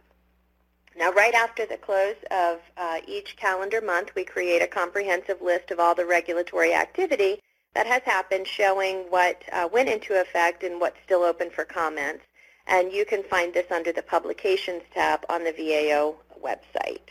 Now, 0.95 1.12
right 1.12 1.34
after 1.34 1.66
the 1.66 1.78
close 1.78 2.18
of 2.30 2.60
uh, 2.78 3.00
each 3.08 3.36
calendar 3.36 3.82
month, 3.82 4.14
we 4.16 4.26
create 4.26 4.62
a 4.62 4.68
comprehensive 4.68 5.41
list 5.41 5.72
of 5.72 5.80
all 5.80 5.95
the 5.95 6.06
regulatory 6.06 6.76
activity 6.76 7.41
that 7.74 7.88
has 7.88 8.04
happened 8.04 8.45
showing 8.45 9.06
what 9.10 9.41
uh, 9.52 9.68
went 9.72 9.89
into 9.89 10.20
effect 10.22 10.62
and 10.62 10.80
what's 10.80 11.02
still 11.04 11.24
open 11.24 11.50
for 11.50 11.66
comments. 11.66 12.26
And 12.68 12.91
you 12.91 13.06
can 13.06 13.24
find 13.24 13.54
this 13.54 13.72
under 13.72 13.91
the 13.91 14.04
Publications 14.04 14.84
tab 14.93 15.26
on 15.30 15.43
the 15.43 15.52
VAO 15.52 16.16
website. 16.43 17.10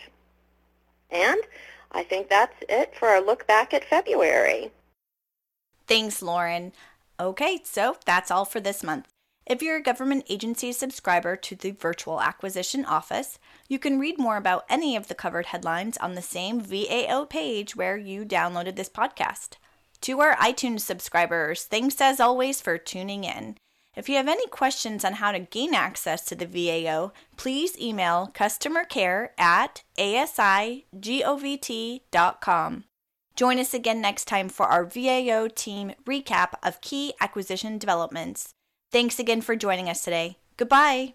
And 1.10 1.40
I 1.92 2.02
think 2.02 2.28
that's 2.28 2.56
it 2.68 2.94
for 2.94 3.08
our 3.08 3.20
look 3.20 3.46
back 3.46 3.72
at 3.72 3.84
February. 3.84 4.72
Thanks, 5.86 6.20
Lauren. 6.20 6.72
Okay, 7.18 7.60
so 7.64 7.96
that's 8.04 8.30
all 8.30 8.44
for 8.44 8.60
this 8.60 8.82
month. 8.82 9.08
If 9.46 9.62
you're 9.62 9.78
a 9.78 9.82
government 9.82 10.26
agency 10.28 10.72
subscriber 10.72 11.34
to 11.34 11.56
the 11.56 11.70
Virtual 11.70 12.20
Acquisition 12.20 12.84
Office, 12.84 13.38
you 13.66 13.78
can 13.78 13.98
read 13.98 14.18
more 14.18 14.36
about 14.36 14.66
any 14.68 14.94
of 14.94 15.08
the 15.08 15.14
covered 15.14 15.46
headlines 15.46 15.96
on 15.96 16.14
the 16.14 16.22
same 16.22 16.60
VAO 16.60 17.24
page 17.24 17.74
where 17.74 17.96
you 17.96 18.26
downloaded 18.26 18.76
this 18.76 18.90
podcast. 18.90 19.54
To 20.02 20.20
our 20.20 20.36
iTunes 20.36 20.80
subscribers, 20.80 21.64
thanks 21.64 21.98
as 22.02 22.20
always 22.20 22.60
for 22.60 22.76
tuning 22.76 23.24
in. 23.24 23.56
If 23.98 24.08
you 24.08 24.14
have 24.14 24.28
any 24.28 24.46
questions 24.46 25.04
on 25.04 25.14
how 25.14 25.32
to 25.32 25.40
gain 25.40 25.74
access 25.74 26.24
to 26.26 26.36
the 26.36 26.46
VAO, 26.46 27.10
please 27.36 27.76
email 27.80 28.30
customercare 28.32 29.30
at 29.36 29.82
asigovt.com. 29.98 30.84
Join 33.34 33.58
us 33.58 33.74
again 33.74 34.00
next 34.00 34.26
time 34.26 34.48
for 34.48 34.66
our 34.66 34.84
VAO 34.84 35.48
team 35.52 35.94
recap 36.06 36.50
of 36.62 36.80
key 36.80 37.12
acquisition 37.20 37.76
developments. 37.76 38.54
Thanks 38.92 39.18
again 39.18 39.40
for 39.40 39.56
joining 39.56 39.88
us 39.88 40.04
today. 40.04 40.38
Goodbye. 40.56 41.14